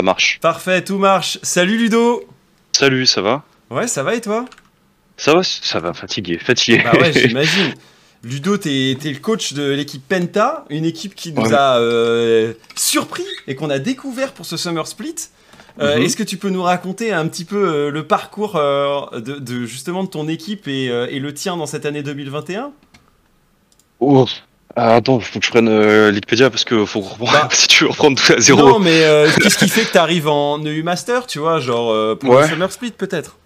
Ça 0.00 0.04
marche. 0.04 0.38
Parfait, 0.40 0.82
tout 0.82 0.96
marche. 0.96 1.38
Salut 1.42 1.76
Ludo 1.76 2.24
Salut, 2.72 3.04
ça 3.04 3.20
va? 3.20 3.44
Ouais, 3.68 3.86
ça 3.86 4.02
va 4.02 4.14
et 4.14 4.22
toi? 4.22 4.46
Ça 5.18 5.34
va, 5.34 5.42
ça 5.42 5.78
va, 5.78 5.92
fatigué, 5.92 6.38
fatigué. 6.38 6.80
Bah 6.82 6.92
ouais, 6.98 7.12
j'imagine. 7.28 7.74
Ludo, 8.24 8.56
t'es 8.56 8.92
es 8.92 9.12
le 9.12 9.18
coach 9.18 9.52
de 9.52 9.62
l'équipe 9.72 10.02
Penta, 10.08 10.64
une 10.70 10.86
équipe 10.86 11.14
qui 11.14 11.34
nous 11.34 11.42
Ouais. 11.42 11.52
a 11.52 11.76
euh, 11.80 12.54
surpris 12.76 13.26
et 13.46 13.54
qu'on 13.56 13.68
a 13.68 13.78
découvert 13.78 14.32
pour 14.32 14.46
ce 14.46 14.56
Summer 14.56 14.86
Split. 14.86 15.16
Euh, 15.80 15.98
Mhm. 15.98 16.02
Est-ce 16.02 16.16
que 16.16 16.22
tu 16.22 16.38
peux 16.38 16.48
nous 16.48 16.62
raconter 16.62 17.12
un 17.12 17.28
petit 17.28 17.44
peu 17.44 17.68
euh, 17.68 17.90
le 17.90 18.06
parcours 18.06 18.54
de, 18.54 19.20
de- 19.38 19.66
justement 19.66 20.02
de 20.02 20.08
ton 20.08 20.28
équipe 20.28 20.66
et, 20.66 20.86
et 20.86 21.20
le 21.20 21.34
tien 21.34 21.58
dans 21.58 21.66
cette 21.66 21.84
année 21.84 22.02
2021 22.02 22.72
Oh. 24.00 24.26
Ah, 24.76 24.94
attends, 24.96 25.18
faut 25.20 25.40
que 25.40 25.44
je 25.44 25.50
prenne 25.50 25.68
euh, 25.68 26.12
Wikipédia 26.12 26.48
parce 26.48 26.64
que 26.64 26.84
faut 26.86 27.00
reprendre- 27.00 27.32
Bah. 27.32 27.48
si 27.52 27.66
tu 27.68 27.84
veux 27.84 27.90
reprendre 27.90 28.20
tout 28.20 28.32
à 28.32 28.40
zéro. 28.40 28.58
Non, 28.60 28.78
mais 28.78 29.04
euh, 29.04 29.28
qu'est-ce 29.42 29.58
qui 29.58 29.68
fait 29.68 29.84
que 29.84 29.92
t'arrives 29.92 30.28
en 30.28 30.64
EU 30.64 30.82
Master, 30.82 31.26
tu 31.26 31.38
vois, 31.40 31.58
genre 31.60 31.90
euh, 31.92 32.14
pour 32.14 32.30
Ouais. 32.34 32.42
le 32.42 32.48
Summer 32.48 32.70
Split 32.72 32.92
peut-être? 32.92 33.36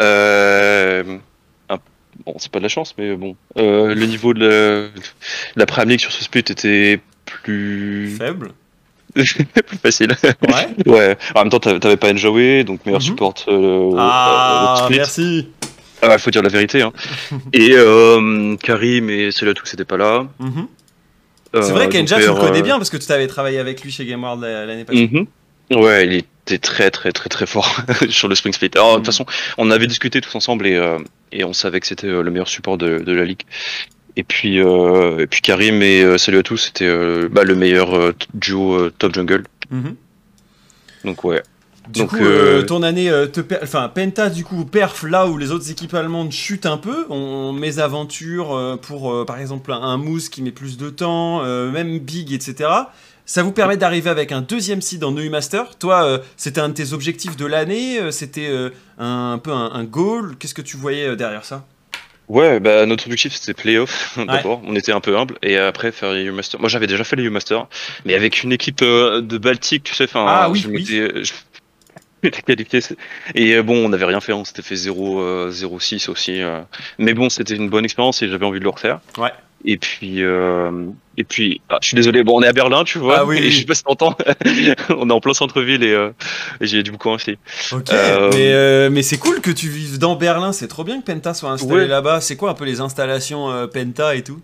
Euh, 0.00 1.18
un- 1.68 1.78
Bon, 2.24 2.34
c'est 2.38 2.50
pas 2.50 2.58
de 2.58 2.62
la 2.64 2.68
chance, 2.70 2.94
mais 2.96 3.14
bon. 3.16 3.36
Euh, 3.58 3.94
le 3.94 4.06
niveau 4.06 4.32
de 4.32 4.90
la, 5.56 5.66
la 5.66 5.84
League 5.84 6.00
sur 6.00 6.12
ce 6.12 6.24
split 6.24 6.40
était 6.40 7.00
plus, 7.26 8.16
Faible. 8.18 8.52
plus 9.14 9.78
facile. 9.82 10.14
Ouais. 10.24 10.68
ouais. 10.92 11.16
En 11.34 11.40
même 11.40 11.50
temps, 11.50 11.58
t'avais 11.58 11.96
pas 11.96 12.12
Enjoy, 12.12 12.64
donc 12.64 12.84
meilleur 12.86 13.00
Mhm. 13.00 13.06
support. 13.06 13.34
Euh, 13.48 13.90
Ah, 13.98 14.86
notre 14.88 14.90
merci. 15.96 16.00
Ah, 16.02 16.08
ouais, 16.08 16.18
faut 16.18 16.30
dire 16.30 16.42
la 16.42 16.48
vérité. 16.48 16.82
Hein. 16.82 16.92
Et 17.52 17.70
euh, 17.72 18.56
Karim 18.56 19.10
et 19.10 19.30
Selatou, 19.30 19.64
c'était 19.66 19.84
pas 19.84 19.96
là. 19.96 20.26
Mhm. 20.38 20.68
Euh, 21.54 21.62
C'est 21.62 21.72
vrai 21.72 21.88
qu'Enja, 21.88 22.16
tu 22.16 22.22
le 22.22 22.30
euh, 22.30 22.34
connais 22.34 22.62
bien 22.62 22.76
parce 22.76 22.90
que 22.90 22.96
tu 22.96 23.06
t'avais 23.06 23.26
travaillé 23.28 23.58
avec 23.58 23.82
lui 23.82 23.90
chez 23.90 24.04
GameWorld 24.04 24.42
l'année 24.42 24.84
passée. 24.84 25.10
Mhm. 25.12 25.26
Ouais, 25.80 26.06
il 26.06 26.12
était 26.14 26.58
très 26.58 26.90
très 26.90 27.10
très 27.12 27.28
très 27.28 27.46
fort 27.46 27.80
sur 28.08 28.28
le 28.28 28.34
Spring 28.34 28.52
Split. 28.54 28.70
Alors, 28.74 28.92
de 28.92 28.96
toute 28.98 29.06
façon, 29.06 29.26
on 29.58 29.70
avait 29.70 29.86
discuté 29.86 30.20
tous 30.20 30.34
ensemble 30.34 30.66
et, 30.66 30.80
et 31.32 31.44
on 31.44 31.52
savait 31.52 31.80
que 31.80 31.86
c'était 31.86 32.06
le 32.06 32.30
meilleur 32.30 32.48
support 32.48 32.78
de, 32.78 32.98
de 32.98 33.12
la 33.12 33.24
ligue. 33.24 33.42
Et 34.16 34.22
puis, 34.22 34.60
euh, 34.60 35.18
et 35.18 35.26
puis 35.26 35.42
Karim 35.42 35.82
et 35.82 36.02
euh, 36.02 36.16
salut 36.16 36.38
à 36.38 36.42
tous, 36.42 36.56
c'était 36.56 36.86
euh, 36.86 37.28
bah, 37.30 37.44
le 37.44 37.54
meilleur 37.54 38.14
duo 38.32 38.90
top 38.90 39.14
jungle. 39.14 39.44
Donc 41.04 41.22
ouais. 41.24 41.42
Du 41.88 42.00
Donc, 42.00 42.10
coup, 42.10 42.16
euh, 42.16 42.60
euh, 42.60 42.62
ton 42.64 42.82
année, 42.82 43.08
euh, 43.10 43.26
te 43.26 43.40
per- 43.40 43.58
enfin 43.62 43.88
Penta, 43.94 44.28
du 44.28 44.44
coup, 44.44 44.64
perf 44.64 45.04
là 45.04 45.26
où 45.26 45.38
les 45.38 45.52
autres 45.52 45.70
équipes 45.70 45.94
allemandes 45.94 46.32
chutent 46.32 46.66
un 46.66 46.78
peu. 46.78 47.06
On 47.10 47.52
mésaventure 47.52 48.56
euh, 48.56 48.76
pour, 48.76 49.24
par 49.26 49.38
exemple, 49.38 49.72
un, 49.72 49.96
Moose 49.96 50.28
qui 50.28 50.42
met 50.42 50.50
plus 50.50 50.78
de 50.78 50.90
temps, 50.90 51.42
même 51.44 51.98
Big, 51.98 52.32
etc. 52.32 52.68
Ça 53.24 53.42
vous 53.42 53.52
permet 53.52 53.76
d'arriver 53.76 54.10
avec 54.10 54.30
un 54.32 54.40
deuxième 54.40 54.80
seed 54.80 55.02
en 55.04 55.16
EU 55.16 55.28
Master. 55.30 55.76
Toi, 55.78 56.20
c'était 56.36 56.60
un 56.60 56.68
de 56.68 56.74
tes 56.74 56.92
objectifs 56.92 57.36
de 57.36 57.46
l'année. 57.46 57.98
c'était 58.12 58.48
un, 58.98 59.32
un 59.32 59.38
peu 59.38 59.52
un, 59.52 59.70
un 59.72 59.84
goal. 59.84 60.36
Qu'est-ce 60.38 60.54
que 60.54 60.62
tu 60.62 60.76
voyais 60.76 61.16
derrière 61.16 61.44
ça? 61.44 61.64
Ouais, 62.28 62.58
bah, 62.58 62.86
notre 62.86 63.04
objectif 63.06 63.34
c'était 63.34 63.54
playoff 63.54 64.18
d'abord. 64.26 64.60
On 64.64 64.74
était 64.74 64.90
un 64.92 65.00
peu 65.00 65.16
humble 65.16 65.38
et 65.42 65.56
après 65.58 65.92
faire 65.92 66.12
les 66.12 66.24
U-Master. 66.24 66.58
Moi 66.58 66.68
j'avais 66.68 66.88
déjà 66.88 67.04
fait 67.04 67.14
les 67.14 67.22
U-Master, 67.22 67.68
mais 68.04 68.14
avec 68.14 68.42
une 68.42 68.52
équipe 68.52 68.82
euh, 68.82 69.20
de 69.20 69.38
Baltique, 69.38 69.84
tu 69.84 69.94
sais. 69.94 70.04
Enfin, 70.04 70.24
Ah 70.28 70.50
oui, 70.50 70.58
je 70.58 70.68
oui. 70.68 70.84
je 70.84 71.32
Et 73.34 73.54
euh, 73.54 73.62
bon, 73.62 73.84
on 73.84 73.88
n'avait 73.88 74.04
rien 74.04 74.20
fait, 74.20 74.32
on 74.32 74.44
s'était 74.44 74.62
fait 74.62 74.76
0 74.76 75.20
euh, 75.20 75.50
0-6 75.50 76.10
aussi. 76.10 76.40
euh. 76.42 76.60
Mais 76.98 77.14
bon, 77.14 77.28
c'était 77.28 77.54
une 77.54 77.68
bonne 77.68 77.84
expérience 77.84 78.22
et 78.22 78.28
j'avais 78.28 78.46
envie 78.46 78.58
de 78.58 78.64
le 78.64 78.70
refaire. 78.70 79.00
Ouais. 79.18 79.30
Et 79.64 79.78
puis, 79.78 80.22
euh, 80.22 80.70
et 81.16 81.24
puis, 81.24 81.60
ah, 81.70 81.78
je 81.80 81.88
suis 81.88 81.96
désolé. 81.96 82.22
Bon, 82.22 82.38
on 82.38 82.42
est 82.42 82.46
à 82.46 82.52
Berlin, 82.52 82.84
tu 82.84 82.98
vois. 82.98 83.20
Ah 83.20 83.24
oui, 83.24 83.38
et 83.38 83.50
je 83.50 83.60
sais 83.60 83.64
pas 83.64 83.74
si 83.74 83.82
t'entends. 83.82 84.16
on 84.90 85.08
est 85.10 85.12
en 85.12 85.20
plein 85.20 85.32
centre-ville 85.34 85.82
et, 85.82 85.92
euh, 85.92 86.10
et 86.60 86.66
j'ai 86.66 86.82
beaucoup 86.84 87.10
ainsi. 87.10 87.36
Ok, 87.72 87.90
Euh, 87.90 88.30
mais, 88.32 88.52
euh, 88.52 88.90
mais 88.90 89.02
c'est 89.02 89.16
cool 89.18 89.40
que 89.40 89.50
tu 89.50 89.68
vives 89.68 89.98
dans 89.98 90.14
Berlin. 90.14 90.52
C'est 90.52 90.68
trop 90.68 90.84
bien 90.84 91.00
que 91.00 91.06
Penta 91.06 91.34
soit 91.34 91.50
installé 91.50 91.72
Ouais. 91.74 91.86
là-bas. 91.86 92.20
C'est 92.20 92.36
quoi 92.36 92.50
un 92.50 92.54
peu 92.54 92.64
les 92.64 92.80
installations 92.80 93.66
Penta 93.72 94.14
et 94.14 94.22
tout? 94.22 94.40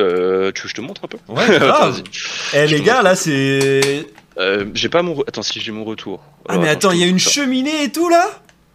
Euh, 0.00 0.50
tu 0.52 0.62
veux 0.62 0.64
que 0.64 0.68
je 0.70 0.74
te 0.74 0.80
montre 0.80 1.02
un 1.04 1.08
peu? 1.08 1.18
Ouais, 1.28 1.58
grave. 1.58 2.02
vas-y. 2.54 2.64
Eh 2.64 2.66
les 2.68 2.80
gars, 2.80 3.02
là 3.02 3.14
c'est. 3.16 4.06
Euh, 4.38 4.66
j'ai 4.74 4.88
pas 4.88 5.02
mon. 5.02 5.20
Attends, 5.22 5.42
si 5.42 5.60
j'ai 5.60 5.72
mon 5.72 5.84
retour. 5.84 6.20
Ah 6.48 6.52
Alors, 6.52 6.62
mais 6.64 6.68
attends, 6.68 6.90
il 6.90 6.98
y 7.00 7.04
a 7.04 7.06
une 7.06 7.18
ça. 7.18 7.30
cheminée 7.30 7.84
et 7.84 7.92
tout 7.92 8.08
là? 8.08 8.24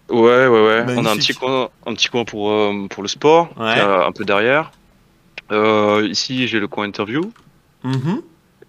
Ouais, 0.10 0.48
ouais, 0.48 0.66
ouais. 0.66 0.86
On 0.98 1.06
a 1.06 1.12
un 1.12 1.18
petit 1.18 1.34
coin, 1.34 1.70
un 1.86 1.94
petit 1.94 2.08
coin 2.08 2.24
pour, 2.26 2.50
euh, 2.52 2.88
pour 2.90 3.04
le 3.04 3.10
sport, 3.10 3.50
Ouais. 3.58 3.78
est 3.78 3.82
un 3.82 4.12
peu 4.12 4.26
derrière. 4.26 4.72
Euh, 5.52 6.08
ici, 6.10 6.48
j'ai 6.48 6.60
le 6.60 6.68
coin 6.68 6.86
interview. 6.86 7.32
Mhm. 7.84 8.22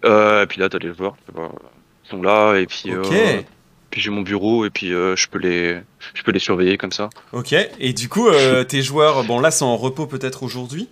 Euh, 0.05 0.43
et 0.43 0.45
puis 0.47 0.59
là, 0.59 0.69
t'as 0.69 0.79
les 0.79 0.93
joueurs 0.93 1.15
ils 1.35 2.09
sont 2.09 2.21
là. 2.21 2.55
Et 2.57 2.65
puis, 2.67 2.93
Ok. 2.95 3.11
euh, 3.11 3.41
puis 3.89 4.01
j'ai 4.01 4.09
mon 4.09 4.21
bureau 4.21 4.65
et 4.65 4.69
puis 4.69 4.93
euh, 4.93 5.15
je 5.15 5.27
peux 5.27 5.37
les, 5.39 5.79
je 6.13 6.23
peux 6.23 6.31
les 6.31 6.39
surveiller 6.39 6.77
comme 6.77 6.91
ça. 6.91 7.09
Ok, 7.33 7.53
et 7.79 7.93
du 7.93 8.07
coup, 8.09 8.27
euh, 8.27 8.63
tes 8.65 8.81
joueurs, 8.81 9.23
bon 9.23 9.39
là 9.39 9.51
c'est 9.51 9.63
en 9.65 9.77
repos 9.77 10.07
peut-être 10.07 10.43
aujourd'hui? 10.43 10.87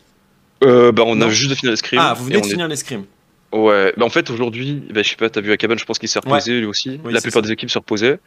Euh, 0.64 0.92
bah, 0.92 1.04
on 1.06 1.16
Non. 1.16 1.28
a 1.28 1.30
juste 1.30 1.50
de 1.50 1.56
finir 1.56 1.72
l'escrime. 1.72 2.00
Ah, 2.04 2.14
vous 2.14 2.26
venez 2.26 2.36
de 2.38 2.42
on 2.42 2.48
est- 2.48 2.52
finir 2.52 2.68
l'escrime. 2.68 3.06
Ouais. 3.52 3.94
Bah, 3.98 4.06
en 4.06 4.10
fait, 4.10 4.30
aujourd'hui, 4.30 4.84
bah, 4.94 5.02
je 5.04 5.10
sais 5.10 5.16
pas, 5.16 5.30
t'as 5.30 5.42
vu 5.42 5.52
à 5.52 5.58
cabane, 5.58 5.80
je 5.80 5.86
pense 5.86 6.00
qu'il 6.00 6.10
s'est 6.10 6.20
reposé 6.20 6.60
lui 6.60 6.66
aussi. 6.66 7.00
Oui, 7.04 7.14
La 7.14 7.22
plupart 7.22 7.42
ça. 7.44 7.48
des 7.48 7.54
équipes 7.54 7.70
se 7.72 7.80
reposaient. 7.80 8.20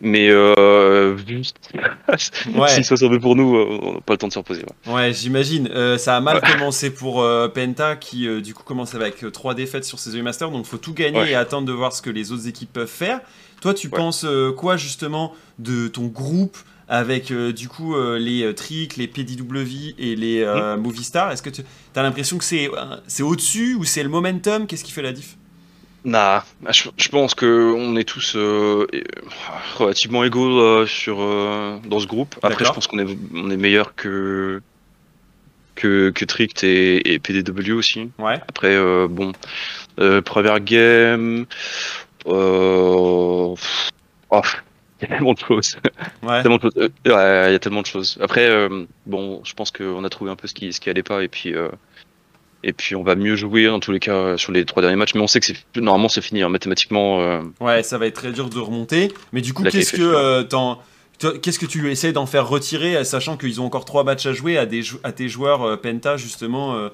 Mais 0.00 0.28
euh, 0.30 1.16
vu 1.16 1.42
Ouais. 2.54 2.82
sont 2.84 2.96
sauvés 2.96 3.18
pour 3.18 3.34
nous, 3.34 3.56
euh, 3.56 3.78
on 3.82 3.94
n'a 3.94 4.00
pas 4.00 4.12
le 4.12 4.18
temps 4.18 4.28
de 4.28 4.32
se 4.32 4.38
reposer. 4.38 4.62
ouais. 4.86 4.92
Ouais, 4.94 5.12
j'imagine. 5.12 5.68
Euh, 5.72 5.98
ça 5.98 6.16
a 6.16 6.20
mal 6.20 6.40
commencé 6.40 6.90
pour 6.90 7.20
euh, 7.20 7.48
Penta 7.48 7.96
qui 7.96 8.28
euh, 8.28 8.40
du 8.40 8.54
coup 8.54 8.62
commence 8.62 8.94
avec 8.94 9.24
trois 9.32 9.54
défaites 9.54 9.84
sur 9.84 9.98
ses 9.98 10.16
EU 10.16 10.22
Masters, 10.22 10.52
donc 10.52 10.66
faut 10.66 10.76
tout 10.76 10.94
gagner 10.94 11.30
et 11.30 11.34
attendre 11.34 11.66
de 11.66 11.72
voir 11.72 11.92
ce 11.92 12.00
que 12.00 12.10
les 12.10 12.30
autres 12.30 12.46
équipes 12.46 12.72
peuvent 12.72 12.86
faire. 12.86 13.20
Toi, 13.60 13.74
tu 13.74 13.88
penses 13.88 14.24
quoi 14.56 14.76
justement 14.76 15.34
de 15.58 15.88
ton 15.88 16.06
groupe 16.06 16.56
avec 16.88 17.30
euh, 17.30 17.52
du 17.52 17.68
coup 17.68 17.94
euh, 17.94 18.18
les 18.18 18.42
euh, 18.42 18.54
Trick, 18.54 18.96
les 18.96 19.06
PDW 19.06 19.94
et 19.98 20.16
les 20.16 20.40
euh, 20.42 20.76
Mm. 20.76 20.80
Movistar 20.80 21.30
Est-ce 21.30 21.42
que 21.42 21.50
tu 21.50 21.62
as 21.94 22.02
l'impression 22.02 22.38
que 22.38 22.44
c'est 22.44 22.70
c'est 23.06 23.22
au-dessus 23.22 23.74
ou 23.74 23.84
c'est 23.84 24.02
le 24.02 24.08
momentum? 24.08 24.66
Qu'est-ce 24.66 24.84
qui 24.84 24.92
fait 24.92 25.02
la 25.02 25.12
diff? 25.12 25.36
Nah, 26.04 26.44
je, 26.70 26.88
je 26.96 27.08
pense 27.08 27.34
que 27.34 27.74
on 27.76 27.96
est 27.96 28.04
tous 28.04 28.34
euh, 28.36 28.86
relativement 29.76 30.24
égaux 30.24 30.60
euh, 30.60 30.86
sur 30.86 31.20
euh, 31.20 31.78
dans 31.84 31.98
ce 31.98 32.06
groupe. 32.06 32.36
Après, 32.42 32.64
je 32.64 32.70
pense 32.70 32.86
qu'on 32.86 32.98
est 32.98 33.18
on 33.34 33.50
est 33.50 33.56
meilleur 33.56 33.94
que 33.94 34.62
que 35.74 36.10
que 36.10 36.24
Trict 36.24 36.64
et, 36.64 37.12
et 37.12 37.18
PDW 37.18 37.72
aussi. 37.72 38.10
Ouais. 38.18 38.40
Après, 38.48 38.76
bon, 39.08 39.32
première 40.24 40.60
game, 40.60 41.46
oh, 42.24 43.56
il 44.32 44.52
y 45.02 45.04
a 45.04 45.08
tellement 45.08 45.32
de 45.32 45.38
choses. 45.38 45.76
Ouais. 46.22 46.42
Tellement 46.42 46.56
de 46.56 46.62
choses. 46.62 46.72
Euh, 46.76 46.88
ouais, 47.06 47.50
il 47.50 47.52
y 47.52 47.56
a 47.56 47.58
tellement 47.58 47.82
de 47.82 47.86
choses. 47.86 48.18
Après, 48.20 48.48
euh, 48.48 48.84
bon, 49.06 49.40
je 49.44 49.54
pense 49.54 49.70
qu'on 49.70 50.02
a 50.04 50.08
trouvé 50.08 50.30
un 50.30 50.36
peu 50.36 50.48
ce 50.48 50.54
qui, 50.54 50.72
ce 50.72 50.80
qui 50.80 50.90
allait 50.90 51.02
pas 51.02 51.22
et 51.22 51.28
puis, 51.28 51.54
euh, 51.54 51.68
et 52.64 52.72
puis 52.72 52.96
on 52.96 53.04
va 53.04 53.14
mieux 53.14 53.36
jouer 53.36 53.68
en 53.68 53.78
tous 53.78 53.92
les 53.92 54.00
cas 54.00 54.36
sur 54.36 54.50
les 54.50 54.64
trois 54.64 54.82
derniers 54.82 54.96
matchs. 54.96 55.14
Mais 55.14 55.20
on 55.20 55.28
sait 55.28 55.38
que 55.38 55.46
c'est 55.46 55.56
normalement 55.76 56.08
c'est 56.08 56.20
fini 56.20 56.42
hein, 56.42 56.48
mathématiquement. 56.48 57.40
Ouais, 57.60 57.82
ça 57.84 57.98
va 57.98 58.06
être 58.06 58.16
très 58.16 58.32
dur 58.32 58.48
de 58.48 58.58
remonter. 58.58 59.12
Mais 59.32 59.40
du 59.40 59.52
coup, 59.52 59.62
qu'est-ce 59.62 59.92
que 59.92 61.38
qu'est-ce 61.38 61.58
que 61.58 61.66
tu 61.66 61.90
essaies 61.90 62.12
d'en 62.12 62.26
faire 62.26 62.48
retirer, 62.48 63.04
sachant 63.04 63.36
qu'ils 63.36 63.60
ont 63.60 63.64
encore 63.64 63.84
trois 63.84 64.02
matchs 64.04 64.26
à 64.26 64.32
jouer 64.32 64.58
à, 64.58 64.66
des 64.66 64.82
à 65.04 65.12
tes 65.12 65.28
joueurs 65.28 65.80
Penta, 65.80 66.16
justement, 66.16 66.90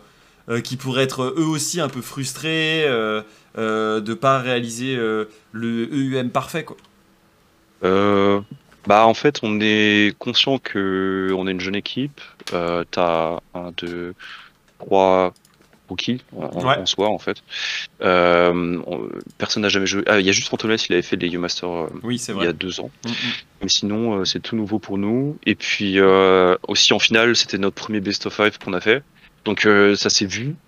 qui 0.63 0.77
pourraient 0.77 1.05
être 1.05 1.35
eux 1.39 1.47
aussi 1.47 1.81
un 1.81 1.89
peu 1.89 2.03
frustrés 2.03 2.85
euh, 2.87 3.23
de 3.57 4.15
pas 4.15 4.39
réaliser 4.39 4.97
le 4.97 5.89
EUM 5.95 6.29
parfait, 6.29 6.65
quoi. 6.65 6.77
Euh, 7.83 8.41
bah 8.87 9.07
en 9.07 9.15
fait, 9.15 9.41
on 9.43 9.59
est 9.61 10.15
conscient 10.19 10.59
que 10.59 11.33
on 11.37 11.47
est 11.47 11.53
une 11.53 11.61
jeune 11.61 11.75
équipe. 11.77 12.21
Euh, 12.53 12.85
T'as 12.91 13.39
un, 13.55 13.73
deux, 13.77 14.15
trois 14.79 15.33
rookies 15.89 16.23
en, 16.37 16.47
Ouais. 16.65 16.79
en 16.79 16.87
soi 16.87 17.09
en 17.09 17.19
fait. 17.19 17.43
Euh, 18.01 18.81
on- 18.87 19.09
personne 19.39 19.63
n'a 19.63 19.69
jamais 19.69 19.87
joué. 19.87 20.03
Ah, 20.07 20.21
il 20.21 20.27
y 20.27 20.29
a 20.31 20.33
juste 20.33 20.53
Antonès, 20.53 20.87
il 20.89 20.93
avait 20.95 21.03
fait 21.03 21.17
les 21.17 21.29
U-Master 21.35 21.69
euh, 21.69 21.89
Oui, 22.03 22.19
c'est 22.19 22.33
il 22.33 22.37
y 22.37 22.39
vrai. 22.39 22.47
a 22.49 22.53
deux 22.53 22.81
ans. 22.81 22.91
Mm, 23.05 23.11
mm. 23.11 23.13
Mais 23.63 23.69
sinon, 23.69 24.19
euh, 24.21 24.25
c'est 24.25 24.41
tout 24.41 24.57
nouveau 24.57 24.79
pour 24.79 24.97
nous. 24.99 25.37
Et 25.47 25.55
puis 25.55 25.99
euh, 25.99 26.57
aussi 26.69 26.93
en 26.95 26.99
finale, 26.99 27.37
c'était 27.37 27.59
notre 27.59 27.77
premier 27.77 28.01
best 28.01 28.27
of 28.27 28.35
five 28.35 28.59
qu'on 28.59 28.73
a 28.75 28.81
fait. 28.81 29.03
Donc 29.45 29.67
euh, 29.67 29.95
ça 29.97 30.11
s'est 30.11 30.27
vu. 30.27 30.55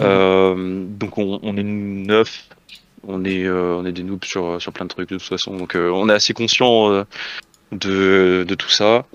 Euh, 0.00 0.84
donc 0.88 1.18
on, 1.18 1.38
on 1.42 1.56
est 1.58 1.62
neuf. 1.62 2.48
On 3.08 3.24
est, 3.24 3.44
euh, 3.44 3.76
on 3.76 3.86
est 3.86 3.92
des 3.92 4.02
noobs 4.02 4.24
sur, 4.24 4.58
plein 4.72 4.84
de 4.84 4.90
trucs 4.90 5.10
de 5.10 5.16
toute 5.16 5.28
façon. 5.28 5.56
Donc 5.56 5.76
euh, 5.76 5.90
on 5.90 6.08
est 6.08 6.12
assez 6.12 6.34
conscient 6.34 6.90
euh, 6.90 7.04
de, 7.72 8.54
tout 8.54 8.68
ça. 8.68 9.06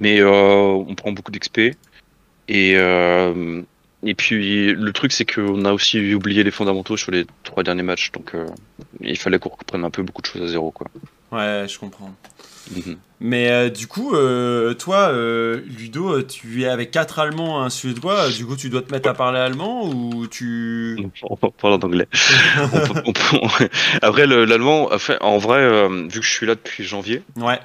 Mais 0.00 0.22
on 0.24 0.94
prend 0.94 1.12
beaucoup 1.12 1.30
d'XP. 1.30 1.76
Et, 2.48 2.76
puis 4.16 4.72
le 4.72 4.92
truc, 4.92 5.12
c'est 5.12 5.24
qu'on 5.24 5.64
a 5.64 5.72
aussi 5.72 6.14
oublié 6.14 6.42
les 6.44 6.50
fondamentaux 6.50 6.96
sur 6.96 7.10
les 7.12 7.26
trois 7.42 7.62
derniers 7.62 7.82
matchs. 7.82 8.12
Donc 8.12 8.32
il 9.00 9.18
fallait 9.18 9.38
qu'on 9.38 9.50
reprenne 9.50 9.84
un 9.84 9.90
peu 9.90 10.02
beaucoup 10.02 10.22
de 10.22 10.26
choses 10.26 10.42
à 10.42 10.48
zéro. 10.48 10.72
Ouais, 11.34 11.66
je 11.68 11.78
comprends. 11.78 12.14
Mhm. 12.74 12.96
Mais 13.20 13.50
euh, 13.50 13.70
du 13.70 13.86
coup, 13.86 14.14
euh, 14.14 14.74
toi, 14.74 15.08
euh, 15.10 15.60
Ludo, 15.66 16.22
tu 16.22 16.62
es 16.62 16.66
avec 16.68 16.90
quatre 16.90 17.18
Allemands, 17.18 17.62
un 17.62 17.70
Suédois. 17.70 18.28
Du 18.30 18.46
coup, 18.46 18.56
tu 18.56 18.68
dois 18.70 18.82
te 18.82 18.92
mettre 18.92 19.08
à 19.08 19.14
parler 19.14 19.38
allemand 19.38 19.86
ou 19.88 20.26
tu 20.26 20.98
On 21.22 21.36
parle 21.36 21.74
en 21.74 21.78
anglais. 21.78 22.06
On 22.62 22.68
peut- 22.68 23.02
on 23.06 23.12
peut- 23.12 23.38
on- 23.42 23.48
Après, 24.02 24.26
le- 24.26 24.44
l'allemand, 24.44 24.90
en 25.20 25.38
vrai, 25.38 25.88
vu 26.08 26.20
que 26.20 26.26
je 26.26 26.30
suis 26.32 26.46
là 26.46 26.54
depuis 26.54 26.84
janvier, 26.84 27.22
Ouais. 27.36 27.60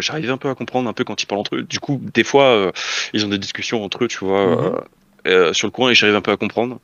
j'arrive 0.00 0.30
un 0.30 0.36
peu 0.38 0.48
à 0.48 0.54
comprendre 0.54 0.88
un 0.88 0.92
peu 0.92 1.04
quand 1.04 1.22
ils 1.22 1.26
parlent 1.26 1.40
entre 1.40 1.56
eux. 1.56 1.62
Du 1.62 1.80
coup, 1.80 2.00
des 2.14 2.24
fois, 2.24 2.72
ils 3.12 3.24
ont 3.24 3.28
des 3.28 3.38
discussions 3.38 3.82
entre 3.84 4.04
eux, 4.04 4.08
tu 4.08 4.24
vois, 4.24 4.46
Mhm. 4.46 4.80
Euh, 5.26 5.52
sur 5.52 5.66
le 5.66 5.70
coin, 5.72 5.90
et 5.90 5.94
j'arrive 5.94 6.16
un 6.16 6.20
peu 6.20 6.30
à 6.32 6.36
comprendre 6.36 6.78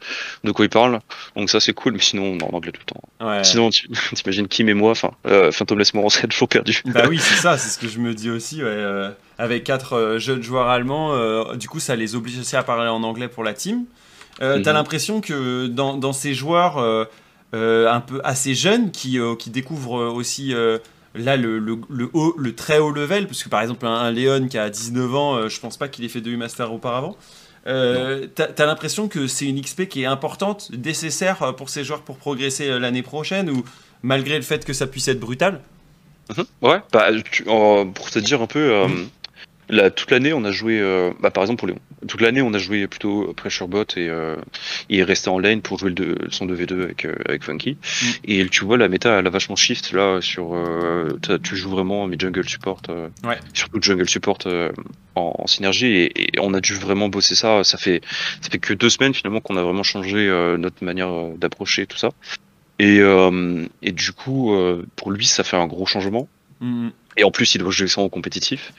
de 0.45 0.53
quoi 0.53 0.65
ils 0.65 0.69
parlent. 0.71 1.01
Donc 1.37 1.51
ça, 1.51 1.61
c'est 1.61 1.73
cool, 1.73 1.95
mais 1.95 2.01
sinon, 2.01 2.25
on 2.25 2.39
est 2.39 2.43
en 2.45 2.55
anglais 2.57 2.73
tout 2.73 2.81
le 2.87 2.93
temps. 2.95 3.29
Ouais. 3.29 3.45
Sinon, 3.45 3.71
t'imagines 4.15 4.49
Kim 4.49 4.69
et 4.69 4.75
moi, 4.75 4.91
enfin, 4.93 5.13
euh, 5.27 5.53
Phantom 5.53 5.79
Laisse-moi, 5.79 6.05
on 6.05 6.09
serait 6.09 6.29
toujours 6.29 6.49
perdus. 6.49 6.83
Bah 6.87 7.05
oui, 7.09 7.19
c'est 7.19 7.37
ça, 7.37 7.57
c'est 7.59 7.69
ce 7.69 7.79
que 7.79 7.89
je 7.89 7.99
me 7.99 8.15
dis 8.15 8.31
aussi. 8.31 8.63
ouais, 8.63 8.69
euh, 8.69 9.11
avec 9.39 9.65
quatre 9.65 9.95
euh, 9.95 10.19
jeunes 10.19 10.43
joueurs 10.43 10.69
allemands, 10.69 11.15
du 11.55 11.69
coup, 11.69 11.81
ça 11.81 11.97
les 11.97 12.15
oblige 12.15 12.39
aussi 12.39 12.57
à 12.57 12.63
parler 12.63 12.89
en 12.89 13.03
anglais 13.03 13.29
pour 13.29 13.45
la 13.45 13.55
team. 13.55 13.85
T'as 14.39 14.57
Mhm. 14.59 14.65
l'impression 14.65 15.21
que 15.23 15.67
dans, 15.67 15.97
dans 15.97 16.13
ces 16.13 16.35
joueurs 16.35 16.79
un 17.53 18.01
peu 18.01 18.21
assez 18.25 18.55
jeunes 18.55 18.91
qui, 18.91 19.19
qui 19.39 19.51
découvrent 19.51 20.13
aussi 20.13 20.55
là 21.15 21.37
le, 21.39 21.59
le, 21.59 21.79
le 21.89 22.11
haut, 22.13 22.35
le 22.37 22.55
très 22.55 22.79
haut 22.79 22.91
level, 22.91 23.27
parce 23.27 23.43
que 23.43 23.49
par 23.49 23.63
exemple 23.63 23.87
un, 23.87 23.95
un 23.95 24.11
Léon 24.11 24.49
qui 24.49 24.59
a 24.59 24.69
19 24.69 25.15
ans, 25.15 25.49
je 25.49 25.59
pense 25.61 25.79
pas 25.79 25.89
qu'il 25.89 26.05
ait 26.05 26.09
fait 26.09 26.21
de 26.21 26.31
U-Master 26.31 26.71
auparavant. 26.73 27.17
Euh, 27.67 28.27
T'as 28.35 28.67
l'impression 28.67 29.09
que 29.09 29.27
c'est 29.27 29.47
une 29.47 29.61
XP 29.61 29.87
qui 29.89 30.03
est 30.03 30.07
importante, 30.07 30.71
nécessaire 30.85 31.43
euh, 31.43 31.53
pour 31.53 31.69
ces 31.69 31.83
joueurs 31.85 32.03
pour 32.03 32.17
progresser 32.17 32.69
euh, 32.69 32.79
l'année 32.79 33.03
prochaine, 33.03 33.51
ou 33.51 33.65
malgré 34.03 34.37
le 34.37 34.43
fait 34.43 34.65
que 34.65 34.73
ça 34.73 34.87
puisse 34.87 35.09
être 35.09 35.21
brutal? 35.21 35.61
Mhm. 36.37 36.45
Ouais, 36.63 36.81
bah, 36.93 37.09
tu- 37.31 37.45
pour 37.45 38.11
te 38.11 38.19
dire 38.19 38.41
un 38.43 38.47
peu, 38.47 38.59
euh, 38.73 38.89
Mhm. 38.89 39.91
toute 39.91 40.11
l'année, 40.11 40.33
on 40.33 40.45
a 40.45 40.53
joué, 40.53 40.81
bah, 41.21 41.31
par 41.31 41.43
exemple 41.45 41.59
pour 41.61 41.69
Léon, 41.69 41.79
toute 42.07 42.21
l'année, 42.21 42.43
on 42.43 42.53
a 42.55 42.59
joué 42.59 42.87
plutôt 42.87 43.33
Pressure 43.35 43.69
Bot 43.69 43.85
et 43.97 44.09
euh, 44.09 44.37
il 44.89 44.99
est 45.01 45.03
resté 45.05 45.31
en 45.31 45.39
lane 45.39 45.63
pour 45.63 45.79
jouer 45.79 45.89
le 45.91 45.95
deux- 45.95 46.19
son 46.31 46.47
2v2 46.47 46.83
avec, 46.83 47.05
euh, 47.05 47.15
avec 47.27 47.43
Funky. 47.45 47.79
Mhm. 48.03 48.09
Et 48.25 48.49
tu 48.49 48.65
vois, 48.65 48.77
la 48.77 48.89
méta, 48.89 49.19
elle 49.19 49.27
a 49.27 49.31
vachement 49.31 49.57
shift 49.57 49.93
là 49.93 50.21
sur. 50.21 50.55
euh, 50.55 51.19
tu 51.43 51.57
joues 51.57 51.71
vraiment 51.71 52.07
mes 52.07 52.17
jungle 52.19 52.47
support, 52.49 52.83
euh, 52.91 53.09
Ouais. 53.25 53.39
surtout 53.55 53.81
jungle 53.81 54.09
support 54.09 54.39
euh, 54.47 54.71
en, 55.15 55.35
en 55.39 55.47
synergie 55.47 55.87
et, 55.87 56.37
et 56.37 56.41
on 56.41 56.53
a 56.55 56.61
dû 56.61 56.75
vraiment 56.75 57.09
bosser 57.09 57.35
ça. 57.35 57.65
Ça 57.65 57.79
fait, 57.79 58.03
ça 58.43 58.51
fait 58.51 58.59
que 58.59 58.75
deux 58.75 58.91
semaines 58.91 59.15
finalement 59.15 59.41
qu'on 59.41 59.57
a 59.57 59.63
vraiment 59.63 59.83
changé 59.83 60.29
euh, 60.29 60.57
notre 60.59 60.85
manière 60.85 61.11
d'approcher 61.37 61.87
tout 61.87 61.97
ça. 61.99 62.11
Et, 62.79 62.99
euh, 63.01 63.65
et 63.81 63.93
du 63.93 64.13
coup, 64.13 64.55
euh, 64.55 64.85
pour 64.97 65.11
lui, 65.11 65.25
ça 65.25 65.45
fait 65.45 65.57
un 65.57 65.67
gros 65.67 65.87
changement. 65.87 66.29
Mhm. 66.61 66.93
Et 67.17 67.25
en 67.25 67.31
plus, 67.31 67.55
il 67.55 67.59
doit 67.59 67.71
jouer 67.71 67.89
ça 67.89 68.03
en 68.03 68.11
compétitif. 68.11 68.73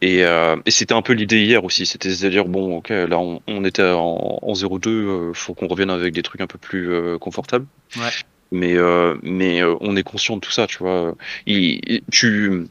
Et, 0.00 0.24
euh, 0.24 0.56
et 0.64 0.70
c'était 0.70 0.94
un 0.94 1.02
peu 1.02 1.12
l'idée 1.12 1.40
hier 1.44 1.64
aussi, 1.64 1.84
c'était 1.84 2.08
de 2.08 2.28
dire 2.28 2.44
bon, 2.44 2.76
ok, 2.78 2.90
là 2.90 3.18
on, 3.18 3.42
on 3.48 3.64
était 3.64 3.82
en, 3.82 4.38
en 4.42 4.52
0-2, 4.54 4.88
euh, 4.88 5.32
faut 5.34 5.54
qu'on 5.54 5.66
revienne 5.66 5.90
avec 5.90 6.14
des 6.14 6.22
trucs 6.22 6.40
un 6.40 6.46
peu 6.46 6.58
plus 6.58 6.92
euh, 6.92 7.18
confortables. 7.18 7.66
Ouais. 7.96 8.10
Mais 8.52 8.76
euh, 8.76 9.16
mais 9.22 9.60
euh, 9.60 9.74
on 9.80 9.96
est 9.96 10.04
conscient 10.04 10.36
de 10.36 10.40
tout 10.40 10.52
ça, 10.52 10.66
tu 10.68 10.78
vois. 10.78 11.14
Il, 11.46 11.80
il- 11.86 12.02
tu 12.12 12.66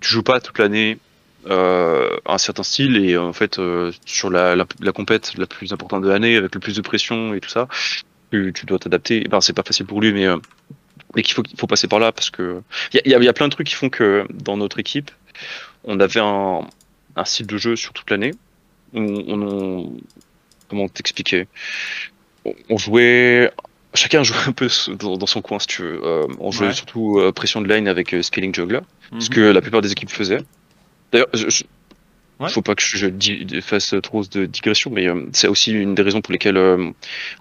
tu 0.00 0.10
joues 0.12 0.22
pas 0.24 0.40
toute 0.40 0.58
l'année 0.58 0.98
euh, 1.46 2.16
un 2.26 2.38
certain 2.38 2.62
style 2.64 2.96
et 2.96 3.16
en 3.16 3.32
fait 3.32 3.58
euh, 3.58 3.92
sur 4.04 4.30
la, 4.30 4.56
la 4.56 4.66
la 4.80 4.92
compète 4.92 5.32
la 5.38 5.46
plus 5.46 5.72
importante 5.72 6.02
de 6.02 6.08
l'année 6.08 6.36
avec 6.36 6.54
le 6.54 6.60
plus 6.60 6.76
de 6.76 6.82
pression 6.82 7.34
et 7.34 7.40
tout 7.40 7.48
ça, 7.50 7.68
tu, 8.32 8.52
tu 8.54 8.66
dois 8.66 8.78
t'adapter. 8.80 9.20
Ben 9.30 9.40
c'est 9.40 9.52
pas 9.54 9.62
facile 9.62 9.86
pour 9.86 10.00
lui, 10.00 10.12
mais 10.12 10.26
euh, 10.26 10.38
mais 11.16 11.22
qu'il 11.22 11.34
faut 11.34 11.42
qu'il 11.42 11.58
faut 11.58 11.66
passer 11.68 11.88
par 11.88 12.00
là 12.00 12.12
parce 12.12 12.30
que 12.30 12.62
il 12.92 12.96
y 12.96 12.98
a, 13.00 13.02
il 13.06 13.12
y 13.12 13.14
a- 13.14 13.18
il 13.18 13.24
y 13.24 13.28
a 13.28 13.32
plein 13.32 13.46
de 13.48 13.52
trucs 13.52 13.68
qui 13.68 13.74
font 13.74 13.90
que 13.90 14.26
dans 14.32 14.56
notre 14.56 14.78
équipe 14.80 15.10
on 15.84 16.00
avait 16.00 16.20
un, 16.20 16.66
un 17.16 17.24
style 17.24 17.46
de 17.46 17.56
jeu 17.56 17.76
sur 17.76 17.92
toute 17.92 18.10
l'année. 18.10 18.32
On, 18.92 19.02
on, 19.04 19.42
on- 19.42 19.96
comment 20.68 20.88
t'expliquer? 20.88 21.46
On, 22.68 22.76
jouait, 22.78 23.50
chacun 23.94 24.22
jouait 24.22 24.36
un 24.46 24.52
peu 24.52 24.68
dans, 24.98 25.16
dans 25.16 25.26
son 25.26 25.40
coin 25.42 25.58
si 25.58 25.66
tu 25.66 25.82
veux. 25.82 26.00
Euh, 26.04 26.26
on 26.40 26.50
jouait 26.50 26.68
Ouais. 26.68 26.72
surtout 26.74 27.18
euh, 27.18 27.32
pression 27.32 27.60
de 27.60 27.72
line 27.72 27.88
avec 27.88 28.12
euh, 28.14 28.22
scaling 28.22 28.54
juggler, 28.54 28.80
ce 29.18 29.28
Mhm. 29.28 29.34
que 29.34 29.40
la 29.40 29.60
plupart 29.60 29.80
des 29.80 29.92
équipes 29.92 30.10
faisaient. 30.10 30.42
D'ailleurs, 31.12 31.28
je, 31.34 31.48
je- 31.48 31.64
Ouais. 32.40 32.50
faut 32.50 32.62
pas 32.62 32.74
que 32.74 32.82
je, 32.82 33.60
fasse 33.60 33.94
trop 34.02 34.24
de 34.24 34.46
digression, 34.46 34.90
mais 34.90 35.08
euh, 35.08 35.26
c'est 35.32 35.46
aussi 35.46 35.70
une 35.72 35.94
des 35.94 36.02
raisons 36.02 36.20
pour 36.20 36.32
lesquelles 36.32 36.56
euh, 36.56 36.90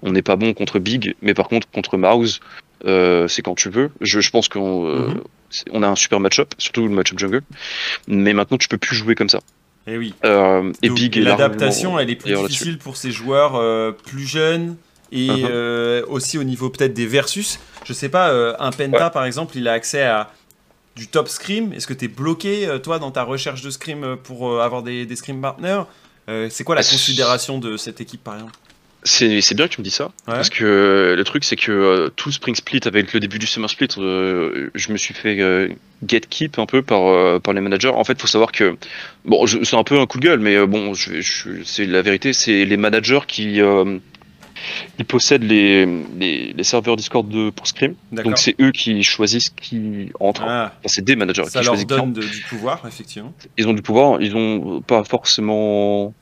on 0.03 0.11
n'est 0.11 0.21
pas 0.21 0.35
bon 0.35 0.53
contre 0.53 0.77
Big, 0.77 1.15
mais 1.23 1.33
par 1.33 1.47
contre 1.47 1.67
contre 1.71 1.97
Mouse, 1.97 2.41
euh, 2.85 3.27
c'est 3.27 3.41
quand 3.41 3.55
tu 3.55 3.69
veux. 3.69 3.91
Je, 4.01 4.19
je 4.19 4.29
pense 4.31 4.49
qu'on 4.49 4.87
euh, 4.87 5.07
Mhm. 5.09 5.21
on 5.71 5.83
a 5.83 5.87
un 5.87 5.95
super 5.95 6.19
match-up, 6.19 6.53
surtout 6.57 6.87
le 6.87 6.93
match-up 6.93 7.19
jungle, 7.19 7.41
mais 8.07 8.33
maintenant 8.33 8.57
tu 8.57 8.67
peux 8.67 8.77
plus 8.77 8.95
jouer 8.95 9.15
comme 9.15 9.29
ça. 9.29 9.39
Eh 9.87 9.97
oui. 9.97 10.13
Euh, 10.25 10.71
et 10.81 10.87
Donc, 10.87 10.97
Big 10.97 11.17
est 11.17 11.21
l'adaptation, 11.21 11.99
elle 11.99 12.09
est 12.09 12.15
plus 12.15 12.33
difficile 12.33 12.77
pour 12.77 12.95
ces 12.97 13.11
joueurs 13.11 13.95
plus 13.97 14.25
jeunes 14.25 14.77
et 15.11 15.43
euh, 15.45 16.03
aussi 16.07 16.37
au 16.37 16.43
niveau 16.43 16.69
peut-être 16.69 16.93
des 16.93 17.05
versus. 17.05 17.59
Je 17.85 17.93
sais 17.93 18.09
pas, 18.09 18.31
un 18.59 18.71
Penta 18.71 19.09
par 19.09 19.25
exemple, 19.25 19.57
il 19.57 19.67
a 19.67 19.73
accès 19.73 20.03
à 20.03 20.31
du 20.95 21.07
top 21.07 21.27
scrim. 21.27 21.73
Est-ce 21.73 21.87
que 21.87 21.93
tu 21.93 22.05
es 22.05 22.07
bloqué 22.07 22.67
toi 22.81 22.97
dans 22.99 23.11
ta 23.11 23.23
recherche 23.23 23.61
de 23.61 23.69
scrim 23.69 24.17
pour 24.23 24.61
avoir 24.61 24.83
des, 24.83 25.05
des 25.05 25.15
scrim 25.15 25.41
partners? 25.41 25.83
C'est 26.49 26.63
quoi 26.63 26.75
la 26.75 26.81
Ah, 26.81 26.89
considération 26.89 27.59
de 27.59 27.75
cette 27.77 27.99
équipe 27.99 28.23
par 28.23 28.35
exemple? 28.35 28.53
C'est 29.05 29.53
bien 29.55 29.67
que 29.67 29.73
tu 29.73 29.81
me 29.81 29.83
dis 29.83 29.91
ça, 29.91 30.05
Ouais. 30.05 30.35
parce 30.35 30.49
que 30.49 30.63
euh, 30.63 31.15
le 31.15 31.23
truc 31.23 31.43
c'est 31.43 31.55
que 31.57 31.71
euh, 31.71 32.09
tout 32.15 32.29
le 32.29 32.33
Spring 32.33 32.55
Split 32.55 32.79
avec 32.85 33.11
le 33.13 33.19
début 33.19 33.37
du 33.39 33.45
Summer 33.47 33.69
Split, 33.69 33.89
euh, 33.97 34.69
je 34.75 34.91
me 34.93 34.97
suis 34.97 35.13
fait 35.13 35.39
euh, 35.41 35.67
get 36.07 36.21
keep 36.29 36.57
un 36.57 36.65
peu 36.65 36.81
par, 36.81 37.07
euh, 37.07 37.39
par 37.39 37.53
les 37.53 37.61
managers. 37.61 37.89
En 37.89 38.03
fait, 38.05 38.19
faut 38.21 38.27
savoir 38.27 38.51
que, 38.53 38.77
bon, 39.25 39.45
c'est 39.45 39.75
un 39.75 39.83
peu 39.83 39.99
un 39.99 40.05
coup 40.05 40.19
de 40.19 40.23
gueule, 40.25 40.39
mais 40.39 40.65
bon, 40.65 40.93
je, 40.93 41.19
je- 41.21 41.63
c'est 41.65 41.85
la 41.85 42.01
vérité, 42.01 42.31
c'est 42.33 42.63
les 42.65 42.77
managers 42.77 43.19
qui, 43.27 43.59
possèdent 45.07 45.43
les, 45.43 45.85
les, 46.17 46.53
les 46.53 46.63
serveurs 46.63 46.95
Discord 46.95 47.27
de, 47.27 47.49
pour 47.49 47.67
Scrim. 47.67 47.95
D'accord. 48.11 48.31
Donc 48.31 48.37
c'est 48.37 48.55
eux 48.61 48.71
qui 48.71 49.03
choisissent 49.03 49.49
qui 49.49 50.11
entre. 50.19 50.43
Ah, 50.45 50.71
Enfin, 50.79 50.87
c'est 50.87 51.03
des 51.03 51.15
managers 51.15 51.43
ça 51.45 51.59
qui 51.59 51.65
leur 51.65 51.73
choisissent 51.75 51.85
qui 51.87 51.95
donne 51.95 52.13
de- 52.13 52.21
du 52.21 52.41
pouvoir, 52.49 52.81
effectivement. 52.87 53.33
ils 53.57 53.67
ont 53.67 53.73
du 53.73 53.81
pouvoir, 53.81 54.21
ils 54.21 54.35
ont 54.35 54.81
pas 54.81 55.03
forcément 55.03 56.13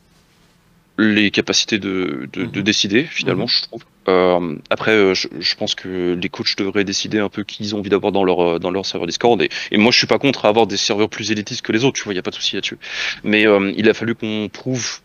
les 1.02 1.32
capacités 1.32 1.80
de, 1.80 2.30
de, 2.34 2.46
de 2.46 2.60
Mhm. 2.60 2.64
décider 2.64 3.04
finalement, 3.04 3.44
Mhm. 3.44 3.50
je 3.50 3.62
trouve. 3.64 3.84
Euh, 4.08 4.56
après, 4.70 4.92
euh, 4.92 5.14
je, 5.14 5.28
je 5.40 5.56
pense 5.56 5.76
que 5.76 6.18
les 6.20 6.30
coachs 6.30 6.56
devraient 6.58 6.84
décider 6.84 7.20
un 7.20 7.30
peu 7.30 7.44
qui 7.44 7.64
ils 7.64 7.76
ont 7.76 7.80
envie 7.80 7.90
d'avoir 7.90 8.12
dans 8.12 8.24
leur 8.24 8.40
euh, 8.42 8.60
dans 8.60 8.72
leur 8.72 8.86
serveur 8.86 9.06
Discord. 9.08 9.40
Et, 9.42 9.50
et 9.72 9.78
moi, 9.78 9.92
je 9.92 9.98
suis 10.00 10.08
pas 10.08 10.18
contre 10.18 10.46
à 10.46 10.50
avoir 10.50 10.66
des 10.66 10.78
serveurs 10.78 11.10
plus 11.10 11.32
élitistes 11.32 11.62
que 11.62 11.72
les 11.72 11.84
autres, 11.86 11.98
tu 11.98 12.04
vois, 12.04 12.14
il 12.14 12.16
y 12.16 12.20
a 12.20 12.24
pas 12.24 12.32
de 12.32 12.36
souci 12.36 12.56
là-dessus. 12.56 12.78
Mais 13.24 13.46
euh, 13.46 13.72
il 13.78 13.88
a 13.90 13.94
fallu 13.94 14.16
qu'on 14.16 14.50
prouve 14.52 15.02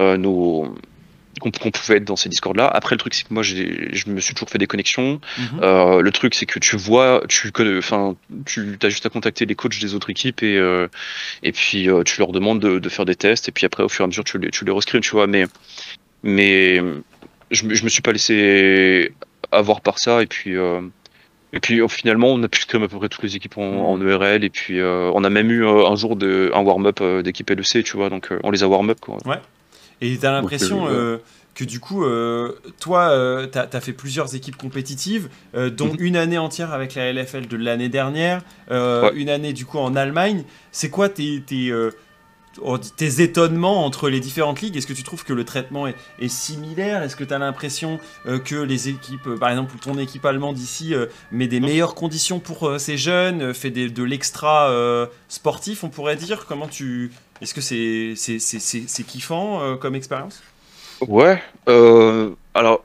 euh, 0.00 0.16
nos 0.18 0.74
qu'on 1.38 1.50
pouvait 1.50 1.96
être 1.96 2.04
dans 2.04 2.16
ces 2.16 2.28
Discords 2.28 2.54
là. 2.54 2.66
Après, 2.66 2.94
le 2.94 2.98
truc 2.98 3.14
c'est 3.14 3.26
que 3.26 3.32
moi, 3.34 3.42
je 3.42 3.54
me 4.08 4.20
suis 4.20 4.34
toujours 4.34 4.50
fait 4.50 4.58
des 4.58 4.66
connexions. 4.66 5.20
Mhm. 5.38 5.60
Euh, 5.62 6.00
le 6.00 6.10
truc, 6.12 6.34
c'est 6.34 6.46
que 6.46 6.58
tu 6.58 6.76
vois, 6.76 7.22
tu 7.28 7.50
connais, 7.52 7.78
enfin, 7.78 8.16
tu 8.46 8.78
as 8.82 8.88
juste 8.88 9.06
à 9.06 9.08
contacter 9.10 9.46
les 9.46 9.54
coachs 9.54 9.80
des 9.80 9.94
autres 9.94 10.10
équipes 10.10 10.42
et 10.42 10.56
euh, 10.56 10.88
et 11.42 11.52
puis 11.52 11.88
euh, 11.88 12.02
tu 12.02 12.18
leur 12.20 12.32
demandes 12.32 12.60
de, 12.60 12.78
de 12.78 12.88
faire 12.88 13.04
des 13.04 13.14
tests 13.16 13.48
et 13.48 13.52
puis 13.52 13.66
après 13.66 13.82
au 13.82 13.88
fur 13.88 14.02
et 14.02 14.04
à 14.04 14.08
mesure 14.08 14.24
tu 14.24 14.38
les 14.38 14.50
tu 14.50 14.64
les 14.64 14.72
rescreens, 14.72 15.00
tu 15.00 15.10
vois. 15.10 15.26
Mais 15.26 15.46
mais 16.22 16.82
je, 17.50 17.64
me- 17.64 17.74
je 17.74 17.84
me 17.84 17.88
suis 17.88 18.02
pas 18.02 18.12
laissé 18.12 19.12
avoir 19.52 19.80
par 19.80 19.98
ça 19.98 20.22
et 20.22 20.26
puis 20.26 20.56
euh, 20.56 20.80
et 21.52 21.60
puis 21.60 21.80
finalement 21.88 22.28
on 22.28 22.42
a 22.42 22.48
pu 22.48 22.60
scrim 22.60 22.82
à 22.82 22.88
peu 22.88 22.98
près 22.98 23.08
toutes 23.08 23.22
les 23.22 23.36
équipes 23.36 23.56
en, 23.56 23.62
en 23.90 24.00
ERL 24.06 24.44
et 24.44 24.50
puis 24.50 24.80
euh, 24.80 25.10
on 25.14 25.24
a 25.24 25.30
même 25.30 25.50
eu 25.50 25.64
euh, 25.64 25.86
un 25.86 25.96
jour 25.96 26.16
de 26.16 26.50
un 26.54 26.60
warm-up 26.60 26.98
euh, 27.00 27.22
d'équipe 27.22 27.48
LEC, 27.48 27.84
tu 27.84 27.96
vois. 27.96 28.10
Donc 28.10 28.30
euh, 28.32 28.38
on 28.42 28.50
les 28.50 28.62
a 28.62 28.68
warm-up 28.68 28.98
quoi. 29.00 29.16
Et 30.00 30.16
t'as 30.18 30.32
l'impression 30.32 30.86
que 31.58 31.64
du 31.64 31.80
coup, 31.80 32.04
euh, 32.04 32.52
toi, 32.78 33.08
euh, 33.10 33.48
t'as 33.48 33.66
as 33.72 33.80
fait 33.80 33.92
plusieurs 33.92 34.36
équipes 34.36 34.56
compétitives, 34.56 35.28
euh, 35.56 35.70
dont 35.70 35.88
Mhm. 35.88 35.96
une 35.98 36.16
année 36.16 36.38
entière 36.38 36.72
avec 36.72 36.94
la 36.94 37.10
LFL 37.12 37.48
de 37.48 37.56
l'année 37.56 37.88
dernière, 37.88 38.42
euh, 38.70 39.02
Ouais. 39.10 39.16
une 39.16 39.28
année 39.28 39.52
du 39.52 39.66
coup 39.66 39.78
en 39.78 39.96
Allemagne. 39.96 40.44
C'est 40.70 40.88
quoi 40.88 41.08
tes, 41.08 41.42
tes, 41.44 41.72
oh, 42.62 42.78
tes 42.78 43.22
étonnements 43.22 43.84
entre 43.84 44.08
les 44.08 44.20
différentes 44.20 44.60
ligues? 44.60 44.76
Est-ce 44.76 44.86
que 44.86 44.92
tu 44.92 45.02
trouves 45.02 45.24
que 45.24 45.32
le 45.32 45.42
traitement 45.44 45.88
est, 45.88 45.96
est 46.20 46.28
similaire? 46.28 47.02
Est-ce 47.02 47.16
que 47.16 47.24
tu 47.24 47.34
as 47.34 47.38
l'impression 47.40 47.98
que 48.44 48.54
les 48.54 48.88
équipes, 48.88 49.28
par 49.40 49.50
exemple, 49.50 49.74
ton 49.82 49.98
équipe 49.98 50.24
allemande 50.26 50.60
ici, 50.60 50.94
met 51.32 51.48
des 51.48 51.58
meilleures 51.58 51.96
conditions 51.96 52.38
pour 52.38 52.72
ces 52.78 52.96
jeunes, 52.96 53.52
fait 53.52 53.70
des- 53.70 53.90
de 53.90 54.02
l'extra 54.04 54.72
sportif, 55.28 55.82
on 55.82 55.88
pourrait 55.88 56.14
dire? 56.14 56.46
Comment 56.46 56.68
tu... 56.68 57.10
Est-ce 57.42 57.52
que 57.52 57.60
c'est 57.60 58.14
c'est- 58.16 58.38
c'est 58.88 59.02
kiffant 59.04 59.76
comme 59.78 59.96
expérience? 59.96 60.40
Ouais. 61.06 61.42
Euh, 61.68 62.30
alors, 62.54 62.84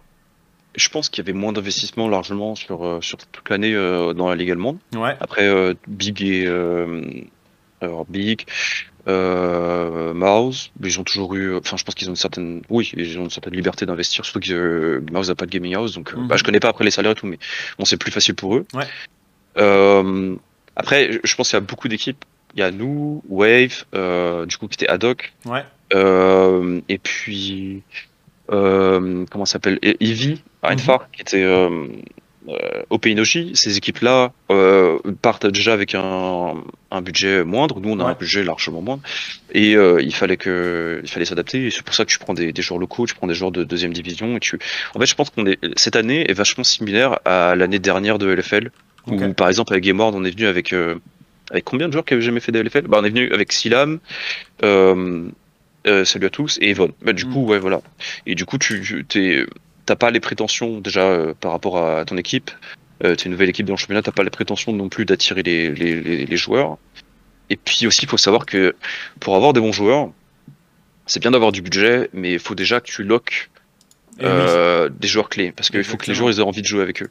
je 0.75 0.89
pense 0.89 1.09
qu'il 1.09 1.23
y 1.23 1.29
avait 1.29 1.37
moins 1.37 1.53
d'investissement 1.53 2.07
largement 2.09 2.55
sur, 2.55 2.85
euh, 2.85 3.01
sur 3.01 3.17
toute 3.17 3.49
l'année 3.49 3.73
euh, 3.75 4.13
dans 4.13 4.27
la 4.29 4.35
ligue 4.35 4.51
allemande. 4.51 4.77
Ouais. 4.95 5.15
Après, 5.19 5.47
euh, 5.47 5.73
Big 5.87 6.21
et 6.23 6.45
euh, 6.47 7.01
alors 7.81 8.05
Big, 8.05 8.45
euh, 9.07 10.13
Mouse, 10.13 10.71
ils 10.81 10.99
ont 10.99 11.03
toujours 11.03 11.35
eu. 11.35 11.55
Enfin, 11.57 11.77
je 11.77 11.83
pense 11.83 11.95
qu'ils 11.95 12.07
ont 12.07 12.11
une 12.11 12.15
certaine. 12.15 12.61
Oui, 12.69 12.91
ils 12.95 13.17
ont 13.19 13.23
une 13.25 13.29
certaine 13.29 13.53
liberté 13.53 13.85
d'investir. 13.85 14.23
Surtout 14.25 14.39
que 14.39 15.03
Mouse 15.11 15.29
n'a 15.29 15.35
pas 15.35 15.45
de 15.45 15.51
gaming 15.51 15.75
house, 15.75 15.93
donc 15.93 16.13
Mhm. 16.13 16.27
bah, 16.27 16.37
je 16.37 16.43
connais 16.43 16.59
pas 16.59 16.69
après 16.69 16.85
les 16.85 16.91
salaires 16.91 17.11
et 17.11 17.15
tout, 17.15 17.27
mais 17.27 17.37
bon, 17.77 17.85
c'est 17.85 17.97
plus 17.97 18.11
facile 18.11 18.35
pour 18.35 18.55
eux. 18.55 18.65
Ouais. 18.73 18.85
Euh, 19.57 20.35
Après, 20.75 21.19
je 21.23 21.35
pense 21.35 21.49
qu'il 21.49 21.55
y 21.55 21.57
a 21.57 21.61
beaucoup 21.61 21.87
d'équipes. 21.87 22.25
Il 22.55 22.59
y 22.59 22.63
a 22.63 22.71
nous, 22.71 23.21
Wave, 23.29 23.83
euh, 23.93 24.45
du 24.47 24.57
coup 24.57 24.67
qui 24.67 24.75
était 24.75 24.87
Haddock, 24.87 25.31
Ouais. 25.45 25.63
Euh, 25.93 26.81
et 26.89 26.97
puis 26.97 27.81
euh, 28.51 29.25
comment 29.31 29.45
ça 29.45 29.53
s'appelle? 29.53 29.79
Eevee, 29.81 30.41
Reinfar, 30.61 31.09
qui 31.11 31.21
était 31.21 31.43
euh, 31.43 31.87
euh, 32.49 32.83
au 32.89 32.99
Inoji. 33.05 33.51
Ces 33.55 33.77
équipes-là 33.77 34.33
euh, 34.51 34.99
partent 35.21 35.45
déjà 35.47 35.71
avec 35.73 35.95
un, 35.95 36.55
un 36.91 37.01
budget 37.01 37.43
moindre. 37.45 37.79
Nous, 37.79 37.89
on 37.89 37.99
a 37.99 38.05
Ouais. 38.05 38.11
un 38.11 38.15
budget 38.15 38.43
largement 38.43 38.81
moindre, 38.81 39.01
et 39.53 39.75
euh, 39.77 40.01
il 40.01 40.13
fallait 40.13 40.35
que 40.37 40.99
il 41.03 41.09
fallait 41.09 41.25
s'adapter. 41.25 41.69
C'est 41.71 41.83
pour 41.83 41.95
ça 41.95 42.03
que 42.05 42.09
tu 42.11 42.19
prends 42.19 42.33
des, 42.33 42.51
des 42.51 42.61
joueurs 42.61 42.79
locaux, 42.79 43.05
tu 43.07 43.15
prends 43.15 43.27
des 43.27 43.33
joueurs 43.33 43.51
de 43.51 43.63
deuxième 43.63 43.93
division, 43.93 44.35
et 44.35 44.39
tu. 44.41 44.59
En 44.93 44.99
fait, 44.99 45.05
je 45.05 45.15
pense 45.15 45.29
qu'on 45.29 45.45
est 45.45 45.57
cette 45.77 45.95
année 45.95 46.29
est 46.29 46.33
vachement 46.33 46.63
similaire 46.65 47.19
à 47.25 47.55
l'année 47.55 47.79
dernière 47.79 48.19
de 48.19 48.27
LFL. 48.27 48.71
Où, 49.07 49.17
par 49.33 49.49
exemple, 49.49 49.73
avec 49.73 49.83
Gameward, 49.83 50.15
on 50.15 50.23
est 50.23 50.31
venu 50.31 50.45
avec, 50.47 50.71
euh, 50.71 50.95
avec 51.51 51.65
combien 51.65 51.87
de 51.87 51.91
joueurs 51.91 52.05
qui 52.05 52.13
avaient 52.13 52.21
jamais 52.23 52.39
fait 52.39 52.53
de 52.53 52.59
LFL 52.61 52.87
bah, 52.87 52.99
On 53.01 53.03
est 53.03 53.09
venu 53.09 53.29
avec 53.33 53.51
Silam, 53.51 53.99
euh, 55.87 56.05
salut 56.05 56.27
à 56.27 56.29
tous, 56.29 56.57
et 56.61 56.69
Evon. 56.71 56.93
Bah, 57.01 57.13
du 57.13 57.25
Mm. 57.25 57.33
coup, 57.33 57.45
ouais, 57.45 57.59
voilà. 57.59 57.81
Et 58.25 58.35
du 58.35 58.45
coup, 58.45 58.57
tu 58.57 59.05
t'as 59.85 59.95
pas 59.97 60.11
les 60.11 60.19
prétentions, 60.21 60.79
déjà, 60.79 61.01
euh, 61.09 61.33
par 61.39 61.51
rapport 61.51 61.77
à 61.85 62.05
ton 62.05 62.17
équipe. 62.17 62.51
Euh, 63.03 63.15
t'es 63.15 63.25
une 63.25 63.31
nouvelle 63.31 63.49
équipe 63.49 63.65
dans 63.65 63.73
le 63.73 63.77
championnat, 63.77 64.01
t'as 64.01 64.11
pas 64.13 64.23
les 64.23 64.29
prétentions 64.29 64.71
non 64.71 64.87
plus 64.87 65.03
d'attirer 65.05 65.43
les, 65.43 65.69
les, 65.71 66.01
les, 66.01 66.25
les 66.25 66.37
joueurs. 66.37 66.77
Et 67.49 67.57
puis 67.57 67.85
aussi, 67.85 68.03
il 68.03 68.07
faut 68.07 68.17
savoir 68.17 68.45
que 68.45 68.75
pour 69.19 69.35
avoir 69.35 69.51
des 69.51 69.59
bons 69.59 69.73
joueurs, 69.73 70.09
c'est 71.05 71.19
bien 71.19 71.31
d'avoir 71.31 71.51
du 71.51 71.61
budget, 71.61 72.09
mais 72.13 72.33
il 72.33 72.39
faut 72.39 72.55
déjà 72.55 72.79
que 72.79 72.87
tu 72.89 73.03
loques 73.03 73.49
Oui. 74.19 74.25
euh, 74.25 74.89
des 74.89 75.07
joueurs 75.07 75.27
clés 75.29 75.51
parce 75.51 75.69
qu'il 75.69 75.83
faut 75.83 75.97
que 75.97 76.05
les 76.07 76.13
joueurs 76.13 76.29
ils 76.31 76.39
aient 76.39 76.43
envie 76.43 76.61
de 76.61 76.67
jouer 76.67 76.81
avec 76.83 77.01
eux 77.01 77.09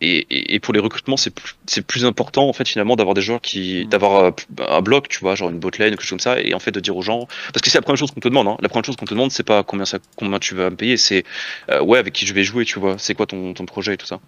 et, 0.00 0.26
et, 0.30 0.54
et 0.54 0.58
pour 0.60 0.74
les 0.74 0.80
recrutements 0.80 1.16
c'est 1.16 1.30
plus, 1.30 1.54
c'est 1.66 1.82
plus 1.86 2.04
important 2.04 2.48
en 2.48 2.52
fait 2.52 2.66
finalement 2.66 2.96
d'avoir 2.96 3.14
des 3.14 3.22
joueurs 3.22 3.40
qui 3.40 3.84
Mm. 3.84 3.88
d'avoir 3.88 4.24
euh, 4.24 4.30
un 4.68 4.80
bloc 4.82 5.08
tu 5.08 5.20
vois 5.20 5.34
genre 5.36 5.50
une 5.50 5.58
botlane 5.60 5.90
quelque 5.90 6.00
chose 6.02 6.10
comme 6.10 6.18
ça 6.18 6.40
et 6.40 6.52
en 6.54 6.58
fait 6.58 6.72
de 6.72 6.80
dire 6.80 6.96
aux 6.96 7.02
gens 7.02 7.28
parce 7.52 7.62
que 7.62 7.70
c'est 7.70 7.78
la 7.78 7.82
première 7.82 7.98
chose 7.98 8.10
qu'on 8.10 8.20
te 8.20 8.28
demande 8.28 8.48
hein. 8.48 8.56
la 8.60 8.68
première 8.68 8.84
chose 8.84 8.96
qu'on 8.96 9.06
te 9.06 9.14
demande 9.14 9.30
c'est 9.30 9.44
pas 9.46 9.62
combien 9.62 9.84
ça 9.84 9.98
combien 10.16 10.38
tu 10.40 10.54
vas 10.56 10.70
me 10.70 10.76
payer 10.76 10.96
c'est 10.96 11.24
euh, 11.70 11.80
ouais 11.82 11.98
avec 11.98 12.12
qui 12.14 12.26
je 12.26 12.34
vais 12.34 12.42
jouer 12.44 12.64
tu 12.64 12.78
vois 12.80 12.96
c'est 12.98 13.14
quoi 13.14 13.26
ton, 13.26 13.54
ton 13.54 13.64
projet 13.66 13.94
et 13.94 13.96
tout 13.96 14.06
ça 14.06 14.18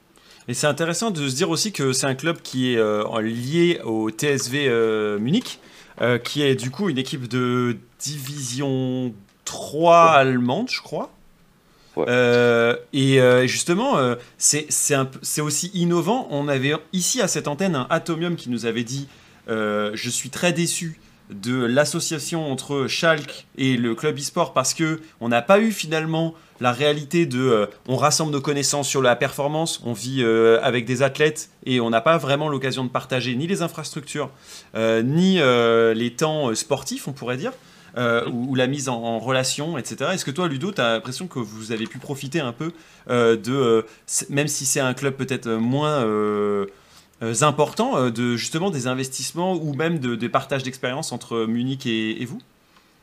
Et 0.49 0.55
c'est 0.55 0.67
intéressant 0.69 1.11
de 1.11 1.29
se 1.29 1.35
dire 1.35 1.51
aussi 1.51 1.73
que 1.73 1.93
c'est 1.93 2.07
un 2.07 2.15
club 2.15 2.41
qui 2.43 2.75
est 2.75 2.79
euh, 2.79 3.05
lié 3.21 3.81
au 3.85 4.11
TSV 4.11 4.67
euh, 4.69 5.19
Munich, 5.19 5.59
euh, 6.01 6.19
qui 6.19 6.43
est 6.43 6.55
du 6.57 6.71
coup 6.71 6.89
une 6.89 6.99
équipe 6.99 7.29
de 7.29 7.77
division 8.01 9.13
3 9.45 10.11
allemande, 10.13 10.69
je 10.71 10.81
crois. 10.81 11.11
Euh, 11.99 12.77
et 12.93 13.21
euh, 13.21 13.47
justement, 13.47 13.99
euh, 13.99 14.17
c'est 14.39 15.41
aussi 15.41 15.71
innovant. 15.75 16.27
On 16.31 16.49
avait 16.49 16.75
ici 16.93 17.21
à 17.21 17.29
cette 17.29 17.49
antenne 17.49 17.77
un 17.77 17.87
Atomium 17.91 18.37
qui 18.37 18.51
nous 18.51 18.67
avait 18.67 18.85
dit 18.85 19.09
Je 19.49 20.09
suis 20.11 20.31
très 20.31 20.53
déçu 20.53 21.01
de 21.31 21.65
l'association 21.65 22.51
entre 22.51 22.87
Schalke 22.89 23.47
et 23.57 23.77
le 23.77 23.95
club 23.95 24.19
e-sport 24.19 24.53
parce 24.53 24.75
que 24.75 25.01
on 25.21 25.29
n'a 25.29 25.41
pas 25.41 25.61
eu 25.61 25.71
finalement 25.71 26.35
la 26.61 26.73
réalité 26.73 27.25
de 27.25 27.69
on 27.89 27.97
rassemble 27.97 28.33
nos 28.33 28.41
connaissances 28.41 28.87
sur 28.87 29.01
la 29.01 29.17
performance, 29.17 29.81
on 29.85 29.95
vit 29.95 30.25
avec 30.63 30.85
des 30.85 31.03
athlètes 31.03 31.49
et 31.65 31.81
on 31.81 31.91
n'a 31.91 32.01
pas 32.01 32.19
vraiment 32.19 32.49
l'occasion 32.49 32.85
de 32.85 32.91
partager 32.91 33.35
ni 33.35 33.47
les 33.47 33.63
infrastructures 33.63 34.31
ni 34.77 35.39
les 35.39 36.15
temps 36.17 36.55
sportifs, 36.55 37.09
on 37.09 37.13
pourrait 37.13 37.39
dire. 37.39 37.53
Euh, 37.97 38.27
ou, 38.29 38.51
ou 38.51 38.55
la 38.55 38.67
mise 38.67 38.89
en, 38.89 38.97
en 39.03 39.19
relation, 39.19 39.77
etc. 39.79 40.11
Est-ce 40.15 40.25
que 40.25 40.31
toi, 40.31 40.49
Ludo, 40.49 40.73
tu 40.73 40.81
as 40.81 40.93
l'impression 40.95 41.27
que 41.27 41.39
vous 41.39 41.73
avez 41.73 41.87
pu 41.87 41.99
profiter 41.99 42.41
un 42.41 42.53
peu 42.53 42.73
euh, 43.11 43.37
de, 43.37 43.53
euh, 43.53 43.83
même 44.31 44.49
si 44.49 44.67
c'est 44.67 44.81
un 44.81 44.95
club 44.95 45.15
peut-être 45.15 45.49
moins 45.51 46.05
important, 47.41 48.11
de 48.11 48.37
justement 48.37 48.71
des 48.71 48.87
investissements 48.89 49.55
ou 49.55 49.75
même 49.75 49.99
de, 50.01 50.17
des 50.17 50.29
partages 50.29 50.63
d'expérience 50.65 51.13
entre 51.13 51.47
Munich 51.47 51.87
et, 51.87 52.21
et 52.21 52.25
vous? 52.25 52.41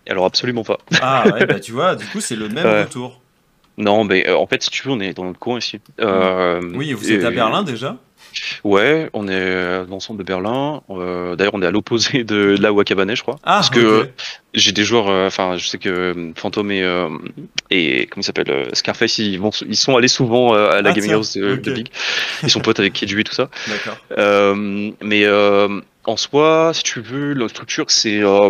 Alors 0.07 0.25
absolument 0.25 0.63
pas 0.63 0.77
Ah 0.99 1.29
ouais, 1.31 1.45
bah 1.45 1.59
tu 1.59 1.71
vois, 1.71 1.95
du 1.95 2.07
coup, 2.07 2.19
c'est 2.19 2.35
le 2.35 2.49
même 2.49 2.65
Ouais. 2.65 2.81
retour. 2.83 3.21
non 3.77 4.03
mais 4.03 4.29
en 4.29 4.45
fait 4.47 4.61
si 4.61 4.69
tu 4.69 4.85
veux 4.87 4.93
on 4.93 4.99
est 4.99 5.13
dans 5.13 5.23
notre 5.25 5.39
coin 5.39 5.57
ici 5.57 5.79
Oui, 5.99 6.93
vous 6.93 7.11
êtes 7.11 7.23
à 7.23 7.31
Berlin 7.31 7.63
déjà 7.63 7.97
ouais 8.63 9.09
on 9.13 9.27
est 9.27 9.85
dans 9.87 9.95
le 9.95 9.99
centre 9.99 10.17
de 10.19 10.23
Berlin 10.23 10.81
Euh, 10.89 11.35
d'ailleurs 11.35 11.53
on 11.55 11.61
est 11.61 11.65
à 11.65 11.71
l'opposé 11.71 12.23
de 12.23 12.55
là 12.59 12.71
où 12.73 12.79
à 12.79 12.83
Cabanet 12.83 13.15
je 13.15 13.21
crois 13.21 13.37
Ah, 13.43 13.55
parce 13.55 13.69
que 13.69 14.09
j'ai 14.53 14.71
des 14.71 14.83
joueurs, 14.83 15.09
euh, 15.09 15.27
enfin, 15.27 15.57
je 15.57 15.67
sais 15.67 15.77
que 15.77 15.89
euh, 15.89 16.31
Fantôme 16.35 16.71
et, 16.71 16.81
euh, 16.83 17.07
et 17.69 18.07
comment 18.07 18.21
il 18.21 18.23
s'appelle, 18.25 18.49
euh, 18.49 18.65
Scarface, 18.73 19.19
ils, 19.19 19.39
vont, 19.39 19.51
ils 19.67 19.75
sont 19.75 19.95
allés 19.95 20.07
souvent 20.07 20.55
euh, 20.55 20.69
à 20.71 20.81
la 20.81 20.89
Ah, 20.89 20.93
Gaming 20.93 21.11
House 21.13 21.37
de. 21.37 21.55
Big. 21.55 21.87
Ils 22.41 22.49
sont 22.49 22.59
potes 22.59 22.79
avec 22.79 22.93
Kedju 22.93 23.19
et 23.19 23.23
tout 23.23 23.35
ça. 23.35 23.49
D'accord. 23.67 23.97
Euh, 24.17 24.91
mais 25.03 25.23
euh, 25.25 25.79
en 26.05 26.17
soi, 26.17 26.71
si 26.73 26.81
tu 26.83 26.99
veux, 26.99 27.33
la 27.33 27.47
structure, 27.47 27.91
c'est. 27.91 28.23
euh, 28.23 28.49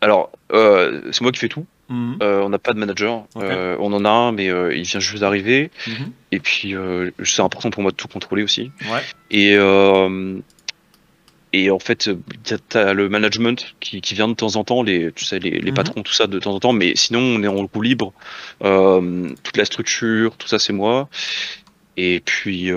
alors, 0.00 0.30
euh, 0.52 1.02
c'est 1.12 1.20
moi 1.22 1.30
qui 1.32 1.38
fais 1.38 1.48
tout. 1.48 1.64
Mhm, 1.88 2.18
Euh, 2.22 2.40
on 2.42 2.48
n'a 2.50 2.58
pas 2.58 2.72
de 2.74 2.78
manager. 2.78 3.24
Euh, 3.36 3.76
on 3.80 3.92
en 3.94 4.04
a 4.04 4.10
un, 4.10 4.32
mais 4.32 4.48
euh, 4.50 4.74
il 4.76 4.82
vient 4.82 5.00
juste 5.00 5.20
d'arriver. 5.20 5.70
mhm. 5.86 6.12
Et 6.32 6.40
puis, 6.40 6.74
c'est 7.24 7.42
important 7.42 7.70
pour 7.70 7.82
moi 7.82 7.90
de 7.92 7.96
tout 7.96 8.08
contrôler 8.08 8.42
aussi. 8.42 8.70
Ouais. 8.90 9.00
Et, 9.30 9.54
et 11.54 11.70
en 11.70 11.78
fait, 11.78 12.10
tu 12.44 12.54
as 12.78 12.92
le 12.92 13.08
management 13.08 13.74
qui, 13.80 14.02
qui 14.02 14.14
vient 14.14 14.28
de 14.28 14.34
temps 14.34 14.56
en 14.56 14.64
temps, 14.64 14.82
les, 14.82 15.10
tu 15.12 15.24
sais, 15.24 15.38
les, 15.38 15.50
les 15.50 15.70
Mhm. 15.70 15.74
patrons, 15.74 16.02
tout 16.02 16.12
ça 16.12 16.26
de 16.26 16.38
temps 16.38 16.54
en 16.54 16.60
temps, 16.60 16.74
mais 16.74 16.92
sinon, 16.94 17.20
on 17.20 17.42
est 17.42 17.48
en 17.48 17.54
roue 17.66 17.80
libre. 17.82 18.12
Toute 18.60 19.56
la 19.56 19.64
structure, 19.64 20.36
tout 20.36 20.48
ça, 20.48 20.58
c'est 20.58 20.74
moi. 20.74 21.08
Et 21.96 22.20
puis, 22.20 22.70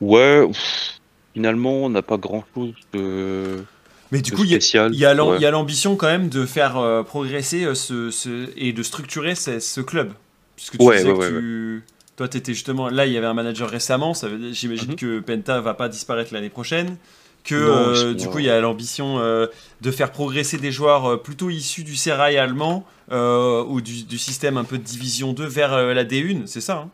ouais, 0.00 0.46
pff, 0.46 1.00
finalement, 1.32 1.84
on 1.84 1.88
n'a 1.90 2.02
pas 2.02 2.18
grand 2.18 2.44
chose 2.54 2.74
de, 2.92 3.64
Mais 4.12 4.20
du 4.22 4.32
coup, 4.32 4.44
il 4.44 4.50
y 4.50 4.54
a, 4.54 4.88
y 4.88 5.06
Ouais. 5.06 5.50
l'ambition 5.50 5.96
quand 5.96 6.06
même 6.06 6.28
de 6.28 6.46
faire 6.46 6.78
euh, 6.78 7.02
progresser 7.02 7.64
euh, 7.64 7.74
ce, 7.74 8.10
ce- 8.10 8.48
et 8.56 8.72
de 8.72 8.82
structurer 8.82 9.34
ce, 9.34 9.60
ce 9.60 9.80
club. 9.80 10.12
Puisque 10.56 10.78
tu 10.78 10.84
Ouais, 10.84 10.96
disais 10.98 11.12
ouais, 11.12 11.18
que 11.28 11.38
tu... 11.38 11.84
Toi, 12.16 12.28
tu 12.28 12.36
étais 12.38 12.52
justement... 12.54 12.88
Là, 12.88 13.06
il 13.06 13.12
y 13.12 13.16
avait 13.18 13.26
un 13.26 13.34
manager 13.34 13.68
récemment. 13.70 14.12
J'imagine 14.52 14.90
Mhm. 14.90 14.96
que 14.96 15.20
Penta 15.20 15.60
va 15.60 15.74
pas 15.74 15.88
disparaître 15.88 16.32
l'année 16.34 16.48
prochaine. 16.48 16.96
Que 17.44 17.54
Non, 17.54 17.94
euh, 18.08 18.14
du 18.14 18.26
coup, 18.28 18.40
il 18.40 18.46
y 18.46 18.50
a 18.50 18.60
l'ambition 18.60 19.20
euh, 19.20 19.46
de 19.80 19.90
faire 19.92 20.10
progresser 20.10 20.58
des 20.58 20.72
joueurs 20.72 21.22
plutôt 21.22 21.48
issus 21.50 21.84
du 21.84 21.94
Serail 21.96 22.36
allemand 22.36 22.84
ou 23.10 23.80
du, 23.80 24.02
du 24.02 24.18
système 24.18 24.56
un 24.56 24.64
peu 24.64 24.76
de 24.78 24.82
division 24.82 25.32
2 25.32 25.46
vers 25.46 25.76
la 25.94 26.04
D1. 26.04 26.46
C'est 26.46 26.60
ça 26.60 26.74
hein? 26.86 26.90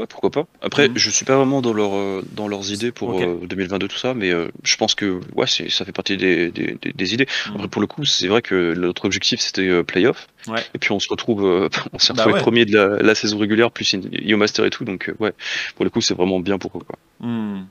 Ouais, 0.00 0.06
pourquoi 0.08 0.30
pas. 0.30 0.46
Après, 0.62 0.88
Mhm. 0.88 0.96
je 0.96 1.10
suis 1.10 1.26
pas 1.26 1.36
vraiment 1.36 1.60
dans, 1.60 1.74
leur, 1.74 1.94
euh, 1.94 2.24
dans 2.32 2.48
leurs 2.48 2.72
idées 2.72 2.90
pour 2.90 3.10
Ok. 3.10 3.20
euh, 3.20 3.46
2022, 3.46 3.86
tout 3.86 3.98
ça, 3.98 4.14
mais 4.14 4.30
euh, 4.30 4.48
je 4.62 4.76
pense 4.76 4.94
que 4.94 5.20
ouais, 5.34 5.46
ça 5.46 5.84
fait 5.84 5.92
partie 5.92 6.16
des, 6.16 6.50
des, 6.50 6.78
des- 6.80 6.92
des 6.94 7.14
idées. 7.14 7.26
Après, 7.54 7.68
pour 7.68 7.82
le 7.82 7.86
coup, 7.86 8.06
c'est 8.06 8.26
vrai 8.26 8.40
que 8.40 8.72
notre 8.74 9.04
objectif, 9.04 9.40
c'était 9.40 9.68
euh, 9.68 9.82
playoff. 9.82 10.28
Ouais. 10.48 10.64
Et 10.74 10.78
puis, 10.78 10.92
on 10.92 11.00
se 11.00 11.08
retrouve, 11.10 11.42
on 11.92 11.98
s'est 11.98 12.14
Bah 12.14 12.22
retrouvé 12.24 12.34
ouais. 12.34 12.40
premier 12.40 12.64
de 12.64 12.74
la, 12.74 13.02
la 13.02 13.14
saison 13.14 13.36
régulière, 13.38 13.70
plus 13.72 13.94
Yo 14.10 14.38
Master 14.38 14.64
et 14.64 14.70
tout. 14.70 14.84
Donc, 14.86 15.12
ouais, 15.18 15.34
pour 15.76 15.84
le 15.84 15.90
coup, 15.90 16.00
c'est 16.00 16.14
vraiment 16.14 16.40
bien 16.40 16.56
pour 16.56 16.70
eux. 16.78 16.82
Quoi. 16.86 16.96
Hmm. 17.20 17.66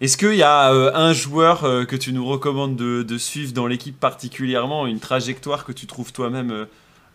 Est-ce 0.00 0.16
qu'il 0.16 0.34
y 0.34 0.42
a 0.42 0.68
un 0.70 1.12
joueur 1.12 1.60
que 1.86 1.94
tu 1.94 2.12
nous 2.12 2.26
recommandes 2.26 2.74
de, 2.74 3.04
de 3.04 3.18
suivre 3.18 3.52
dans 3.52 3.68
l'équipe 3.68 4.00
particulièrement, 4.00 4.88
une 4.88 4.98
trajectoire 4.98 5.64
que 5.64 5.70
tu 5.70 5.86
trouves 5.86 6.12
toi-même 6.12 6.66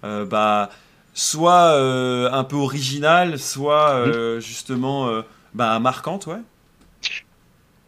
bah, 0.04 0.70
soit 1.18 1.74
euh, 1.74 2.30
un 2.32 2.44
peu 2.44 2.56
originale, 2.56 3.40
soit 3.40 3.90
euh, 3.96 4.40
justement 4.40 5.08
euh, 5.10 5.24
bah, 5.56 5.80
marquante, 5.80 6.28
ouais 6.28 6.38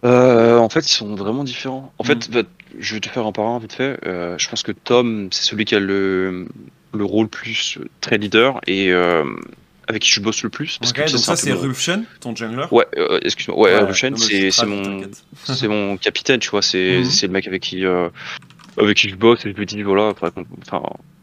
Euh, 0.04 0.58
en 0.58 0.70
fait, 0.70 0.80
ils 0.80 0.94
sont 0.96 1.14
vraiment 1.16 1.44
différents. 1.44 1.94
En 2.00 2.04
fait, 2.04 2.32
bah, 2.32 2.42
je 2.80 2.94
vais 2.96 3.00
te 3.02 3.10
faire 3.10 3.26
un 3.26 3.32
par 3.32 3.46
un 3.46 3.60
vite 3.60 3.74
fait. 3.74 4.00
Euh, 4.06 4.38
je 4.38 4.50
pense 4.50 4.64
que 4.64 4.72
Tom, 4.72 5.28
c'est 5.32 5.44
celui 5.44 5.66
qui 5.66 5.76
a 5.76 5.80
le, 5.80 6.48
le 6.94 7.06
rôle 7.06 7.28
plus 7.28 7.78
très 8.02 8.18
leader 8.18 8.62
et 8.66 8.92
euh, 8.92 9.26
avec 9.88 10.02
qui 10.04 10.10
je 10.10 10.22
bosse 10.22 10.42
le 10.42 10.50
plus. 10.50 10.78
Parce 10.80 10.92
Ok, 10.92 10.98
que 10.98 11.12
donc 11.12 11.20
ça 11.20 11.36
c'est 11.36 11.52
Rufchen, 11.54 12.06
ton 12.22 12.36
jungler? 12.36 12.66
Ouais, 12.72 12.88
euh, 12.98 13.20
excuse-moi. 13.24 13.60
Ouais, 13.60 13.84
Ouais, 13.84 13.94
c'est 14.52 14.66
mon, 14.66 15.04
mon 15.68 15.98
capitaine, 15.98 16.40
tu 16.40 16.50
vois. 16.50 16.62
C'est 16.62 17.00
Mhm. 17.04 17.06
c'est 17.06 17.28
le 17.28 17.34
mec 17.34 17.48
avec 17.48 17.62
qui, 17.62 17.86
euh, 17.86 18.10
avec 18.78 18.98
qui 18.98 19.10
je 19.10 19.16
bosse 19.16 19.46
et 19.46 19.52
je 19.52 19.56
lui 19.58 19.66
dis 19.66 19.84
voilà, 19.84 20.14
enfin, 20.14 20.32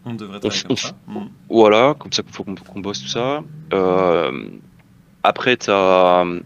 On 0.07 0.15
devrait 0.15 0.39
On 0.39 0.41
travailler 0.41 0.63
f- 0.63 0.67
comme 0.67 0.77
on 0.77 0.77
ça. 0.77 0.93
Hmm. 1.07 1.29
voilà, 1.51 1.95
comme 1.99 2.13
ça 2.13 2.23
qu'il 2.23 2.33
faut 2.33 2.45
qu'on 2.45 2.55
qu'on 2.55 2.81
bosse 2.81 3.03
tout 3.03 3.09
ça. 3.09 3.43
Euh, 3.75 4.49
après, 5.23 5.57
t'as 5.59 6.25
euh, 6.25 6.41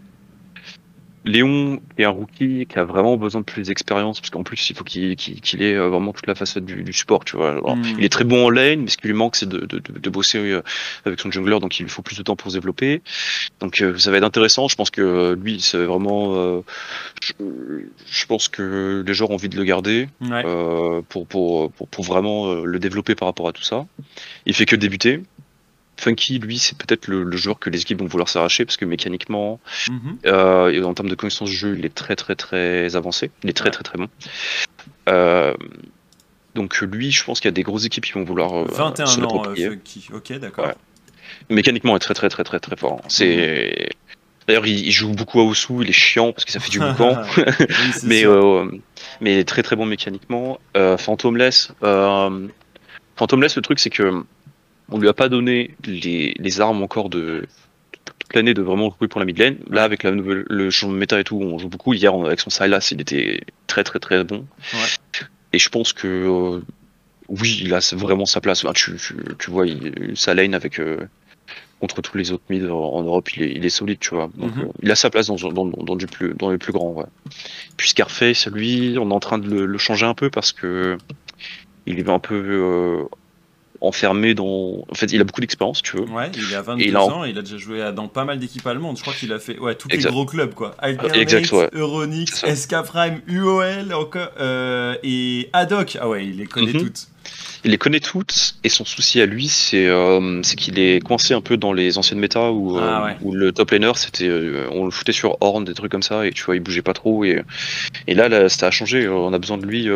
Léon, 1.23 1.79
qui 1.95 2.01
est 2.01 2.05
un 2.05 2.09
rookie, 2.09 2.65
qui 2.67 2.79
a 2.79 2.83
vraiment 2.83 3.15
besoin 3.17 3.41
de 3.41 3.45
plus 3.45 3.67
d'expérience, 3.67 4.19
parce 4.19 4.31
qu'en 4.31 4.43
plus, 4.43 4.69
il 4.69 4.75
faut 4.75 4.83
qu'il 4.83 5.15
qu'il 5.15 5.61
ait 5.61 5.75
euh, 5.75 5.89
vraiment 5.89 6.13
toute 6.13 6.25
la 6.27 6.35
facette 6.35 6.65
du, 6.65 6.83
du 6.83 6.93
sport, 6.93 7.23
tu 7.25 7.35
vois. 7.37 7.51
Alors, 7.51 7.75
Mm. 7.75 7.83
Il 7.99 8.03
est 8.03 8.09
très 8.09 8.23
bon 8.23 8.45
en 8.47 8.49
lane, 8.49 8.81
mais 8.81 8.89
ce 8.89 8.97
qui 8.97 9.07
lui 9.07 9.13
manque, 9.13 9.35
c'est 9.35 9.47
de, 9.47 9.65
de, 9.65 10.09
bosser 10.09 10.39
euh, 10.39 10.61
avec 11.05 11.19
son 11.19 11.31
jungler, 11.31 11.59
donc 11.59 11.79
il 11.79 11.83
lui 11.83 11.89
faut 11.89 12.01
plus 12.01 12.17
de 12.17 12.23
temps 12.23 12.35
pour 12.35 12.51
se 12.51 12.57
développer. 12.57 13.01
Donc 13.59 13.81
euh, 13.81 13.97
ça 13.97 14.11
va 14.11 14.17
être 14.17 14.23
intéressant. 14.23 14.67
Je 14.67 14.75
pense 14.75 14.89
que 14.89 15.37
lui, 15.41 15.61
c'est 15.61 15.83
vraiment. 15.85 16.33
euh, 16.35 16.61
je, 17.23 17.33
je 18.11 18.25
pense 18.25 18.47
que 18.49 19.03
les 19.05 19.13
joueurs 19.13 19.31
ont 19.31 19.35
envie 19.35 19.49
de 19.49 19.57
le 19.57 19.63
garder 19.63 20.07
Ouais. 20.21 20.43
euh, 20.45 21.01
pour, 21.07 21.27
pour, 21.27 21.71
pour, 21.71 21.87
pour 21.87 22.03
vraiment 22.03 22.53
le 22.53 22.79
développer 22.79 23.15
par 23.15 23.27
rapport 23.27 23.47
à 23.47 23.51
tout 23.53 23.63
ça. 23.63 23.85
Il 24.45 24.53
fait 24.55 24.65
que 24.65 24.75
débuter. 24.75 25.21
Funky, 26.01 26.39
lui, 26.39 26.57
c'est 26.57 26.75
peut-être 26.75 27.07
le, 27.07 27.29
joueur 27.37 27.59
que 27.59 27.69
les 27.69 27.81
équipes 27.81 27.99
vont 27.99 28.07
vouloir 28.07 28.27
s'arracher 28.27 28.65
parce 28.65 28.75
que 28.75 28.85
mécaniquement, 28.85 29.59
Mhm. 29.87 30.17
euh, 30.25 30.71
et 30.71 30.81
en 30.81 30.95
termes 30.95 31.09
de 31.09 31.15
connaissance 31.15 31.49
de 31.49 31.55
jeu, 31.55 31.75
il 31.77 31.85
est 31.85 31.93
très 31.93 32.15
très 32.15 32.35
très 32.35 32.95
avancé. 32.95 33.29
Il 33.43 33.51
est 33.51 33.53
très 33.53 33.65
Ouais. 33.65 33.71
très 33.71 33.83
très 33.83 33.99
bon. 33.99 34.07
Euh, 35.09 35.53
donc 36.55 36.81
lui, 36.81 37.11
je 37.11 37.23
pense 37.23 37.39
qu'il 37.39 37.49
y 37.49 37.53
a 37.53 37.53
des 37.53 37.61
grosses 37.61 37.85
équipes 37.85 38.03
qui 38.05 38.13
vont 38.13 38.23
vouloir 38.23 38.51
euh, 38.63 38.65
21 38.71 39.05
se 39.05 39.21
ans, 39.21 39.43
euh. 39.45 39.55
Funky. 39.55 40.07
Ok, 40.11 40.33
d'accord. 40.39 40.65
Ouais. 40.65 40.73
Mécaniquement, 41.51 41.93
il 41.93 41.97
est 41.97 41.99
très 41.99 42.15
très 42.15 42.29
très 42.29 42.43
très 42.43 42.59
très 42.59 42.75
fort. 42.75 43.01
C'est 43.07 43.89
D'ailleurs, 44.47 44.65
il, 44.65 44.79
il 44.87 44.91
joue 44.91 45.11
beaucoup 45.11 45.39
à 45.39 45.43
Osu, 45.43 45.73
il 45.83 45.89
est 45.89 45.93
chiant 45.93 46.33
parce 46.33 46.45
que 46.45 46.51
ça 46.51 46.59
fait 46.59 46.71
du 46.71 46.79
boucan. 46.79 47.21
Oui, 47.37 47.43
mais, 48.03 48.23
mais 49.21 49.33
il 49.35 49.37
est 49.37 49.47
très 49.47 49.61
très 49.61 49.75
bon 49.75 49.85
mécaniquement. 49.85 50.59
Phantomless, 50.73 51.73
Phantomless, 53.17 53.55
le 53.55 53.61
truc 53.61 53.77
c'est 53.79 53.91
que 53.91 54.23
on 54.91 54.99
lui 54.99 55.07
a 55.07 55.13
pas 55.13 55.29
donné 55.29 55.71
les, 55.85 56.33
les 56.37 56.61
armes 56.61 56.81
encore 56.83 57.09
de 57.09 57.47
toute 58.19 58.33
l'année 58.35 58.53
de 58.53 58.61
vraiment 58.61 58.95
jouer 58.97 59.07
pour 59.07 59.19
la 59.19 59.25
mid 59.25 59.37
lane. 59.37 59.57
Là, 59.69 59.83
avec 59.83 60.03
la 60.03 60.11
nouvelle, 60.11 60.45
le 60.49 60.69
changement 60.69 60.93
de 60.95 60.99
méta 60.99 61.19
et 61.19 61.23
tout, 61.23 61.37
on 61.37 61.57
joue 61.57 61.69
beaucoup. 61.69 61.93
Hier, 61.93 62.13
avec 62.13 62.39
son 62.39 62.49
Sylas, 62.49 62.89
il 62.91 63.01
était 63.01 63.41
très 63.67 63.83
très 63.83 63.99
très 63.99 64.23
bon. 64.23 64.45
Ouais. 64.73 64.79
Et 65.53 65.59
je 65.59 65.69
pense 65.69 65.91
que 65.93 66.07
euh, 66.07 66.61
oui, 67.27 67.59
il 67.63 67.73
a 67.73 67.79
vraiment 67.93 68.25
sa 68.25 68.41
place. 68.41 68.65
Tu, 68.75 68.95
tu, 68.95 69.15
tu 69.39 69.51
vois, 69.51 69.67
il, 69.67 70.11
sa 70.15 70.33
lane 70.33 70.53
avec 70.53 70.79
euh, 70.79 70.97
contre 71.79 72.01
tous 72.01 72.17
les 72.17 72.31
autres 72.31 72.43
mid 72.49 72.65
en, 72.69 72.77
en 72.77 73.03
Europe, 73.03 73.35
il 73.35 73.43
est, 73.43 73.51
il 73.53 73.65
est 73.65 73.69
solide, 73.69 73.99
tu 73.99 74.13
vois. 74.15 74.29
Donc, 74.35 74.55
Mhm. 74.55 74.61
euh, 74.63 74.67
il 74.83 74.91
a 74.91 74.95
sa 74.95 75.09
place 75.09 75.27
dans, 75.27 75.35
dans, 75.35 75.65
dans, 75.65 75.95
du 75.95 76.05
plus, 76.07 76.33
dans 76.35 76.51
les 76.51 76.57
plus 76.57 76.71
grands. 76.73 76.93
Ouais. 76.93 77.05
Puis 77.77 77.89
Scarface, 77.89 78.47
lui, 78.47 78.95
on 78.99 79.09
est 79.09 79.13
en 79.13 79.19
train 79.19 79.39
de 79.39 79.47
le, 79.49 79.65
le 79.65 79.77
changer 79.77 80.05
un 80.05 80.13
peu 80.13 80.29
parce 80.29 80.51
que 80.53 80.97
il 81.87 81.99
est 81.99 82.07
un 82.09 82.19
peu 82.19 83.05
enfermé 83.81 84.33
dans. 84.33 84.85
En 84.89 84.95
fait, 84.95 85.11
il 85.11 85.19
a 85.19 85.23
beaucoup 85.23 85.41
d'expérience, 85.41 85.81
tu 85.81 85.97
veux. 85.97 86.03
Ouais, 86.03 86.31
il 86.35 86.55
a 86.55 86.61
22 86.61 86.83
Et 86.83 86.87
il 86.89 86.95
a 86.95 87.03
en- 87.03 87.11
ans, 87.11 87.23
il 87.23 87.37
a 87.37 87.41
déjà 87.41 87.57
joué 87.57 87.81
à- 87.81 87.91
dans 87.91 88.07
pas 88.07 88.25
mal 88.25 88.39
d'équipes 88.39 88.65
allemandes. 88.67 88.97
Je 88.97 89.01
crois 89.01 89.13
qu'il 89.13 89.33
a 89.33 89.39
fait 89.39 89.57
ouais, 89.59 89.75
tous 89.75 89.87
les 89.89 89.97
gros 89.97 90.25
clubs 90.25 90.53
quoi. 90.53 90.75
Alcarnate, 90.79 91.17
Exact, 91.17 91.51
ouais. 91.51 91.69
Euronix, 91.73 92.43
SK 92.45 92.83
Prime, 92.83 93.21
UOL 93.27 93.93
encore, 93.93 94.29
euh, 94.39 94.95
et 95.03 95.49
Haddock. 95.53 95.97
Ah 95.99 96.07
ouais, 96.09 96.25
il 96.25 96.37
les 96.37 96.45
connaît 96.45 96.73
Mhm. 96.73 96.79
toutes. 96.79 97.07
Il 97.63 97.69
les 97.71 97.77
connaît 97.77 97.99
toutes 97.99 98.55
et 98.63 98.69
son 98.69 98.85
souci 98.85 99.21
à 99.21 99.27
lui, 99.27 99.47
c'est 99.47 99.85
euh, 99.85 100.41
qu'il 100.57 100.79
est 100.79 100.99
coincé 101.03 101.35
un 101.35 101.41
peu 101.41 101.57
dans 101.57 101.73
les 101.73 101.99
anciennes 101.99 102.17
méta 102.19 102.51
où, 102.51 102.77
euh, 102.77 102.81
Ah 102.83 103.03
ouais. 103.05 103.17
où 103.21 103.33
le 103.33 103.51
top 103.51 103.69
laner, 103.71 103.91
c'était, 103.95 104.27
euh, 104.27 104.67
on 104.71 104.85
le 104.85 104.91
foutait 104.91 105.11
sur 105.11 105.37
Horn, 105.41 105.63
des 105.63 105.75
trucs 105.75 105.91
comme 105.91 106.01
ça, 106.01 106.25
et 106.25 106.31
tu 106.31 106.43
vois, 106.43 106.55
il 106.55 106.59
bougeait 106.61 106.81
pas 106.81 106.93
trop. 106.93 107.23
Et, 107.23 107.43
et 108.07 108.15
là, 108.15 108.29
là, 108.29 108.49
ça 108.49 108.67
a 108.67 108.71
changé. 108.71 109.05
euh, 109.05 109.13
On 109.13 109.31
a 109.33 109.37
besoin 109.39 109.59
de 109.59 109.65
lui. 109.67 109.87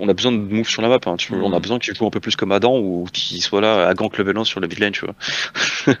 On 0.00 0.08
a 0.08 0.14
besoin 0.14 0.32
de 0.32 0.38
move 0.38 0.68
sur 0.68 0.82
la 0.82 0.88
map. 0.88 0.98
hein, 1.06 1.16
tu 1.16 1.28
vois, 1.32 1.38
Mhm. 1.38 1.44
On 1.44 1.52
a 1.56 1.60
besoin 1.60 1.78
qu'il 1.78 1.94
joue 1.94 2.06
un 2.06 2.10
peu 2.10 2.20
plus 2.20 2.36
comme 2.36 2.52
Adam 2.52 2.78
ou 2.78 3.06
qu'il 3.12 3.42
soit 3.42 3.60
là 3.60 3.88
à 3.88 3.94
gank 3.94 4.16
level 4.18 4.36
1 4.38 4.44
sur 4.44 4.60
la 4.60 4.66
mid 4.68 4.78
lane, 4.78 4.92
tu 4.92 5.04
vois. 5.06 5.14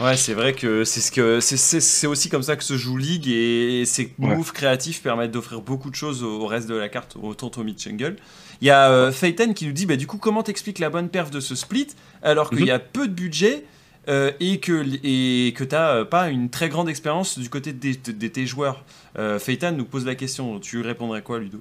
Ouais, 0.00 0.16
c'est 0.16 0.32
vrai 0.32 0.54
que 0.54 0.84
c'est 0.84 1.00
ce 1.00 1.12
que 1.12 1.38
c'est- 1.40 2.06
aussi 2.06 2.28
comme 2.30 2.42
ça 2.42 2.56
que 2.56 2.64
se 2.64 2.76
joue 2.76 2.96
League 2.96 3.28
et 3.28 3.84
ces 3.84 4.14
Ouais. 4.18 4.34
moves 4.34 4.52
créatifs 4.52 5.02
permettent 5.02 5.30
d'offrir 5.32 5.60
beaucoup 5.60 5.90
de 5.90 5.94
choses 5.94 6.22
au 6.24 6.46
reste 6.46 6.68
de 6.68 6.74
la 6.74 6.88
carte, 6.88 7.16
autant 7.22 7.50
au 7.56 7.62
mid 7.62 7.78
jungle. 7.78 8.16
Il 8.62 8.66
y 8.66 8.70
a 8.70 8.90
euh, 8.90 9.12
Phaeton 9.12 9.52
qui 9.52 9.66
nous 9.66 9.72
dit 9.72 9.84
bah, 9.86 9.96
du 9.96 10.06
coup 10.06 10.16
comment 10.18 10.42
t'expliques 10.42 10.78
la 10.78 10.88
bonne 10.90 11.08
perf 11.10 11.30
de 11.30 11.40
ce 11.40 11.54
split 11.54 11.88
alors 12.22 12.48
qu'il 12.50 12.60
Mhm. 12.60 12.66
y 12.66 12.70
a 12.70 12.78
peu 12.78 13.06
de 13.06 13.12
budget 13.12 13.64
euh, 14.08 14.32
et 14.40 14.58
que 14.60 14.82
et 15.04 15.52
que 15.52 15.62
t'as 15.62 15.94
euh, 15.96 16.04
pas 16.06 16.30
une 16.30 16.48
très 16.48 16.70
grande 16.70 16.88
expérience 16.88 17.38
du 17.38 17.50
côté 17.50 17.72
de, 17.74 17.92
de- 17.92 18.12
de 18.12 18.26
tes 18.28 18.46
joueurs? 18.46 18.82
Euh, 19.18 19.38
Phaeton 19.38 19.72
nous 19.72 19.84
pose 19.84 20.06
la 20.06 20.14
question. 20.14 20.58
Tu 20.58 20.80
répondrais 20.80 21.20
quoi, 21.22 21.38
Ludo? 21.38 21.58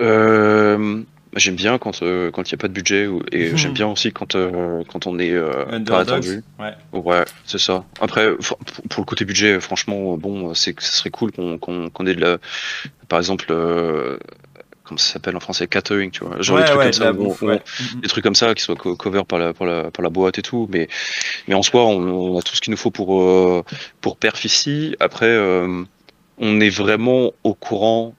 Euh, 0.00 1.02
j'aime 1.36 1.56
bien 1.56 1.78
quand 1.78 2.02
euh, 2.02 2.30
quand 2.30 2.48
il 2.48 2.52
y 2.52 2.54
a 2.54 2.58
pas 2.58 2.68
de 2.68 2.72
budget 2.72 3.06
ou- 3.06 3.22
et 3.32 3.50
Mhm. 3.50 3.56
j'aime 3.56 3.72
bien 3.72 3.86
aussi 3.88 4.12
quand 4.12 4.34
euh, 4.34 4.82
quand 4.90 5.06
on 5.06 5.18
est 5.18 5.32
euh, 5.32 5.64
pas 5.84 6.00
attendu. 6.00 6.42
Ouais. 6.58 6.72
Ouais, 6.92 7.24
c'est 7.44 7.58
ça. 7.58 7.84
Après, 8.00 8.30
pour 8.90 9.00
le 9.00 9.04
côté 9.04 9.24
budget, 9.24 9.60
franchement, 9.60 10.16
bon, 10.16 10.54
c'est 10.54 10.78
ce 10.80 10.96
serait 10.98 11.10
cool 11.10 11.32
qu'on 11.32 11.58
qu'on 11.58 11.90
qu'on 11.90 12.06
ait 12.06 12.14
de 12.14 12.20
la, 12.20 12.38
par 13.08 13.18
exemple, 13.18 13.46
euh, 13.50 14.18
comment 14.84 14.98
ça 14.98 15.14
s'appelle 15.14 15.36
en 15.36 15.40
français, 15.40 15.66
catering, 15.66 16.10
tu 16.10 16.24
vois, 16.24 16.40
genre 16.40 16.56
ouais, 16.56 16.62
des 16.62 16.68
trucs 16.68 16.78
ouais, 16.78 16.84
comme 16.84 16.92
ça, 16.94 17.12
bouffe, 17.12 17.42
on- 17.42 17.46
ouais. 17.48 17.62
Mhm. 17.94 18.00
des 18.00 18.08
trucs 18.08 18.24
comme 18.24 18.34
ça 18.34 18.54
qui 18.54 18.62
soient 18.62 18.76
co- 18.76 18.96
cover 18.96 19.22
par 19.28 19.38
la 19.38 19.52
par 19.52 19.66
la 19.66 19.90
par 19.90 20.02
la 20.02 20.08
boîte 20.10 20.38
et 20.38 20.42
tout, 20.42 20.66
mais 20.72 20.88
mais 21.48 21.54
en 21.54 21.62
soi, 21.62 21.84
on, 21.84 22.00
on 22.34 22.38
a 22.38 22.42
tout 22.42 22.54
ce 22.54 22.60
qu'il 22.60 22.70
nous 22.70 22.76
faut 22.78 22.90
pour 22.90 23.20
euh, 23.22 23.62
pour 24.00 24.16
perf 24.16 24.44
ici. 24.44 24.96
Après, 25.00 25.26
euh, 25.26 25.82
on 26.38 26.60
est 26.60 26.70
vraiment 26.70 27.32
au 27.44 27.54
courant 27.54 28.14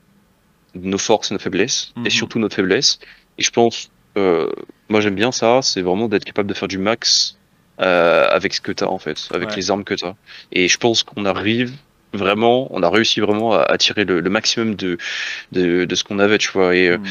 nos 0.75 0.97
forces 0.97 1.31
et 1.31 1.33
nos 1.33 1.39
faiblesses, 1.39 1.91
Mhm. 1.95 2.05
et 2.05 2.09
surtout 2.09 2.39
notre 2.39 2.55
faiblesse. 2.55 2.99
Et 3.37 3.43
je 3.43 3.49
pense, 3.51 3.89
euh, 4.17 4.49
moi 4.89 5.01
j'aime 5.01 5.15
bien 5.15 5.31
ça, 5.31 5.61
c'est 5.61 5.81
vraiment 5.81 6.07
d'être 6.07 6.25
capable 6.25 6.49
de 6.49 6.53
faire 6.53 6.67
du 6.67 6.77
max 6.77 7.35
euh, 7.81 8.27
avec 8.29 8.53
ce 8.53 8.59
que 8.61 8.71
tu 8.73 8.83
as 8.83 8.89
en 8.89 8.99
fait, 8.99 9.29
avec 9.33 9.49
Ouais. 9.49 9.55
les 9.55 9.71
armes 9.71 9.83
que 9.85 9.93
tu 9.93 10.05
as. 10.05 10.15
Et 10.51 10.67
je 10.67 10.77
pense 10.77 11.03
qu'on 11.03 11.25
arrive 11.25 11.71
vraiment, 12.13 12.67
on 12.75 12.83
a 12.83 12.89
réussi 12.89 13.19
vraiment 13.21 13.53
à, 13.53 13.61
à 13.61 13.77
tirer 13.77 14.03
le, 14.03 14.19
le 14.19 14.29
maximum 14.29 14.75
de, 14.75 14.97
de, 15.53 15.85
de 15.85 15.95
ce 15.95 16.03
qu'on 16.03 16.19
avait, 16.19 16.37
tu 16.39 16.51
vois. 16.51 16.75
Et, 16.75 16.89
euh, 16.89 16.97
Mhm. 16.97 17.05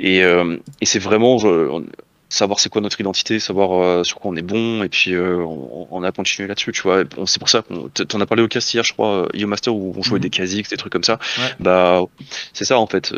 et, 0.00 0.24
euh, 0.24 0.56
et 0.80 0.86
c'est 0.86 0.98
vraiment 0.98 1.38
je- 1.38 1.46
on- 1.48 1.86
savoir 2.32 2.60
c'est 2.60 2.68
quoi 2.70 2.80
notre 2.80 2.98
identité, 3.00 3.38
savoir 3.38 3.72
euh, 3.82 4.04
sur 4.04 4.18
quoi 4.18 4.30
on 4.30 4.36
est 4.36 4.42
bon, 4.42 4.82
et 4.82 4.88
puis 4.88 5.14
euh, 5.14 5.36
on, 5.44 5.86
on 5.90 6.02
a 6.02 6.12
continué 6.12 6.48
là-dessus, 6.48 6.72
tu 6.72 6.82
vois. 6.82 7.04
C'est 7.26 7.38
pour 7.38 7.48
ça 7.50 7.62
qu'on 7.62 7.88
t'en 7.88 8.20
as 8.20 8.26
parlé 8.26 8.42
au 8.42 8.48
cast 8.48 8.72
hier, 8.72 8.82
je 8.84 8.92
crois, 8.94 9.28
Yo 9.34 9.46
Master, 9.46 9.74
où 9.74 9.94
on 9.96 10.02
jouait 10.02 10.16
Mhm. 10.18 10.22
des 10.22 10.30
Kha'Zix, 10.30 10.62
des 10.70 10.76
trucs 10.76 10.92
comme 10.92 11.04
ça. 11.04 11.18
Ouais. 11.38 11.44
Bah, 11.60 12.02
c'est 12.54 12.64
ça 12.64 12.78
en 12.78 12.86
fait. 12.86 13.12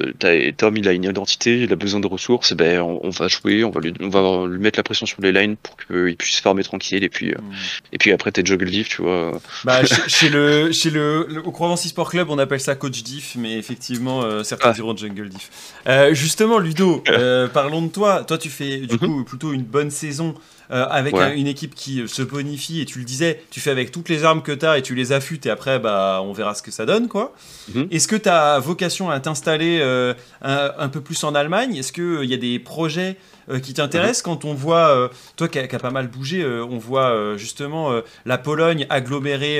Tom, 0.56 0.76
il 0.76 0.88
a 0.88 0.92
une 0.92 1.04
identité, 1.04 1.62
il 1.62 1.72
a 1.72 1.76
besoin 1.76 2.00
de 2.00 2.06
ressources, 2.06 2.52
et 2.52 2.54
ben 2.56 2.80
on, 2.80 3.00
on 3.04 3.10
va 3.10 3.28
jouer, 3.28 3.62
on 3.64 3.70
va 3.70 3.80
lui, 3.80 3.92
on 4.00 4.08
va 4.08 4.46
lui 4.48 4.58
mettre 4.58 4.78
la 4.78 4.82
pression 4.82 5.06
sur 5.06 5.20
les 5.22 5.32
lines 5.32 5.56
pour 5.56 5.76
qu'il 5.76 6.16
puisse 6.16 6.40
farmer 6.40 6.64
tranquille, 6.64 7.04
et 7.04 7.08
puis 7.08 7.30
euh, 7.30 7.34
Mhm. 7.40 7.52
et 7.92 7.98
puis 7.98 8.10
après 8.12 8.32
t'es 8.32 8.44
juggle 8.44 8.70
diff, 8.70 8.88
tu 8.88 9.02
vois. 9.02 9.40
Bah, 9.64 9.84
chez, 9.84 10.08
chez 10.08 10.28
le, 10.28 10.72
chez 10.72 10.90
le, 10.90 11.26
le- 11.28 11.42
au 11.46 11.52
Provence 11.52 11.86
Sport 11.86 12.10
Club, 12.10 12.30
on 12.30 12.38
appelle 12.38 12.60
ça 12.60 12.74
coach 12.74 13.02
diff, 13.02 13.36
mais 13.38 13.56
effectivement, 13.58 14.22
euh, 14.22 14.42
certains 14.42 14.70
Ah. 14.70 14.72
diront 14.72 14.96
jungle 14.96 15.28
diff. 15.28 15.50
Euh, 15.86 16.14
justement, 16.14 16.58
Ludo, 16.58 17.02
euh, 17.08 17.46
parlons 17.48 17.82
de 17.82 17.88
toi. 17.92 18.24
Toi, 18.24 18.38
tu 18.38 18.48
fais 18.48 18.78
du 18.80 18.94
Mhm. 18.94 18.98
Coup 19.06 19.24
plutôt 19.24 19.52
une 19.52 19.62
bonne 19.62 19.90
saison 19.90 20.34
euh, 20.70 20.86
avec 20.88 21.14
Ouais. 21.14 21.22
un- 21.24 21.34
une 21.34 21.46
équipe 21.46 21.74
qui 21.74 22.00
euh, 22.00 22.06
se 22.06 22.22
bonifie, 22.22 22.80
et 22.80 22.86
tu 22.86 22.98
le 22.98 23.04
disais, 23.04 23.42
tu 23.50 23.60
fais 23.60 23.70
avec 23.70 23.92
toutes 23.92 24.08
les 24.08 24.24
armes 24.24 24.42
que 24.42 24.52
tu 24.52 24.64
as 24.64 24.78
et 24.78 24.82
tu 24.82 24.94
les 24.94 25.12
affûtes, 25.12 25.44
et 25.46 25.50
après, 25.50 25.78
bah, 25.78 26.20
on 26.24 26.32
verra 26.32 26.54
ce 26.54 26.62
que 26.62 26.70
ça 26.70 26.86
donne, 26.86 27.06
quoi. 27.08 27.34
Mhm. 27.74 27.88
Est-ce 27.90 28.08
que 28.08 28.16
tu 28.16 28.28
as 28.30 28.58
vocation 28.60 29.10
à 29.10 29.20
t'installer 29.20 29.78
euh, 29.82 30.14
un, 30.42 30.72
un 30.78 30.88
peu 30.88 31.00
plus 31.02 31.22
en 31.22 31.34
Allemagne? 31.34 31.76
Est-ce 31.76 31.92
qu'il 31.92 32.24
y 32.28 32.34
a 32.34 32.38
des 32.38 32.58
projets 32.58 33.16
euh, 33.50 33.58
qui 33.60 33.74
t'intéressent 33.74 34.22
quand 34.22 34.44
on 34.44 34.54
voit, 34.54 34.88
euh, 34.88 35.08
toi 35.36 35.48
qui 35.48 35.58
as 35.58 35.66
pas 35.78 35.90
mal 35.90 36.08
bougé, 36.08 36.42
euh, 36.42 36.64
on 36.64 36.78
voit 36.78 37.36
justement 37.36 38.00
la 38.26 38.38
Pologne 38.38 38.86
agglomérer 38.90 39.58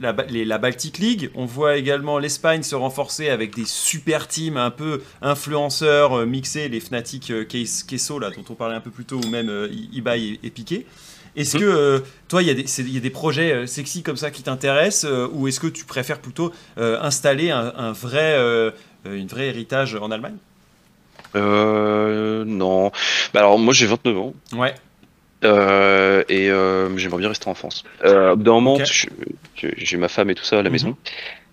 la, 0.00 0.14
les- 0.28 0.44
la 0.44 0.58
Baltic 0.58 0.98
League, 0.98 1.30
on 1.34 1.44
voit 1.46 1.76
également 1.76 2.18
l'Espagne 2.18 2.62
se 2.62 2.74
renforcer 2.74 3.28
avec 3.28 3.54
des 3.54 3.64
super 3.64 4.28
teams 4.28 4.56
un 4.56 4.70
peu 4.70 5.02
influenceurs 5.20 6.26
mixés, 6.26 6.68
les 6.68 6.80
Fnatic 6.80 7.32
là 8.20 8.30
dont 8.30 8.44
on 8.48 8.54
parlait 8.54 8.76
un 8.76 8.80
peu 8.80 8.90
plus 8.90 9.04
tôt, 9.04 9.20
ou 9.24 9.28
même 9.28 9.50
Ibai 9.92 10.20
et, 10.42 10.46
et 10.46 10.50
Piqué. 10.50 10.86
Est-ce 11.34 11.56
Mhm. 11.56 11.62
que 11.62 11.66
euh, 11.68 11.98
toi, 12.28 12.42
il 12.42 12.48
y, 12.48 12.50
a 12.50 12.54
des- 12.54 12.66
c'est- 12.66 12.82
il 12.82 12.92
y 12.92 12.98
a 12.98 13.00
des 13.00 13.10
projets 13.10 13.52
euh, 13.52 13.66
sexy 13.66 14.02
comme 14.02 14.16
ça 14.18 14.30
qui 14.30 14.42
t'intéressent 14.42 15.10
euh, 15.10 15.28
ou 15.32 15.48
est-ce 15.48 15.60
que 15.60 15.66
tu 15.66 15.84
préfères 15.86 16.18
plutôt 16.20 16.52
installer 16.76 17.50
un, 17.50 17.72
un 17.76 17.92
vrai, 17.92 18.36
une 19.04 19.26
vraie 19.26 19.46
héritage 19.48 19.94
en 19.94 20.10
Allemagne? 20.10 20.36
Euh, 21.36 22.44
non. 22.44 22.90
Bah 23.32 23.40
alors 23.40 23.58
moi 23.58 23.72
j'ai 23.74 23.86
29 23.86 24.16
ans. 24.18 24.34
Ouais. 24.56 24.74
Euh, 25.44 26.22
et 26.28 26.50
euh, 26.50 26.96
j'aimerais 26.96 27.18
bien 27.18 27.28
rester 27.28 27.48
en 27.48 27.54
France. 27.54 27.82
Euh, 28.04 28.32
au 28.32 28.36
bout 28.36 28.44
d'un 28.44 28.52
moment, 28.52 28.78
j'ai 29.56 29.96
ma 29.96 30.08
femme 30.08 30.30
et 30.30 30.34
tout 30.34 30.44
ça 30.44 30.58
à 30.60 30.62
la 30.62 30.68
Mhm. 30.68 30.72
maison, 30.72 30.96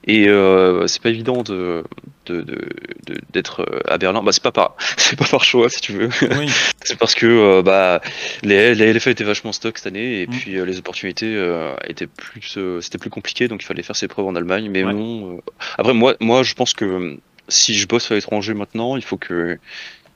et 0.05 0.27
euh, 0.29 0.85
c'est 0.85 1.01
pas 1.01 1.09
évident 1.09 1.41
de 1.41 1.83
de- 2.27 2.41
de- 2.43 2.69
de- 3.07 3.19
d'être 3.33 3.61
euh, 3.61 3.79
à 3.87 3.97
Berlin. 3.97 4.21
Bah 4.21 4.31
c'est 4.31 4.43
pas 4.43 4.51
par 4.51 4.75
c'est 4.97 5.17
pas 5.17 5.25
par 5.25 5.43
choix 5.43 5.69
si 5.69 5.81
tu 5.81 5.93
veux. 5.93 6.09
Oui. 6.37 6.45
c'est 6.83 6.99
parce 6.99 7.15
que 7.15 7.25
euh, 7.25 7.61
bah 7.63 7.99
les, 8.43 8.75
les 8.75 8.93
LFA 8.93 9.09
étaient 9.09 9.23
vachement 9.23 9.51
stock 9.53 9.79
cette 9.79 9.87
année 9.87 10.21
et 10.21 10.27
Mhm. 10.27 10.33
puis 10.33 10.51
les 10.63 10.77
opportunités 10.77 11.33
euh, 11.35 11.73
étaient 11.87 12.05
plus 12.05 12.59
c'était 12.81 12.99
plus 12.99 13.09
compliqué 13.09 13.47
donc 13.47 13.63
il 13.63 13.65
fallait 13.65 13.81
faire 13.81 13.95
ses 13.95 14.07
preuves 14.07 14.27
en 14.27 14.35
Allemagne. 14.35 14.69
Mais 14.69 14.83
Ouais. 14.83 14.93
non. 14.93 15.41
Après 15.79 15.95
moi 15.95 16.13
moi 16.19 16.43
je 16.43 16.53
pense 16.53 16.73
que 16.75 17.17
si 17.49 17.75
je 17.75 17.87
bosse 17.87 18.11
à 18.11 18.15
l'étranger 18.15 18.53
maintenant, 18.53 18.95
il 18.97 19.03
faut 19.03 19.17
que 19.17 19.57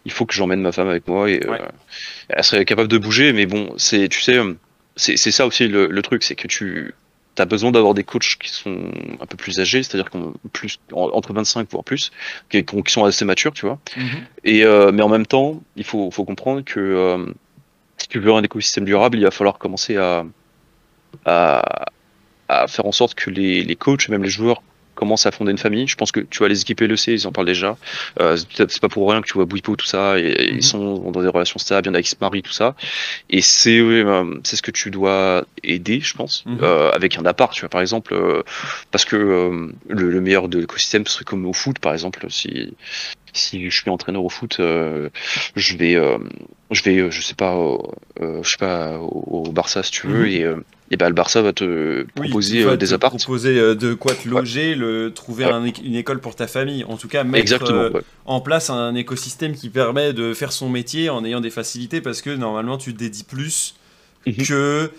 il 0.05 0.11
faut 0.11 0.25
que 0.25 0.33
j'emmène 0.33 0.61
ma 0.61 0.71
femme 0.71 0.89
avec 0.89 1.07
moi 1.07 1.29
et 1.29 1.39
euh, 1.47 1.57
elle 2.29 2.43
serait 2.43 2.65
capable 2.65 2.89
de 2.89 2.97
bouger, 2.97 3.31
mais 3.33 3.45
bon, 3.45 3.73
c'est, 3.77 4.09
tu 4.09 4.19
sais, 4.21 4.37
euh, 4.37 4.53
c'est, 4.97 5.15
ça 5.17 5.45
aussi 5.47 5.67
le, 5.67 5.87
le 5.87 6.01
truc, 6.01 6.23
c'est 6.23 6.35
que 6.35 6.47
tu 6.47 6.93
as 7.37 7.45
besoin 7.45 7.71
d'avoir 7.71 7.93
des 7.93 8.03
coachs 8.03 8.35
qui 8.37 8.49
sont 8.49 8.91
un 9.21 9.25
peu 9.25 9.37
plus 9.37 9.59
âgés, 9.61 9.81
c'est-à-dire 9.81 10.09
plus 10.51 10.77
en- 10.91 11.09
entre 11.13 11.33
25 11.33 11.69
voire 11.71 11.83
plus, 11.85 12.11
qui, 12.49 12.63
qui 12.65 12.91
sont 12.91 13.05
assez 13.05 13.23
matures, 13.25 13.53
tu 13.53 13.65
vois. 13.65 13.79
Mhm. 13.95 14.05
Et 14.43 14.65
euh, 14.65 14.91
mais 14.91 15.01
en 15.03 15.09
même 15.09 15.25
temps, 15.25 15.61
il 15.77 15.85
faut, 15.85 16.11
faut 16.11 16.25
comprendre 16.25 16.61
que 16.63 16.79
euh, 16.79 17.25
si 17.97 18.07
tu 18.09 18.19
veux 18.19 18.33
un 18.33 18.43
écosystème 18.43 18.85
durable, 18.85 19.17
il 19.17 19.23
va 19.23 19.31
falloir 19.31 19.57
commencer 19.57 19.95
à 19.97 20.25
à, 21.25 21.85
à 22.47 22.67
faire 22.67 22.85
en 22.85 22.91
sorte 22.91 23.15
que 23.15 23.29
les, 23.29 23.63
les 23.63 23.75
coachs 23.75 24.07
et 24.09 24.11
même 24.11 24.23
les 24.23 24.29
joueurs 24.29 24.61
commences 24.95 25.25
à 25.25 25.31
fonder 25.31 25.51
une 25.51 25.57
famille, 25.57 25.87
je 25.87 25.95
pense 25.95 26.11
que 26.11 26.19
tu 26.19 26.39
vois 26.39 26.49
les 26.49 26.61
équipes 26.61 26.81
LEC, 26.81 27.07
ils 27.07 27.27
en 27.27 27.31
parlent 27.31 27.47
déjà. 27.47 27.77
Euh, 28.19 28.37
c'est 28.55 28.81
pas 28.81 28.89
pour 28.89 29.09
rien 29.09 29.21
que 29.21 29.27
tu 29.27 29.33
vois 29.33 29.45
Bouipo, 29.45 29.75
tout 29.75 29.85
ça, 29.85 30.19
et, 30.19 30.49
ils 30.49 30.55
mhm. 30.55 30.61
sont 30.61 31.11
dans 31.11 31.21
des 31.21 31.27
relations 31.27 31.59
stables, 31.59 31.87
il 31.87 31.89
y 31.89 31.91
en 31.91 31.95
a 31.95 32.01
qui 32.01 32.09
se 32.09 32.15
marient, 32.21 32.41
tout 32.41 32.51
ça. 32.51 32.75
Et 33.29 33.41
c'est 33.41 33.79
euh, 33.79 34.39
c'est 34.43 34.55
ce 34.55 34.61
que 34.61 34.71
tu 34.71 34.91
dois 34.91 35.45
aider, 35.63 35.99
je 35.99 36.13
pense, 36.13 36.45
mhm. 36.45 36.59
euh, 36.61 36.91
avec 36.91 37.17
un 37.17 37.25
appart, 37.25 37.53
tu 37.53 37.61
vois, 37.61 37.69
par 37.69 37.81
exemple, 37.81 38.15
parce 38.91 39.05
que 39.05 39.15
le, 39.15 40.09
le, 40.09 40.21
meilleur 40.21 40.47
de 40.47 40.59
l'écosystème 40.59 41.05
serait 41.05 41.25
comme 41.25 41.45
au 41.45 41.53
foot, 41.53 41.79
par 41.79 41.93
exemple, 41.93 42.25
si 42.29 42.73
si 43.33 43.69
je 43.69 43.75
suis 43.75 43.89
entraîneur 43.89 44.23
au 44.23 44.29
foot, 44.29 44.57
euh, 44.59 45.09
je 45.55 45.75
vais, 45.75 45.95
euh, 45.95 46.17
je 46.71 46.83
vais, 46.83 47.11
je 47.11 47.21
sais 47.21 47.33
pas, 47.33 47.55
euh, 47.55 48.43
je 48.43 48.49
sais 48.49 48.57
pas, 48.59 48.97
au, 48.99 49.51
Barça 49.51 49.83
si 49.83 49.91
tu 49.91 50.07
veux, 50.07 50.25
mhm. 50.25 50.27
et, 50.27 50.45
et 50.93 50.97
ben 50.97 51.07
le 51.09 51.13
Barça 51.15 51.41
va 51.41 51.53
te 51.53 52.03
proposer 52.15 52.65
oui, 52.65 52.77
des 52.77 52.93
apparts. 52.93 53.11
Proposer 53.11 53.75
de 53.75 53.93
quoi 53.93 54.13
te 54.13 54.27
loger, 54.27 54.75
le, 54.75 55.11
trouver 55.13 55.45
une 55.83 55.95
école 55.95 56.19
pour 56.19 56.35
ta 56.35 56.47
famille, 56.47 56.83
en 56.83 56.97
tout 56.97 57.07
cas 57.07 57.23
mettre 57.23 58.03
en 58.25 58.41
place 58.41 58.69
un 58.69 58.95
écosystème 58.95 59.55
qui 59.55 59.69
permet 59.69 60.13
de 60.13 60.33
faire 60.33 60.51
son 60.51 60.69
métier 60.69 61.09
en 61.09 61.25
ayant 61.25 61.41
des 61.41 61.49
facilités, 61.49 61.99
parce 61.99 62.21
que 62.21 62.29
normalement 62.29 62.77
tu 62.77 62.93
te 62.93 62.99
dédies 62.99 63.23
plus 63.23 63.75
mhm. 64.27 64.45
que 64.45 64.91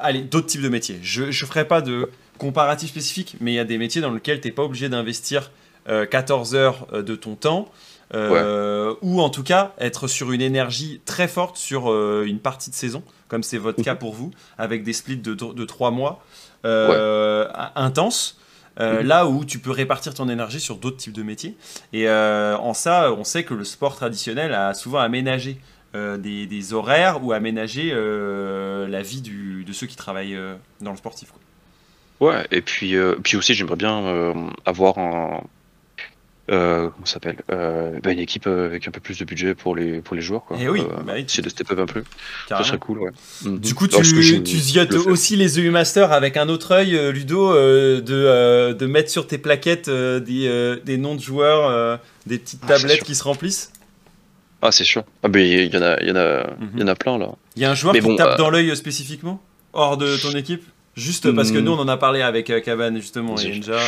allez 0.00 0.22
d'autres 0.22 0.46
types 0.46 0.62
de 0.62 0.68
métiers. 0.68 0.98
Je 1.02 1.24
ne 1.24 1.32
ferai 1.32 1.66
pas 1.66 1.80
de 1.80 2.10
comparatif 2.38 2.90
spécifique, 2.90 3.36
mais 3.40 3.52
il 3.52 3.56
y 3.56 3.58
a 3.58 3.64
des 3.64 3.78
métiers 3.78 4.00
dans 4.00 4.12
lesquels 4.12 4.40
tu 4.40 4.48
n'es 4.48 4.52
pas 4.52 4.64
obligé 4.64 4.88
d'investir 4.88 5.50
14 5.86 6.54
euh, 6.54 6.58
heures 6.58 6.86
euh, 6.92 7.02
de 7.02 7.14
ton 7.14 7.34
temps. 7.34 7.70
Euh, 8.14 8.94
ou 9.02 9.20
en 9.20 9.30
tout 9.30 9.42
cas 9.42 9.74
être 9.78 10.06
sur 10.06 10.30
une 10.30 10.40
énergie 10.40 11.00
très 11.04 11.26
forte 11.26 11.56
sur 11.56 11.88
une 12.22 12.38
partie 12.38 12.70
de 12.70 12.74
saison, 12.74 13.02
comme 13.28 13.42
c'est 13.42 13.58
votre 13.58 13.82
cas 13.82 13.94
mhm. 13.94 13.98
pour 13.98 14.14
vous, 14.14 14.30
avec 14.58 14.84
des 14.84 14.92
splits 14.92 15.16
de, 15.16 15.34
de 15.34 15.64
3 15.64 15.90
mois 15.90 16.24
intenses. 17.74 18.38
Mhm. 18.78 19.00
Là 19.00 19.26
où 19.26 19.44
tu 19.44 19.58
peux 19.58 19.70
répartir 19.70 20.12
ton 20.12 20.28
énergie 20.28 20.60
sur 20.60 20.76
d'autres 20.76 20.98
types 20.98 21.14
de 21.14 21.22
métiers. 21.22 21.56
Et 21.92 22.08
en 22.08 22.74
ça, 22.74 23.12
on 23.12 23.24
sait 23.24 23.44
que 23.44 23.54
le 23.54 23.64
sport 23.64 23.96
traditionnel 23.96 24.52
a 24.54 24.74
souvent 24.74 24.98
aménagé 24.98 25.60
des, 25.94 26.72
horaires 26.74 27.24
ou 27.24 27.32
aménagé 27.32 27.90
la 27.92 29.02
vie 29.02 29.22
de 29.22 29.72
ceux 29.72 29.86
qui 29.86 29.96
travaillent 29.96 30.38
dans 30.80 30.90
le 30.90 30.96
sportif. 30.96 31.32
Ouais, 32.20 32.46
et 32.50 32.62
puis, 32.62 32.94
puis 33.22 33.36
aussi 33.36 33.54
j'aimerais 33.54 33.76
bien 33.76 34.50
avoir 34.64 34.98
un, 34.98 35.40
euh, 36.48 36.90
comment 36.90 37.06
s'appelle? 37.06 37.38
Euh, 37.50 37.98
bah, 38.02 38.12
une 38.12 38.20
équipe 38.20 38.46
euh, 38.46 38.66
avec 38.66 38.86
un 38.86 38.92
peu 38.92 39.00
plus 39.00 39.18
de 39.18 39.24
budget 39.24 39.54
pour 39.54 39.74
les 39.74 40.00
pour 40.00 40.14
les 40.14 40.22
joueurs 40.22 40.44
quoi. 40.44 40.56
Et 40.56 40.62
eh 40.62 40.68
oui, 40.68 40.80
euh, 40.80 41.02
bah 41.02 41.14
c'est 41.26 41.42
de 41.42 41.48
step 41.48 41.72
up 41.72 41.78
un 41.80 41.86
peu. 41.86 42.04
Ça 42.48 42.62
serait 42.62 42.78
cool 42.78 43.00
ouais. 43.00 43.10
Mhm. 43.44 43.58
Du 43.58 43.74
coup 43.74 43.88
tu, 43.88 44.00
tu 44.42 44.56
ziotes 44.56 44.94
aussi 44.94 45.34
les 45.34 45.58
EU 45.58 45.70
Masters 45.70 46.12
avec 46.12 46.36
un 46.36 46.48
autre 46.48 46.72
œil 46.72 47.12
Ludo 47.12 47.52
de, 47.54 48.72
de 48.72 48.86
mettre 48.86 49.10
sur 49.10 49.26
tes 49.26 49.38
plaquettes 49.38 49.90
des, 49.90 50.76
des 50.84 50.96
noms 50.98 51.16
de 51.16 51.20
joueurs, 51.20 51.98
des 52.26 52.38
petites 52.38 52.60
ah, 52.64 52.68
tablettes 52.68 53.02
qui 53.02 53.16
se 53.16 53.24
remplissent? 53.24 53.72
Ah 54.62 54.70
c'est 54.70 54.84
sûr. 54.84 55.02
Ah 55.24 55.28
il 55.34 55.74
y 55.74 55.76
en 55.76 55.82
a 55.82 56.00
il 56.00 56.08
y 56.08 56.12
en 56.12 56.16
a 56.16 56.46
il 56.74 56.80
y 56.80 56.82
en 56.84 56.88
a 56.88 56.94
plein 56.94 57.18
là. 57.18 57.32
Il 57.56 57.62
y 57.62 57.64
a 57.64 57.70
un 57.70 57.74
joueur 57.74 57.94
qui 57.94 58.16
tape 58.16 58.38
dans 58.38 58.50
l'œil 58.50 58.74
spécifiquement 58.76 59.42
hors 59.72 59.96
de 59.96 60.16
ton 60.16 60.30
équipe? 60.30 60.62
Juste 60.94 61.30
parce 61.32 61.50
que 61.50 61.58
hmm. 61.58 61.64
nous 61.64 61.72
on 61.72 61.78
en 61.80 61.88
a 61.88 61.96
parlé 61.96 62.22
avec 62.22 62.52
Caban 62.64 62.94
justement 62.94 63.36
et 63.36 63.50
Ninja. 63.50 63.78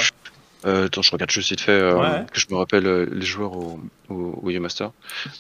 Euh, 0.66 0.86
attends, 0.86 1.02
je 1.02 1.12
regarde 1.12 1.30
juste 1.30 1.50
vite 1.50 1.60
fait 1.60 1.72
euh, 1.72 2.20
que 2.32 2.40
je 2.40 2.46
me 2.50 2.56
rappelle 2.56 2.86
euh, 2.86 3.08
les 3.12 3.24
joueurs 3.24 3.56
au, 3.56 3.80
au, 4.08 4.40
au 4.42 4.60
Master. 4.60 4.90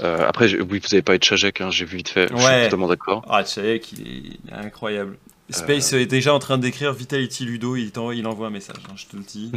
Euh, 0.00 0.26
après, 0.26 0.54
oui, 0.54 0.80
vous 0.80 0.94
avez 0.94 1.02
pas 1.02 1.18
de 1.18 1.22
Chajek, 1.24 1.60
hein, 1.60 1.70
j'ai 1.70 1.84
vu 1.84 1.96
vite 1.96 2.08
fait. 2.08 2.28
Je 2.30 2.36
suis 2.36 2.64
totalement 2.64 2.88
d'accord. 2.88 3.24
Ah, 3.28 3.44
Chajek, 3.44 3.92
il 3.92 4.38
est 4.48 4.54
incroyable. 4.54 5.16
Space 5.50 5.94
est 5.94 6.06
déjà 6.06 6.34
en 6.34 6.38
train 6.38 6.58
d'écrire 6.58 6.92
Vitality 6.92 7.46
Ludo, 7.46 7.74
il, 7.74 7.90
il 8.14 8.26
envoie 8.26 8.48
un 8.48 8.50
message, 8.50 8.76
hein, 8.88 8.92
je 8.96 9.06
te 9.06 9.16
le 9.16 9.22
dis. 9.22 9.50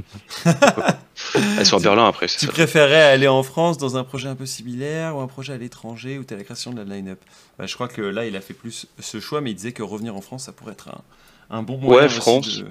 Elle 1.35 1.65
à 1.73 1.79
Berlin 1.79 2.07
après. 2.07 2.27
Tu 2.27 2.47
préférais 2.47 3.01
aller 3.01 3.27
en 3.27 3.43
France 3.43 3.77
dans 3.77 3.97
un 3.97 4.05
projet 4.05 4.29
un 4.29 4.35
peu 4.35 4.45
similaire 4.45 5.17
ou 5.17 5.19
un 5.19 5.27
projet 5.27 5.51
à 5.53 5.57
l'étranger 5.57 6.17
ou 6.17 6.23
tu 6.23 6.35
la 6.35 6.43
création 6.43 6.71
de 6.71 6.77
la 6.77 6.85
line-up? 6.95 7.19
Bah, 7.59 7.65
Je 7.65 7.73
crois 7.75 7.89
que 7.89 8.01
là, 8.01 8.25
il 8.25 8.37
a 8.37 8.41
fait 8.41 8.53
plus 8.53 8.87
ce 8.99 9.19
choix, 9.19 9.41
mais 9.41 9.51
il 9.51 9.55
disait 9.55 9.73
que 9.73 9.83
revenir 9.83 10.15
en 10.15 10.21
France, 10.21 10.45
ça 10.45 10.53
pourrait 10.53 10.73
être 10.73 10.87
un, 10.87 11.57
un 11.57 11.61
bon 11.61 11.77
moyen. 11.77 12.03
Ouais, 12.03 12.09
France. 12.09 12.59
De... 12.59 12.67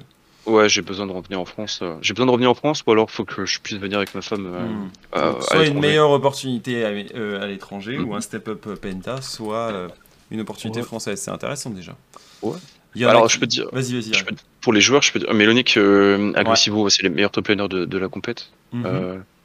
Ouais, 0.47 0.69
j'ai 0.69 0.83
besoin 0.83 1.07
de 1.07 1.13
revenir 1.13 1.41
en 1.41 1.45
France. 1.45 1.81
Euh, 1.83 1.97
j'ai 2.01 2.15
besoin 2.15 2.27
de 2.27 2.31
revenir 2.31 2.51
en 2.51 2.55
France, 2.55 2.83
ou 2.87 2.91
alors 2.91 3.09
il 3.11 3.13
faut 3.15 3.25
que 3.25 3.45
je 3.45 3.61
puisse 3.61 3.79
venir 3.79 3.99
avec 3.99 4.15
ma 4.15 4.23
femme. 4.23 4.47
Euh, 4.47 4.67
hmm. 4.67 4.91
euh, 5.17 5.41
soit 5.41 5.67
une 5.67 5.81
meilleure 5.81 6.11
opportunité 6.11 6.85
à, 6.85 7.47
l'étranger, 7.47 7.99
ou 7.99 8.13
hmm. 8.13 8.17
un 8.17 8.21
step-up 8.21 8.67
Penta, 8.81 9.21
soit 9.21 9.89
une 10.31 10.41
opportunité 10.41 10.83
française. 10.83 11.21
C'est 11.21 11.31
intéressant 11.31 11.71
déjà. 11.71 11.95
Ouais. 12.43 12.57
Alors, 13.03 13.29
je 13.29 13.39
peux 13.39 13.47
te 13.47 13.51
dire. 13.51 13.69
Vas-y, 13.73 14.01
vas-y. 14.01 14.13
Pour 14.61 14.73
les 14.73 14.81
joueurs, 14.81 15.03
je 15.03 15.13
peux 15.13 15.19
dire. 15.21 15.33
Mélonique, 15.33 15.77
euh, 15.77 16.33
Agressivo, 16.35 16.89
c'est 16.89 17.03
les 17.03 17.11
meilleurs 17.11 17.31
top 17.31 17.49
laners 17.49 17.69
de, 17.69 17.99
la 17.99 18.09
compète. 18.09 18.51
Mm 18.73 18.87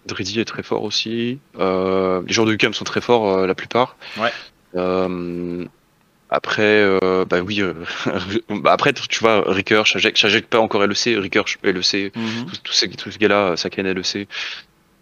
est 0.08 0.46
très 0.46 0.62
fort 0.62 0.84
aussi. 0.84 1.40
les 1.58 2.34
joueurs 2.34 2.46
de 2.46 2.54
UCAM 2.54 2.76
sont 2.76 2.84
très 2.86 3.02
forts, 3.02 3.48
la 3.48 3.56
plupart. 3.56 3.98
Ouais. 4.18 4.32
Après, 6.36 6.64
euh, 6.64 7.24
bah 7.24 7.40
oui, 7.40 7.62
euh, 7.62 7.74
bah 8.50 8.74
après, 8.74 8.92
tu 8.92 9.20
vois, 9.22 9.42
Ricker, 9.48 9.84
Shajek, 9.86 10.48
pas 10.48 10.60
encore 10.60 10.86
LEC, 10.86 11.18
Ricker, 11.18 11.44
LEC, 11.64 12.14
mm 12.14 12.20
tous 12.62 12.74
ces, 12.74 12.90
tous 12.90 13.12
ces 13.12 13.20
gars-là, 13.20 13.56
Saken 13.56 13.90
LEC. 13.90 14.28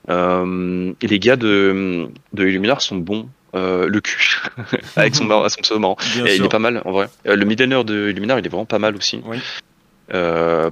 Euh, 0.10 0.94
et 1.02 1.08
les 1.08 1.18
gars 1.18 1.36
de, 1.36 2.08
de 2.34 2.48
Illuminar 2.48 2.82
sont 2.82 2.98
bons. 2.98 3.28
Le 3.56 4.00
cul, 4.00 4.42
avec 4.96 5.16
son, 5.16 5.28
son 5.28 5.62
pseudo 5.62 5.96
Et 6.24 6.36
il 6.36 6.46
est 6.46 6.50
pas 6.50 6.60
mal, 6.60 6.84
en 6.86 6.92
vrai. 6.92 7.10
Le 7.26 7.46
midlaner 7.46 7.84
de 7.84 8.12
Illuminar, 8.12 8.38
il 8.38 8.46
est 8.46 8.50
vraiment 8.50 8.66
pas 8.66 8.80
mal 8.80 8.96
aussi. 8.96 9.20
Oui. 9.26 9.40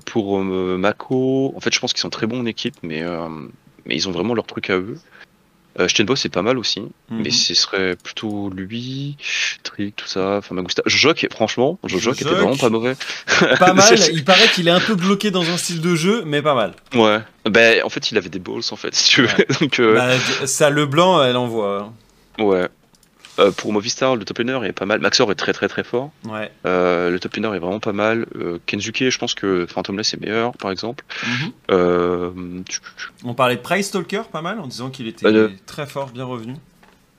pour 0.06 0.43
Mako, 0.43 1.54
en 1.56 1.60
fait, 1.60 1.74
je 1.74 1.80
pense 1.80 1.91
qu'ils 1.91 2.02
sont 2.02 2.12
très 2.12 2.28
bons 2.28 2.41
en 2.41 2.45
équipe, 2.45 2.76
mais, 2.84 3.04
mais 3.88 3.95
ils 3.95 4.08
ont 4.08 4.12
vraiment 4.12 4.36
leur 4.36 4.45
truc 4.45 4.69
à 4.69 4.78
eux. 4.78 5.00
Euh, 5.79 5.88
Stenboss 5.88 6.21
c'est 6.21 6.29
pas 6.29 6.41
mal 6.41 6.57
aussi, 6.57 6.81
mais 7.10 7.23
mhm. 7.23 7.31
ce 7.31 7.53
serait 7.53 7.95
plutôt 7.95 8.49
lui, 8.49 9.15
Trick, 9.63 9.95
tout 9.95 10.07
ça, 10.07 10.38
enfin 10.38 10.53
Magusta. 10.53 10.81
Jojo, 10.86 11.13
franchement, 11.31 11.79
Jojo 11.86 12.13
était 12.13 12.25
vraiment 12.25 12.57
pas 12.57 12.69
mauvais. 12.69 12.95
Pas 13.60 13.73
mal, 13.73 13.97
il 14.13 14.25
paraît 14.25 14.47
qu'il 14.49 14.67
est 14.67 14.71
un 14.71 14.81
peu 14.81 14.95
bloqué 14.95 15.31
dans 15.31 15.49
un 15.49 15.57
style 15.57 15.79
de 15.79 15.95
jeu, 15.95 16.23
mais 16.25 16.41
pas 16.41 16.55
mal. 16.55 16.73
Ouais, 16.93 17.19
ben 17.45 17.84
en 17.84 17.89
fait 17.89 18.12
il 18.12 18.17
avait 18.17 18.29
des 18.29 18.39
balls 18.39 18.62
en 18.71 18.75
fait, 18.75 18.93
si 18.93 19.10
tu 19.10 19.21
veux. 19.21 19.29
Donc, 19.62 19.79
euh... 19.79 19.95
bah, 19.95 20.45
ça, 20.45 20.69
le 20.69 20.86
blanc, 20.86 21.23
elle 21.23 21.38
envoie. 21.38 21.93
Ouais, 22.38 22.67
euh, 23.39 23.52
pour 23.52 23.72
Movistar, 23.74 24.15
le 24.15 24.26
top 24.26 24.39
laner 24.39 24.67
est 24.67 24.74
pas 24.74 24.86
mal. 24.86 25.00
Maxor 25.00 25.32
est 25.32 25.36
très 25.36 25.54
très 25.54 25.67
très 25.67 25.84
fort. 25.84 26.12
Ouais. 26.26 26.52
Euh, 26.65 27.10
le 27.10 27.20
top 27.20 27.36
laner 27.36 27.56
est 27.56 27.60
vraiment 27.60 27.80
pas 27.80 27.94
mal. 27.94 28.26
Euh, 28.36 28.60
Kenzuke, 28.65 29.10
je 29.10 29.17
pense 29.17 29.34
que 29.34 29.65
Phantomless 29.65 30.13
est 30.13 30.22
meilleur, 30.22 30.54
par 30.58 30.72
exemple. 30.72 31.06
Mhm. 31.70 32.63
On 33.24 33.34
parlait 33.34 33.56
de 33.56 33.62
Price 33.62 33.88
Stalker 33.88 34.24
pas 34.32 34.41
mal 34.41 34.60
en 34.60 34.67
disant 34.67 34.89
qu'il 34.89 35.08
était 35.08 35.28
très 35.65 35.86
fort, 35.86 36.10
bien 36.10 36.26
revenu. 36.26 36.56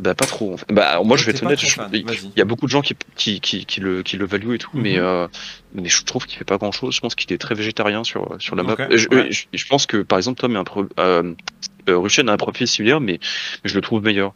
Bah 0.00 0.14
pas 0.14 0.26
trop. 0.26 0.54
En 0.54 0.56
fait. 0.56 0.66
Bah 0.72 1.00
moi 1.04 1.16
je 1.16 1.24
vais 1.24 1.30
être 1.30 1.44
honnête, 1.44 1.62
il 1.92 2.32
y 2.36 2.40
a 2.40 2.44
beaucoup 2.44 2.66
de 2.66 2.70
gens 2.70 2.82
qui, 2.82 2.96
qui, 3.14 3.40
qui, 3.40 3.80
le 3.80 4.02
qui 4.02 4.16
le 4.16 4.26
value 4.26 4.54
et 4.54 4.58
tout, 4.58 4.70
mais 4.74 4.98
mhm. 4.98 5.28
mais 5.74 5.88
je 5.88 6.02
trouve 6.02 6.26
qu'il 6.26 6.38
fait 6.38 6.44
pas 6.44 6.56
grand 6.56 6.72
chose. 6.72 6.94
Je 6.94 7.00
pense 7.00 7.14
qu'il 7.14 7.32
est 7.32 7.38
très 7.38 7.54
végétarien 7.54 8.02
sur 8.02 8.34
sur 8.40 8.56
la 8.56 8.64
map. 8.64 8.74
Je, 8.90 9.66
pense 9.68 9.86
que 9.86 9.98
par 9.98 10.18
exemple 10.18 10.40
Tom 10.40 10.56
est 10.56 10.58
un 10.58 10.64
euh, 10.98 11.34
Russian 11.88 12.28
a 12.28 12.32
un 12.32 12.36
profil 12.36 12.66
similaire, 12.66 13.00
mais, 13.00 13.18
je 13.64 13.74
le 13.74 13.80
trouve 13.80 14.02
meilleur. 14.02 14.34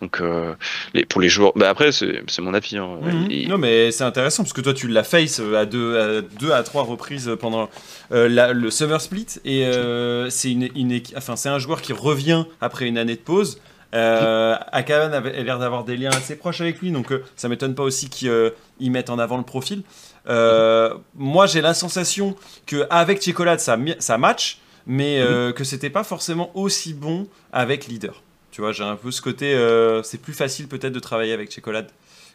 Donc, 0.00 0.20
euh, 0.20 0.54
les, 0.92 1.04
pour 1.04 1.20
les 1.20 1.28
joueurs, 1.28 1.52
bah 1.56 1.68
après, 1.68 1.92
c'est 1.92 2.38
mon 2.40 2.54
avis. 2.54 2.76
Hein. 2.76 2.98
Mhm. 3.02 3.48
Non, 3.48 3.58
mais 3.58 3.90
c'est 3.90 4.04
intéressant 4.04 4.42
parce 4.42 4.52
que 4.52 4.60
toi, 4.60 4.74
tu 4.74 4.88
l'as 4.88 5.04
face 5.04 5.40
euh, 5.40 5.56
à 5.56 5.66
deux, 5.66 5.98
à 5.98 6.22
deux 6.22 6.52
à 6.52 6.62
trois 6.62 6.82
reprises 6.82 7.36
pendant 7.40 7.68
le 8.10 8.70
Summer 8.70 9.00
Split, 9.00 9.26
et 9.44 9.68
c'est 10.30 10.52
une, 10.52 10.68
une, 10.74 11.00
enfin, 11.16 11.36
c'est 11.36 11.48
un 11.48 11.58
joueur 11.58 11.82
qui 11.82 11.92
revient 11.92 12.44
après 12.60 12.86
une 12.86 12.98
année 12.98 13.16
de 13.16 13.20
pause. 13.20 13.60
Euh, 13.94 14.56
Akavan 14.72 15.12
avait 15.12 15.44
l'air 15.44 15.60
d'avoir 15.60 15.84
des 15.84 15.96
liens 15.96 16.10
assez 16.10 16.34
proches 16.34 16.60
avec 16.60 16.80
lui, 16.80 16.90
donc 16.90 17.12
ça 17.36 17.48
m'étonne 17.48 17.74
pas 17.76 17.84
aussi 17.84 18.08
qu'ils 18.10 18.52
mettent 18.80 19.10
en 19.10 19.18
avant 19.18 19.36
le 19.36 19.44
profil. 19.44 19.82
moi, 20.26 21.46
j'ai 21.46 21.60
la 21.60 21.74
sensation 21.74 22.36
que 22.66 22.86
avec 22.90 23.22
Chocolate, 23.22 23.60
ça, 23.60 23.78
ça 23.98 24.18
match, 24.18 24.58
mais 24.86 25.20
euh, 25.20 25.52
que 25.52 25.64
c'était 25.64 25.90
pas 25.90 26.04
forcément 26.04 26.50
aussi 26.54 26.94
bon 26.94 27.26
avec 27.52 27.86
Leader. 27.86 28.22
Tu 28.50 28.60
vois, 28.60 28.72
j'ai 28.72 28.84
un 28.84 28.96
peu 28.96 29.10
ce 29.10 29.20
côté, 29.20 29.54
euh, 29.54 30.02
c'est 30.02 30.18
plus 30.18 30.32
facile 30.32 30.68
peut-être 30.68 30.92
de 30.92 31.00
travailler 31.00 31.32
avec 31.32 31.52
Chocolade 31.52 31.88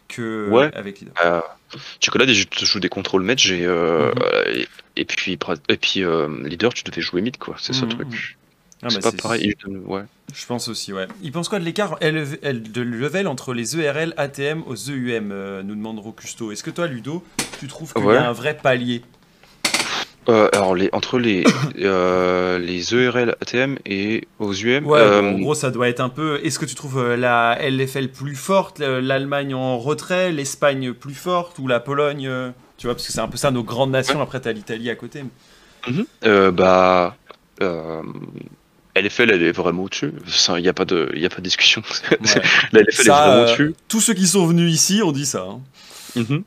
que 0.08 0.50
avec 0.74 1.00
Leader. 1.00 1.14
Euh, 1.24 1.40
Chocolade, 2.00 2.28
je 2.30 2.64
joue 2.64 2.80
des 2.80 2.88
contrôles 2.88 3.22
match 3.22 3.50
et, 3.50 3.66
mhm. 3.66 4.12
et, 4.96 5.04
puis, 5.04 5.38
et 5.68 5.76
puis 5.76 6.04
Leader, 6.44 6.74
tu 6.74 6.84
devais 6.84 7.00
jouer 7.00 7.22
mid, 7.22 7.36
quoi. 7.38 7.56
C'est 7.58 7.72
ce 7.72 7.84
mhm. 7.84 7.90
truc. 7.90 8.36
Ah, 8.82 8.88
c'est 8.88 9.02
bah, 9.02 9.12
pas 9.12 9.22
pareil. 9.22 9.54
Ouais. 9.86 10.02
Je 10.34 10.46
pense 10.46 10.68
aussi, 10.68 10.92
ouais. 10.92 11.06
Il 11.22 11.32
pense 11.32 11.48
quoi 11.48 11.58
de 11.58 11.64
l'écart 11.64 11.98
de 12.00 12.80
level 12.80 13.26
entre 13.26 13.52
les 13.52 13.78
ERL 13.78 14.14
ATM 14.16 14.62
aux 14.66 14.74
EUM 14.74 15.60
Nous 15.62 15.74
demande 15.74 15.98
Rocusto. 15.98 16.50
Est-ce 16.50 16.62
que 16.62 16.70
toi, 16.70 16.86
Ludo, 16.86 17.24
tu 17.60 17.66
trouves 17.66 17.92
qu'il 17.92 18.04
y 18.04 18.08
a 18.08 18.28
un 18.28 18.32
vrai 18.32 18.56
palier 18.56 19.02
euh, 20.28 20.48
alors 20.52 20.74
les, 20.74 20.88
entre 20.92 21.18
les, 21.18 21.44
euh, 21.80 22.58
les 22.58 22.94
ERL 22.94 23.36
ATM 23.40 23.78
et 23.86 24.28
aux 24.38 24.52
UM. 24.52 24.86
Ouais, 24.86 25.00
en 25.00 25.02
euh, 25.04 25.30
gros 25.38 25.54
ça 25.54 25.70
doit 25.70 25.88
être 25.88 26.00
un 26.00 26.08
peu. 26.10 26.38
Est-ce 26.44 26.58
que 26.58 26.66
tu 26.66 26.74
trouves 26.74 27.14
la 27.14 27.58
LFL 27.60 28.08
plus 28.08 28.36
forte, 28.36 28.80
l'Allemagne 28.80 29.54
en 29.54 29.78
retrait, 29.78 30.30
l'Espagne 30.32 30.92
plus 30.92 31.14
forte 31.14 31.58
ou 31.58 31.66
la 31.66 31.80
Pologne 31.80 32.30
Tu 32.76 32.86
vois, 32.86 32.94
parce 32.94 33.06
que 33.06 33.12
c'est 33.12 33.20
un 33.20 33.28
peu 33.28 33.36
ça 33.38 33.50
nos 33.50 33.64
grandes 33.64 33.90
nations. 33.92 34.20
Après 34.20 34.40
t'as 34.40 34.52
l'Italie 34.52 34.90
à 34.90 34.94
côté. 34.94 35.24
Mhm. 35.88 36.50
Bah, 36.52 37.16
LFL, 38.96 39.30
elle 39.30 39.42
est 39.42 39.52
vraiment 39.52 39.84
au-dessus. 39.84 40.12
Il 40.56 40.62
n'y 40.62 40.68
a, 40.68 40.72
pas 40.72 40.84
de- 40.84 41.10
y 41.14 41.24
a 41.24 41.28
pas 41.30 41.36
de 41.36 41.42
discussion. 41.42 41.82
La 42.72 42.80
LFL 42.82 43.06
est 43.06 43.10
vraiment 43.10 43.42
au-dessus. 43.42 43.74
tous 43.88 44.00
ceux 44.00 44.14
qui 44.14 44.26
sont 44.26 44.46
venus 44.46 44.72
ici 44.72 45.00
ont 45.02 45.12
dit 45.12 45.26
ça. 45.26 45.46
hein. 45.48 45.60
Mhm. 46.16 46.42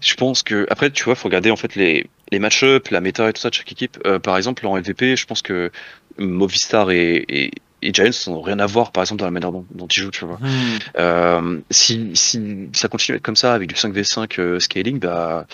Je 0.00 0.14
pense 0.14 0.42
que 0.42 0.66
après, 0.70 0.90
tu 0.90 1.04
vois, 1.04 1.14
faut 1.14 1.28
regarder 1.28 1.50
en 1.50 1.56
fait 1.56 1.74
les, 1.76 2.06
les 2.32 2.38
match-up, 2.40 2.88
la 2.88 3.00
méta 3.00 3.28
et 3.28 3.32
tout 3.32 3.40
ça 3.40 3.50
de 3.50 3.54
chaque 3.54 3.70
équipe. 3.70 3.98
Euh, 4.06 4.18
par 4.18 4.36
exemple, 4.36 4.66
en 4.66 4.76
MVP, 4.76 5.14
je 5.16 5.26
pense 5.26 5.42
que 5.42 5.70
Movistar 6.18 6.90
et, 6.90 7.24
et, 7.28 7.50
et 7.82 7.92
Giants 7.94 8.10
n'ont 8.28 8.40
rien 8.42 8.58
à 8.58 8.66
voir, 8.66 8.90
par 8.90 9.02
exemple, 9.04 9.20
dans 9.20 9.26
la 9.26 9.30
manière 9.30 9.52
dont, 9.52 9.64
dont 9.72 9.86
ils 9.86 10.00
jouent, 10.00 10.10
tu 10.10 10.24
vois. 10.24 10.38
Hmm. 10.40 10.78
Euh, 10.98 11.58
si, 11.70 12.10
si 12.14 12.68
ça 12.72 12.88
continue 12.88 13.14
à 13.14 13.16
être 13.18 13.22
comme 13.22 13.36
ça 13.36 13.54
avec 13.54 13.68
du 13.68 13.74
5v5 13.74 14.40
euh, 14.40 14.58
scaling, 14.58 14.98
bah, 14.98 15.46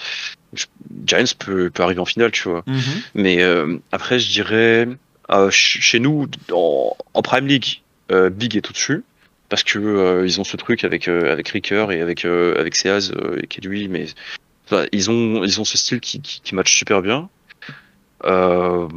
je- 0.55 0.67
Giants 1.05 1.25
peut, 1.39 1.69
peut 1.71 1.83
arriver 1.83 2.01
en 2.01 2.05
finale, 2.07 2.31
tu 2.31 2.49
vois. 2.49 2.63
Mhm. 2.67 2.81
Mais 3.15 3.43
après, 3.93 4.19
je 4.19 4.31
dirais, 4.31 4.89
ch- 5.29 5.79
chez 5.81 6.01
nous, 6.01 6.27
en, 6.53 6.97
en 7.15 7.23
Prime 7.23 7.47
League, 7.47 7.83
Big 8.11 8.57
est 8.57 8.69
au-dessus. 8.71 9.03
Parce 9.51 9.63
que 9.63 9.79
euh, 9.79 10.27
ils 10.27 10.39
ont 10.43 10.45
ce 10.45 10.59
truc 10.59 10.85
avec 10.85 11.09
euh, 11.09 11.33
avec 11.33 11.49
Ricker 11.49 11.87
et 11.91 12.03
avec 12.03 12.27
euh, 12.27 12.55
avec 12.61 12.77
Seaz 12.77 13.15
et 13.43 13.47
Kedui, 13.47 13.89
mais 13.89 14.05
ils 14.93 15.11
ont 15.11 15.45
ils 15.45 15.61
ont 15.61 15.65
ce 15.65 15.79
style 15.79 16.01
qui, 16.01 16.21
qui, 16.21 16.55
match 16.55 16.77
super 16.77 17.03
bien. 17.03 17.29
Euh, 18.25 18.89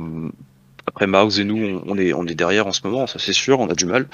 après 0.87 1.07
Mouse 1.07 1.39
et 1.39 1.43
nous, 1.43 1.57
on, 1.57 1.83
on 1.87 1.97
est 1.97 2.13
on 2.13 2.25
est 2.25 2.35
derrière 2.35 2.67
en 2.67 2.71
ce 2.71 2.81
moment, 2.83 3.07
ça 3.07 3.19
c'est 3.19 3.33
sûr, 3.33 3.59
on 3.59 3.69
a 3.69 3.75
du 3.75 3.85
mal. 3.85 4.07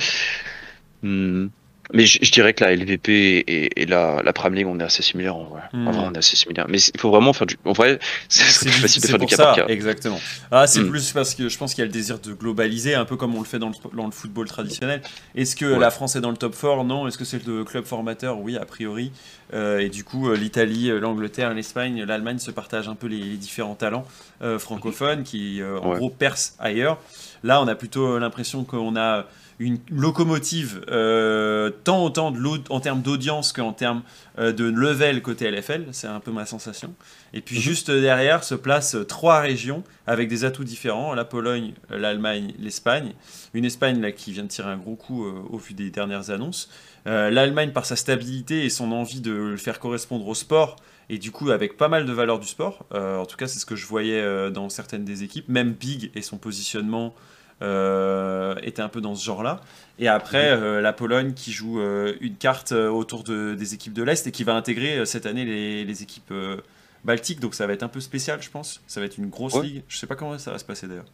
Hmm. 1.03 1.47
Mais 1.93 2.05
je, 2.05 2.19
je 2.21 2.31
dirais 2.31 2.53
que 2.53 2.63
la 2.63 2.75
LVP 2.75 3.09
et, 3.47 3.81
et 3.81 3.85
la, 3.85 4.21
la 4.23 4.33
Prime 4.33 4.53
League, 4.53 4.67
on 4.67 4.79
est 4.79 4.83
assez 4.83 5.01
similaires 5.03 5.35
en 5.37 5.45
vrai. 5.45 5.61
Hmm. 5.73 5.87
En 5.87 5.91
vrai, 5.91 6.03
on 6.09 6.13
est 6.13 6.17
assez 6.17 6.35
similaires. 6.35 6.65
Mais 6.67 6.79
il 6.79 6.99
faut 6.99 7.09
vraiment 7.09 7.31
faire 7.33 7.47
du. 7.47 7.55
En 7.65 7.71
vrai, 7.73 7.99
c'est 8.29 8.65
plus 8.69 8.79
facile 8.81 9.01
de 9.01 9.07
faire 9.07 9.17
du 9.19 9.25
cas 9.25 9.37
par 9.37 9.55
cas. 9.55 9.65
exactement. 9.67 10.19
Ah, 10.51 10.67
c'est 10.67 10.81
Mm. 10.81 10.89
plus 10.89 11.11
parce 11.11 11.33
que 11.35 11.47
je 11.49 11.57
pense 11.57 11.73
qu'il 11.73 11.81
y 11.81 11.83
a 11.83 11.85
le 11.87 11.91
désir 11.91 12.19
de 12.19 12.33
globaliser, 12.33 12.93
un 12.95 13.05
peu 13.05 13.15
comme 13.15 13.35
on 13.35 13.39
le 13.39 13.45
fait 13.45 13.59
dans 13.59 13.69
le, 13.69 13.75
dans 13.95 14.05
le 14.05 14.11
football 14.11 14.47
traditionnel. 14.47 15.01
Est-ce 15.35 15.55
que 15.55 15.65
Ouais. 15.65 15.79
la 15.79 15.89
France 15.91 16.15
est 16.15 16.21
dans 16.21 16.31
le 16.31 16.37
top 16.37 16.55
4 16.59 16.83
Non. 16.83 17.07
Est-ce 17.07 17.17
que 17.17 17.25
c'est 17.25 17.45
le 17.45 17.63
club 17.63 17.85
formateur? 17.85 18.39
Oui, 18.39 18.57
a 18.57 18.65
priori. 18.65 19.11
Euh, 19.53 19.79
et 19.79 19.87
du 19.89 20.03
coup, 20.03 20.29
euh, 20.29 20.35
l'Italie, 20.35 20.89
euh, 20.89 20.99
l'Angleterre, 20.99 21.53
l'Espagne, 21.53 22.03
l'Allemagne 22.03 22.37
se 22.39 22.51
partagent 22.51 22.89
un 22.89 22.95
peu 22.95 23.07
les, 23.07 23.17
les 23.17 23.37
différents 23.37 23.75
talents 23.75 24.05
euh, 24.41 24.59
francophones 24.59 25.23
qui, 25.23 25.61
euh, 25.61 25.79
en 25.79 25.91
Ouais. 25.91 25.97
gros, 25.97 26.09
percent 26.09 26.53
ailleurs. 26.59 26.97
Là, 27.43 27.61
on 27.61 27.67
a 27.67 27.75
plutôt 27.75 28.19
l'impression 28.19 28.63
qu'on 28.65 28.95
a 28.97 29.25
une 29.59 29.79
locomotive 29.89 30.85
euh, 30.89 31.71
tant 31.83 32.03
autant 32.03 32.31
de 32.31 32.39
en 32.69 32.79
termes 32.79 33.01
d'audience 33.01 33.53
qu'en 33.53 33.73
termes 33.73 34.03
euh, 34.37 34.51
de 34.53 34.65
level 34.65 35.21
côté 35.21 35.49
LFL, 35.49 35.87
c'est 35.91 36.07
un 36.07 36.19
peu 36.19 36.31
ma 36.31 36.45
sensation. 36.45 36.93
Et 37.33 37.41
puis 37.41 37.55
Mhm. 37.55 37.61
juste 37.61 37.91
derrière 37.91 38.43
se 38.43 38.53
placent 38.53 38.97
trois 39.07 39.39
régions 39.39 39.83
avec 40.05 40.27
des 40.29 40.45
atouts 40.45 40.63
différents 40.63 41.15
la 41.15 41.25
Pologne, 41.25 41.73
l'Allemagne, 41.89 42.53
l'Espagne. 42.59 43.13
Une 43.55 43.65
Espagne 43.65 43.99
là 43.99 44.11
qui 44.11 44.31
vient 44.31 44.43
de 44.43 44.47
tirer 44.47 44.69
un 44.69 44.77
gros 44.77 44.95
coup 44.95 45.25
euh, 45.25 45.33
au 45.49 45.57
vu 45.57 45.73
des 45.73 45.89
dernières 45.89 46.29
annonces. 46.29 46.69
L'Allemagne 47.05 47.71
par 47.71 47.85
sa 47.85 47.95
stabilité 47.95 48.65
et 48.65 48.69
son 48.69 48.91
envie 48.91 49.21
de 49.21 49.31
le 49.31 49.55
faire 49.55 49.79
correspondre 49.79 50.27
au 50.27 50.35
sport. 50.35 50.75
Et 51.09 51.19
du 51.19 51.31
coup, 51.31 51.51
avec 51.51 51.77
pas 51.77 51.87
mal 51.87 52.05
de 52.05 52.11
valeurs 52.11 52.37
du 52.37 52.47
sport, 52.47 52.85
en 52.93 53.25
tout 53.25 53.37
cas, 53.37 53.47
c'est 53.47 53.59
ce 53.59 53.65
que 53.65 53.77
je 53.77 53.85
voyais 53.85 54.51
dans 54.51 54.67
certaines 54.67 55.05
des 55.05 55.23
équipes. 55.23 55.47
Même 55.47 55.71
Big 55.71 56.11
et 56.15 56.21
son 56.21 56.37
positionnement 56.37 57.15
était 57.61 58.81
un 58.81 58.89
peu 58.89 59.01
dans 59.01 59.15
ce 59.15 59.23
genre-là. 59.25 59.61
Et 59.99 60.07
après, 60.07 60.51
euh, 60.51 60.79
la 60.81 60.93
Pologne 60.93 61.33
qui 61.33 61.51
joue 61.51 61.79
euh, 61.79 62.13
une 62.21 62.35
carte 62.35 62.71
euh, 62.71 62.87
autour 62.89 63.23
de- 63.23 63.55
des 63.55 63.73
équipes 63.73 63.93
de 63.93 64.03
l'Est 64.03 64.27
et 64.27 64.31
qui 64.31 64.43
va 64.43 64.53
intégrer 64.55 64.97
euh, 64.99 65.05
cette 65.05 65.25
année 65.25 65.43
les, 65.43 65.83
les 65.85 66.03
équipes 66.03 66.31
euh, 66.31 66.57
baltiques. 67.03 67.39
Donc 67.39 67.55
ça 67.55 67.65
va 67.65 67.73
être 67.73 67.81
un 67.83 67.87
peu 67.87 67.99
spécial, 67.99 68.39
je 68.41 68.49
pense. 68.51 68.81
Ça 68.85 68.99
va 68.99 69.07
être 69.07 69.17
une 69.17 69.29
grosse 69.29 69.53
Ouais. 69.55 69.65
ligue. 69.65 69.83
Je 69.87 69.97
sais 69.97 70.05
pas 70.07 70.15
comment 70.15 70.37
ça 70.37 70.51
va 70.51 70.59
se 70.59 70.65
passer 70.65 70.87
d'ailleurs. 70.87 71.05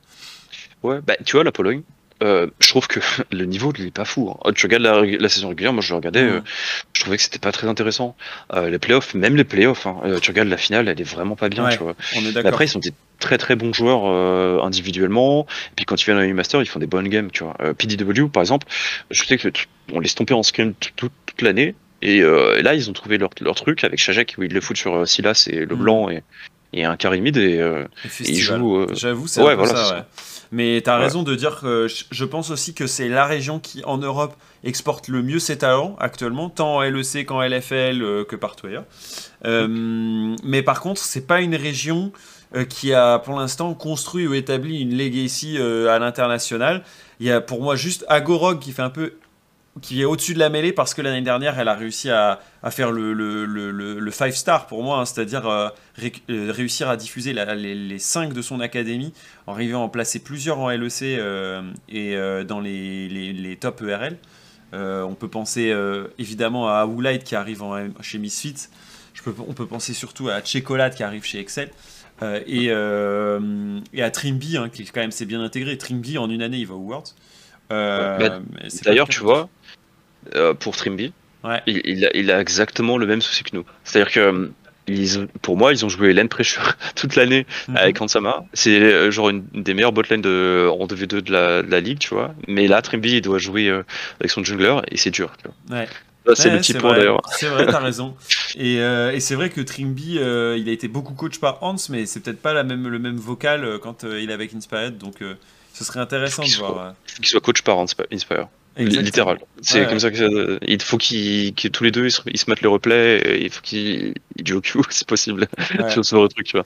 Ouais, 0.84 1.00
bah 1.02 1.16
tu 1.24 1.38
vois, 1.38 1.46
la 1.46 1.54
Pologne, 1.54 1.84
euh, 2.24 2.48
je 2.60 2.70
trouve 2.70 2.88
que 2.88 3.00
le 3.32 3.46
niveau 3.46 3.72
il 3.78 3.88
est 3.88 3.92
pas 3.92 4.06
fou. 4.06 4.32
hein. 4.46 4.52
Tu 4.56 4.66
regardes 4.66 4.84
la, 4.84 5.02
la 5.04 5.30
saison 5.30 5.50
régulière, 5.50 5.74
moi 5.74 5.82
je 5.84 5.90
le 5.90 5.98
regardais, 5.98 6.22
euh, 6.24 6.42
je 6.94 7.02
trouvais 7.02 7.18
que 7.18 7.24
c'était 7.24 7.40
pas 7.40 7.52
très 7.52 7.68
intéressant. 7.68 8.16
Euh, 8.54 8.70
les 8.70 8.80
playoffs, 8.80 9.14
même 9.14 9.36
les 9.36 9.44
playoffs, 9.44 9.86
hein, 9.86 9.98
tu 10.22 10.32
regardes 10.32 10.48
la 10.50 10.58
finale, 10.58 10.88
elle 10.88 11.00
est 11.00 11.04
vraiment 11.04 11.36
pas 11.36 11.50
bien, 11.50 11.66
Ouais, 11.66 11.78
tu 11.78 11.84
vois. 11.84 11.96
On 12.16 12.22
est 12.22 12.26
Mais 12.26 12.32
d'accord. 12.32 12.50
après, 12.54 12.66
ils 12.66 12.70
sont 12.70 12.80
des 12.80 12.94
très 13.20 13.38
très 13.38 13.56
bons 13.56 13.74
joueurs 13.74 14.06
individuellement. 14.64 15.46
Et 15.72 15.76
puis 15.76 15.86
quand 15.86 16.02
ils 16.02 16.06
viennent 16.06 16.18
à 16.18 16.34
master 16.34 16.62
ils 16.62 16.66
font 16.68 16.80
des 16.80 16.88
bonnes 16.88 17.08
games, 17.10 17.30
tu 17.32 17.44
vois. 17.44 17.56
PDW, 17.78 18.28
par 18.30 18.42
exemple, 18.42 18.68
je 19.12 19.24
sais 19.24 19.38
que 19.38 19.50
on 19.92 20.00
laisse 20.00 20.16
tomber 20.16 20.34
en 20.34 20.44
scrim 20.44 20.74
toute 20.96 21.12
l'année. 21.42 21.76
Et 22.02 22.22
là, 22.22 22.74
ils 22.74 22.90
ont 22.90 22.94
trouvé 22.94 23.18
leur, 23.18 23.30
leur 23.42 23.56
truc 23.56 23.84
avec 23.84 24.00
Shajak 24.00 24.36
où 24.38 24.44
ils 24.44 24.54
le 24.54 24.62
foutent 24.62 24.78
sur 24.78 25.08
Silas 25.08 25.48
et 25.50 25.66
le 25.66 25.76
Mhm. 25.76 25.82
blanc 25.82 26.10
et, 26.10 26.24
et 26.74 26.84
un 26.86 26.98
Karimid. 26.98 27.38
Et, 27.38 27.60
euh, 27.60 27.84
Les 27.84 27.88
ils 28.06 28.10
festivals. 28.10 28.58
jouent. 28.60 28.78
euh, 28.80 28.88
J'avoue, 28.94 29.28
c'est 29.28 29.42
ouais, 29.42 29.56
voilà, 29.56 29.76
ça, 29.76 29.96
ouais. 29.96 30.02
Mais 30.56 30.82
tu 30.84 30.90
as 30.92 30.98
Ouais. 30.98 31.04
raison 31.06 31.24
de 31.24 31.34
dire 31.34 31.60
que 31.60 31.88
je- 32.12 32.26
pense 32.26 32.52
aussi 32.52 32.76
que 32.76 32.86
c'est 32.86 33.10
la 33.10 33.26
région 33.26 33.60
qui, 33.60 33.84
en 33.86 33.98
Europe, 33.98 34.36
exporte 34.64 35.08
le 35.08 35.24
mieux 35.24 35.40
ses 35.40 35.58
talents 35.58 35.96
actuellement, 36.00 36.50
tant 36.50 36.76
en 36.78 36.82
LEC 36.84 37.26
qu'en 37.26 37.42
LFL 37.42 38.04
euh, 38.04 38.24
que 38.24 38.36
partout 38.36 38.68
ailleurs. 38.68 38.86
Euh, 39.46 40.36
mais 40.44 40.62
par 40.62 40.80
contre, 40.80 41.02
c'est 41.02 41.26
pas 41.26 41.42
une 41.42 41.56
région 41.56 42.12
euh, 42.56 42.66
qui 42.66 42.94
a 42.94 43.18
pour 43.18 43.40
l'instant 43.40 43.74
construit 43.74 44.28
ou 44.28 44.36
établi 44.36 44.80
une 44.82 44.96
legacy 44.96 45.58
à 45.58 45.98
l'international. 45.98 46.84
Il 47.20 47.26
y 47.26 47.32
a 47.32 47.42
pour 47.42 47.62
moi 47.64 47.76
juste 47.76 48.06
Agorog 48.10 48.60
qui 48.60 48.72
fait 48.74 48.84
un 48.84 48.92
peu 48.92 49.14
qui 49.82 50.02
est 50.02 50.06
au-dessus 50.06 50.34
de 50.36 50.40
la 50.40 50.50
mêlée 50.50 50.72
parce 50.72 50.94
que 50.94 51.02
l'année 51.02 51.22
dernière 51.24 51.60
elle 51.60 51.68
a 51.68 51.74
réussi 51.74 52.10
à, 52.12 52.40
à 52.62 52.70
faire 52.72 52.92
le, 52.92 53.14
le, 53.14 53.46
le, 53.46 53.72
le- 53.72 54.00
le 54.00 54.12
five 54.12 54.36
star 54.36 54.68
pour 54.68 54.84
moi, 54.84 55.00
hein, 55.00 55.06
c'est-à-dire 55.06 55.48
euh, 55.48 55.70
ré- 55.96 56.14
euh, 56.30 56.52
réussir 56.52 56.90
à 56.90 56.96
diffuser 56.98 57.34
la- 57.34 57.56
les, 57.56 57.74
les 57.74 58.00
5 58.00 58.34
de 58.34 58.42
son 58.44 58.60
académie 58.60 59.14
en 59.48 59.54
arrivant 59.54 59.82
à 59.82 59.86
en 59.86 59.90
placer 59.90 60.20
plusieurs 60.20 60.60
en 60.60 60.70
LEC 60.70 61.02
euh, 61.02 61.62
et 61.90 62.16
dans 62.46 62.60
les, 62.60 63.10
les, 63.10 63.34
les 63.34 63.56
top 63.58 63.82
ERL. 63.82 64.18
On 64.74 65.16
peut 65.20 65.28
penser 65.28 65.76
évidemment 66.20 66.68
à 66.70 66.86
Woolite 66.86 67.24
qui 67.24 67.36
arrive 67.36 67.64
en- 67.64 67.88
chez 68.02 68.20
Misfits. 68.20 68.68
Je 69.16 69.22
peux, 69.24 69.34
on 69.48 69.54
peut 69.54 69.68
penser 69.68 69.94
surtout 69.94 70.30
à 70.30 70.44
Chocolate 70.44 70.96
qui 70.96 71.04
arrive 71.04 71.24
chez 71.26 71.40
Excel. 71.40 71.70
Et, 72.48 72.66
et 72.68 74.04
à 74.04 74.12
Trimby, 74.12 74.58
hein, 74.58 74.70
qui 74.70 74.86
quand 74.86 75.02
même 75.02 75.12
s'est 75.12 75.26
bien 75.26 75.44
intégré. 75.44 75.78
Trimby, 75.78 76.18
en 76.18 76.30
une 76.30 76.42
année, 76.44 76.58
il 76.58 76.68
va 76.68 76.76
au 76.76 76.80
Worlds. 76.80 77.14
Euh, 77.72 78.18
bah, 78.18 78.30
pas 78.30 78.70
D'ailleurs, 78.86 79.08
tu 79.08 79.20
vois, 79.22 79.50
euh, 80.36 80.54
pour 80.54 80.76
Trimby, 80.76 81.14
Ouais. 81.44 81.62
il, 81.68 81.82
il 81.86 82.06
a, 82.06 82.10
il 82.16 82.32
a 82.32 82.40
exactement 82.40 82.98
le 82.98 83.06
même 83.06 83.22
souci 83.22 83.44
que 83.44 83.56
nous. 83.56 83.66
C'est-à-dire 83.84 84.12
que 84.14 84.20
euh, 84.20 84.48
ils 84.88 85.28
pour 85.42 85.58
moi, 85.58 85.72
ils 85.74 85.86
ont 85.86 85.90
joué 85.90 86.14
Lane 86.14 86.30
Pressure 86.30 86.76
toute 86.96 87.16
l'année 87.16 87.46
Mhm. 87.68 87.78
avec 87.78 88.02
Hansama. 88.02 88.46
C'est 88.54 88.80
euh, 88.82 89.12
genre 89.12 89.30
une 89.30 89.44
des 89.54 89.74
meilleures 89.74 89.92
botlane 89.92 90.22
de, 90.22 90.70
en 90.72 90.86
2v2 90.88 91.22
de 91.22 91.32
la, 91.32 91.62
de 91.62 91.70
la 91.70 91.80
ligue, 91.82 92.00
tu 92.00 92.14
vois. 92.14 92.34
Mais 92.48 92.68
là, 92.68 92.82
Trimby, 92.82 93.18
il 93.18 93.22
doit 93.22 93.40
jouer 93.40 93.68
euh, 93.70 93.84
avec 94.22 94.32
son 94.32 94.44
jungler 94.44 94.76
et 94.90 94.98
c'est 94.98 95.12
dur. 95.12 95.32
tu 95.38 95.50
vois. 95.50 95.80
Ouais. 95.80 95.88
Là, 96.26 96.36
c'est 96.36 96.48
Ouais, 96.48 96.56
le 96.56 96.62
petit 96.62 96.74
point 96.76 96.96
d'ailleurs. 96.96 97.20
C'est 97.32 97.48
vrai, 97.48 97.66
t'as 97.66 97.80
raison. 97.82 98.16
Et, 98.56 98.80
euh, 98.80 99.12
et 99.12 99.20
c'est 99.20 99.36
vrai 99.36 99.50
que 99.50 99.60
Trimby, 99.60 100.20
euh, 100.20 100.56
il 100.58 100.70
a 100.70 100.72
été 100.72 100.88
beaucoup 100.88 101.14
coach 101.14 101.40
par 101.42 101.62
Hans, 101.62 101.76
mais 101.90 102.06
c'est 102.06 102.22
peut-être 102.22 102.42
pas 102.42 102.54
la 102.54 102.64
même, 102.64 102.88
le 102.88 103.00
même 103.00 103.18
vocal 103.18 103.66
euh, 103.66 103.78
quand 103.80 104.04
il 104.04 104.30
est 104.30 104.34
avec 104.34 104.54
Inspired, 104.54 104.98
donc 104.98 105.16
ce 105.74 105.84
serait 105.84 106.00
intéressant 106.00 106.44
de 106.44 106.50
voir. 106.58 106.94
qu'il 107.18 107.26
soit 107.28 107.42
coach 107.42 107.62
par 107.64 107.78
Inspi- 107.84 108.06
Inspire. 108.14 108.48
Exactement. 108.76 109.06
Littéral. 109.06 109.40
C'est 109.62 109.82
Ouais, 109.82 109.88
comme 109.88 110.00
ça 110.00 110.12
que 110.12 110.18
ça- 110.18 110.60
il 110.68 110.82
faut 110.82 110.98
qu'ils 110.98 111.54
que 111.54 111.68
tous 111.68 111.84
les 111.84 111.92
deux 111.92 112.06
ils 112.06 112.12
se, 112.12 112.22
ils 112.26 112.38
se 112.38 112.50
mettent 112.50 112.62
les 112.62 112.68
replays. 112.68 113.20
Et 113.20 113.44
il 113.46 113.50
faut 113.50 113.62
qu'ils 113.62 114.14
ils 114.38 114.48
jouent 114.48 114.58
au 114.58 114.62
Q, 114.62 114.80
c'est 114.90 115.08
possible. 115.08 115.48
Ouais. 115.80 115.90
sur 115.92 116.04
ce 116.06 116.28
truc, 116.28 116.46
tu 116.48 116.58
vois. 116.58 116.66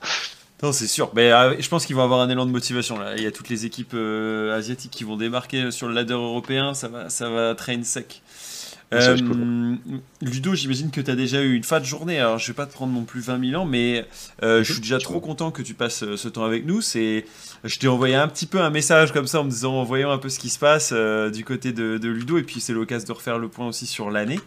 Non, 0.63 0.71
c'est 0.71 0.87
sûr. 0.87 1.11
Mais 1.15 1.31
euh, 1.31 1.55
je 1.59 1.69
pense 1.69 1.85
qu'ils 1.85 1.95
vont 1.95 2.03
avoir 2.03 2.21
un 2.21 2.29
élan 2.29 2.45
de 2.45 2.51
motivation 2.51 2.97
là. 2.97 3.13
Il 3.15 3.23
y 3.23 3.27
a 3.27 3.31
toutes 3.31 3.49
les 3.49 3.65
équipes 3.65 3.93
euh, 3.93 4.57
asiatiques 4.57 4.91
qui 4.91 5.03
vont 5.03 5.15
démarquer 5.17 5.69
sur 5.71 5.87
le 5.87 5.93
ladder 5.93 6.13
européen. 6.13 6.73
Ça 6.73 6.87
va, 6.87 7.09
ça 7.09 7.29
va 7.29 7.53
train 7.55 7.83
sec. 7.83 8.21
Euh, 8.93 9.75
Ludo, 10.21 10.55
j'imagine 10.55 10.91
que 10.91 11.01
tu 11.01 11.11
as 11.11 11.15
déjà 11.15 11.41
eu 11.41 11.55
une 11.55 11.63
fat 11.63 11.83
journée. 11.83 12.19
Alors, 12.19 12.39
je 12.39 12.47
vais 12.47 12.53
pas 12.53 12.65
te 12.65 12.73
prendre 12.73 12.93
non 12.93 13.03
plus 13.03 13.19
20 13.19 13.49
000 13.49 13.61
ans, 13.61 13.65
mais 13.65 14.05
euh, 14.43 14.63
je 14.63 14.73
suis 14.73 14.81
déjà 14.81 14.97
trop 14.97 15.19
content 15.19 15.51
que 15.51 15.61
tu 15.61 15.73
passes 15.73 16.03
euh, 16.03 16.15
ce 16.15 16.29
temps 16.29 16.45
avec 16.45 16.65
nous. 16.65 16.81
C'est, 16.81 17.25
je 17.63 17.79
t'ai 17.79 17.87
envoyé 17.87 18.15
un 18.15 18.27
petit 18.27 18.45
peu 18.45 18.61
un 18.61 18.69
message 18.69 19.11
comme 19.11 19.27
ça 19.27 19.41
en 19.41 19.43
me 19.43 19.49
disant, 19.49 19.83
voyons 19.83 20.11
un 20.11 20.17
peu 20.17 20.29
ce 20.29 20.39
qui 20.39 20.49
se 20.49 20.59
passe 20.59 20.91
euh, 20.93 21.29
du 21.29 21.43
côté 21.43 21.73
de, 21.73 21.97
de 21.97 22.09
Ludo, 22.09 22.37
et 22.37 22.43
puis 22.43 22.61
c'est 22.61 22.73
l'occasion 22.73 23.07
de 23.07 23.13
refaire 23.13 23.39
le 23.39 23.49
point 23.49 23.67
aussi 23.67 23.85
sur 23.85 24.09
l'année. 24.09 24.39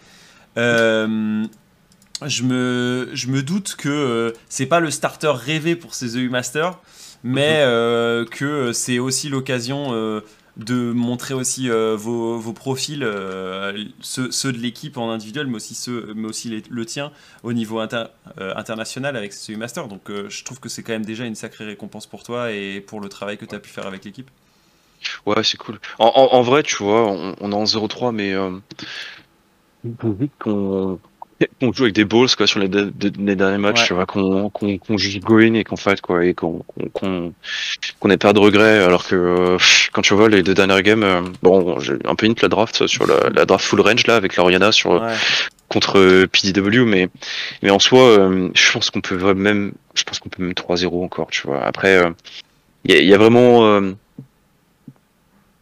Je 0.56 2.42
me, 2.42 3.08
je 3.14 3.28
me 3.28 3.42
doute 3.42 3.76
que 3.76 4.34
c'est 4.50 4.66
pas 4.66 4.80
le 4.80 4.90
starter 4.90 5.32
rêvé 5.34 5.74
pour 5.74 5.94
ces 5.94 6.18
EU 6.18 6.28
Masters, 6.28 6.78
mais 7.24 7.64
que 8.30 8.72
c'est 8.74 8.98
aussi 8.98 9.30
l'occasion 9.30 10.22
de 10.56 10.92
montrer 10.92 11.34
aussi 11.34 11.70
euh, 11.70 11.96
vos, 11.96 12.38
vos 12.38 12.52
profils, 12.52 13.02
euh, 13.02 13.84
ceux, 14.00 14.30
ceux 14.30 14.52
de 14.52 14.58
l'équipe 14.58 14.96
en 14.98 15.10
individuel, 15.10 15.46
mais 15.46 15.56
aussi, 15.56 15.74
ceux, 15.74 16.12
mais 16.14 16.28
aussi 16.28 16.48
les- 16.50 16.62
le 16.68 16.84
tien 16.86 17.12
au 17.42 17.52
niveau 17.52 17.78
inter- 17.80 18.06
euh, 18.40 18.54
international 18.56 19.16
avec 19.16 19.32
ces 19.32 19.52
EU 19.52 19.56
Masters. 19.56 19.88
Donc 19.88 20.10
euh, 20.10 20.28
je 20.28 20.44
trouve 20.44 20.60
que 20.60 20.68
c'est 20.68 20.82
quand 20.82 20.92
même 20.92 21.04
déjà 21.06 21.24
une 21.26 21.34
sacrée 21.34 21.64
récompense 21.64 22.06
pour 22.06 22.22
toi 22.24 22.52
et 22.52 22.80
pour 22.80 23.00
le 23.00 23.08
travail 23.08 23.38
que 23.38 23.44
tu 23.44 23.54
as 23.54 23.60
pu 23.60 23.70
faire 23.70 23.86
avec 23.86 24.04
l'équipe. 24.04 24.30
Ouais, 25.26 25.42
c'est 25.42 25.56
cool. 25.56 25.78
En, 25.98 26.06
en- 26.14 26.34
en 26.36 26.42
vrai, 26.42 26.62
tu 26.62 26.76
vois, 26.82 27.06
on, 27.10 27.34
on 27.40 27.52
est 27.52 27.54
en 27.54 27.64
0-3, 27.66 28.12
mais 28.12 28.32
euh, 28.34 28.58
faut 30.00 30.12
vite 30.12 30.34
qu'on 30.38 31.00
qu'on 31.60 31.72
joue 31.72 31.84
avec 31.84 31.94
des 31.94 32.04
balls 32.04 32.34
quoi 32.36 32.46
sur 32.46 32.60
les, 32.60 32.68
derniers 32.68 33.58
matchs, 33.58 33.92
qu'on 34.08 34.50
qu'on 34.50 34.98
joue 34.98 35.20
going 35.20 35.54
et 35.54 35.64
qu'on 35.64 35.76
fait 35.76 36.00
quoi 36.00 36.24
et 36.24 36.34
qu'on 36.34 36.64
qu'on 36.92 37.32
qu'on 37.98 38.08
n'ait 38.08 38.16
pas 38.16 38.32
de 38.32 38.38
regrets 38.38 38.82
alors 38.82 39.06
que 39.06 39.56
quand 39.92 40.02
tu 40.02 40.14
vois 40.14 40.28
les 40.28 40.42
deux 40.42 40.54
dernières 40.54 40.82
games, 40.82 41.02
euh, 41.02 41.22
bon 41.42 41.78
j'ai 41.80 41.94
un 42.04 42.14
peu 42.14 42.26
une 42.26 42.34
la 42.42 42.48
draft 42.48 42.86
sur 42.86 43.06
la, 43.06 43.30
la, 43.30 43.44
draft 43.44 43.64
full 43.64 43.80
range 43.80 44.06
là 44.06 44.16
avec 44.16 44.36
l'Oriana 44.36 44.72
sur 44.72 45.02
contre 45.68 46.26
PDW 46.26 46.84
mais 46.84 47.08
mais 47.62 47.70
en 47.70 47.78
soi 47.78 48.00
euh, 48.00 48.50
je 48.54 48.72
pense 48.72 48.90
qu'on 48.90 49.00
peut 49.00 49.34
même 49.34 49.72
je 49.94 50.04
pense 50.04 50.18
qu'on 50.18 50.28
peut 50.28 50.42
même 50.42 50.52
3-0 50.52 51.04
encore 51.04 51.28
tu 51.30 51.46
vois. 51.46 51.62
Après 51.62 52.02
il 52.84 52.94
y, 52.94 53.04
y, 53.04 53.14
a 53.14 53.18
vraiment 53.18 53.80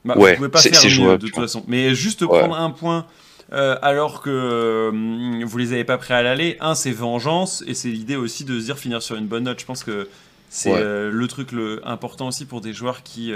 bah, 0.05 0.17
ouais, 0.17 0.37
faire 0.37 0.88
jouable, 0.88 1.23
de 1.23 1.27
toute 1.27 1.35
façon. 1.35 1.64
Mais 1.67 1.95
juste 1.95 2.25
prendre 2.25 2.57
un 2.57 2.71
point 2.71 3.07
euh, 3.53 3.79
alors 3.81 4.21
que 4.21 4.31
euh, 4.31 5.45
vous 5.45 5.59
les 5.59 5.73
avez 5.73 5.85
pas 5.85 5.99
prêts 5.99 6.15
à 6.15 6.23
l'aller. 6.23 6.57
Un, 6.61 6.75
c'est 6.75 6.93
vengeance 6.93 7.65
et 7.67 7.75
c'est 7.75 7.89
l'idée 7.89 8.17
aussi 8.17 8.45
de 8.45 8.59
se 8.61 8.67
dire 8.67 8.79
finir 8.79 9.03
sur 9.03 9.17
une 9.17 9.27
bonne 9.27 9.45
note. 9.45 9.61
Je 9.61 9.65
pense 9.65 9.85
que 9.85 10.09
c'est 10.51 10.73
euh, 10.73 11.11
le 11.11 11.29
truc 11.29 11.53
le 11.53 11.87
important 11.87 12.29
aussi 12.29 12.45
pour 12.45 12.61
des 12.61 12.73
joueurs 12.73 13.03
qui 13.03 13.33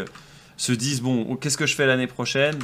se 0.56 0.72
disent 0.72 1.00
bon, 1.00 1.36
qu'est-ce 1.36 1.56
que 1.56 1.66
je 1.66 1.74
fais 1.74 1.86
l'année 1.86 2.06
prochaine 2.06 2.58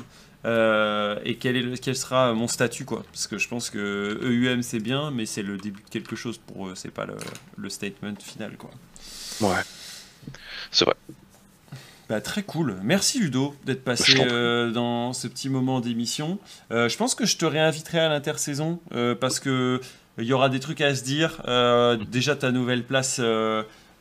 et 0.44 1.36
quel, 1.38 1.56
est 1.56 1.80
quel 1.82 1.96
sera 1.96 2.32
mon 2.32 2.48
statut 2.48 2.84
quoi 2.84 3.02
Parce 3.12 3.26
que 3.26 3.38
je 3.38 3.48
pense 3.48 3.70
que 3.70 4.18
EUM 4.22 4.62
c'est 4.62 4.78
bien, 4.78 5.10
mais 5.10 5.26
c'est 5.26 5.42
le 5.42 5.58
début 5.58 5.82
de 5.82 5.90
quelque 5.90 6.16
chose 6.16 6.38
pour 6.38 6.68
eux. 6.68 6.72
C'est 6.74 6.92
pas 6.92 7.04
le, 7.04 7.16
le 7.56 7.68
statement 7.68 8.14
final 8.22 8.56
quoi. 8.56 8.70
Ouais, 9.40 9.62
c'est 10.70 10.84
vrai. 10.84 10.94
Bah, 12.08 12.22
très 12.22 12.42
cool. 12.42 12.76
Merci 12.82 13.20
Ludo 13.20 13.54
d'être 13.66 13.84
passé 13.84 14.14
euh, 14.18 14.70
dans 14.70 15.12
ce 15.12 15.28
petit 15.28 15.50
moment 15.50 15.80
d'émission. 15.80 16.38
Euh, 16.70 16.88
je 16.88 16.96
pense 16.96 17.14
que 17.14 17.26
je 17.26 17.36
te 17.36 17.44
réinviterai 17.44 17.98
à 17.98 18.08
l'intersaison 18.08 18.80
euh, 18.94 19.14
parce 19.14 19.40
que 19.40 19.80
il 20.16 20.24
y 20.24 20.32
aura 20.32 20.48
des 20.48 20.58
trucs 20.58 20.80
à 20.80 20.94
se 20.94 21.04
dire. 21.04 21.42
déjà 22.10 22.34
ta 22.34 22.50
nouvelle 22.50 22.82
place, 22.82 23.20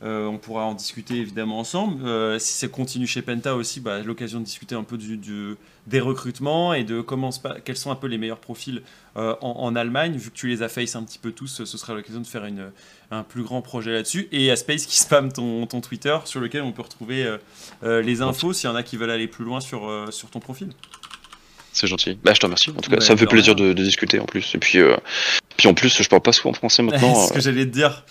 on 0.02 0.38
pourra 0.38 0.64
en 0.64 0.74
discuter 0.74 1.16
évidemment 1.16 1.58
ensemble. 1.58 2.40
si 2.40 2.52
c'est 2.52 2.70
continue 2.70 3.06
chez 3.06 3.22
Penta 3.22 3.54
aussi, 3.56 3.80
bah, 3.80 4.00
l'occasion 4.00 4.38
de 4.38 4.44
discuter 4.44 4.74
un 4.74 4.84
peu 4.84 4.96
du, 4.96 5.56
des 5.86 6.00
recrutements 6.00 6.72
et 6.72 6.84
de 6.84 7.00
comment 7.00 7.30
quels 7.64 7.76
sont 7.76 7.90
un 7.90 7.96
peu 7.96 8.06
les 8.06 8.18
meilleurs 8.18 8.38
profils 8.38 8.82
en, 9.16 9.74
Allemagne. 9.74 10.16
Vu 10.16 10.30
que 10.30 10.36
tu 10.36 10.48
les 10.48 10.62
as 10.62 10.68
face 10.68 10.94
un 10.94 11.02
petit 11.02 11.18
peu 11.18 11.32
tous, 11.32 11.64
ce 11.64 11.78
sera 11.78 11.94
l'occasion 11.94 12.20
de 12.20 12.26
faire 12.26 12.44
une, 12.44 12.70
un 13.10 13.22
plus 13.22 13.42
grand 13.42 13.62
projet 13.62 13.92
là-dessus. 13.92 14.28
Et 14.32 14.50
à 14.50 14.56
Space 14.56 14.86
qui 14.86 14.96
spam 14.96 15.32
ton, 15.32 15.66
ton, 15.66 15.80
Twitter 15.80 16.16
sur 16.24 16.40
lequel 16.40 16.62
on 16.62 16.72
peut 16.72 16.82
retrouver 16.82 17.24
euh, 17.24 17.38
euh, 17.82 18.02
les 18.02 18.22
infos 18.22 18.52
s'il 18.52 18.68
y 18.68 18.72
en 18.72 18.76
a 18.76 18.82
qui 18.82 18.96
veulent 18.96 19.10
aller 19.10 19.28
plus 19.28 19.44
loin 19.44 19.60
sur, 19.60 19.88
euh, 19.88 20.10
sur 20.10 20.30
ton 20.30 20.40
profil. 20.40 20.70
C'est 21.78 21.86
gentil. 21.86 22.18
Bah, 22.24 22.34
je 22.34 22.40
te 22.40 22.46
remercie. 22.46 22.70
En 22.70 22.80
tout 22.80 22.90
cas, 22.90 22.98
ça 22.98 23.12
me 23.12 23.18
fait 23.18 23.26
plaisir 23.26 23.54
de, 23.54 23.72
discuter 23.72 24.18
en 24.18 24.24
plus. 24.24 24.52
Et 24.56 24.58
puis, 24.58 24.80
puis 25.56 25.68
en 25.68 25.74
plus, 25.74 26.02
je 26.02 26.08
parle 26.08 26.22
pas 26.22 26.32
souvent 26.32 26.52
français 26.52 26.82
maintenant. 26.82 27.14
C'est 27.14 27.28
ce 27.28 27.32
que 27.34 27.40
j'allais 27.40 27.66
te 27.66 27.70
dire. 27.70 28.04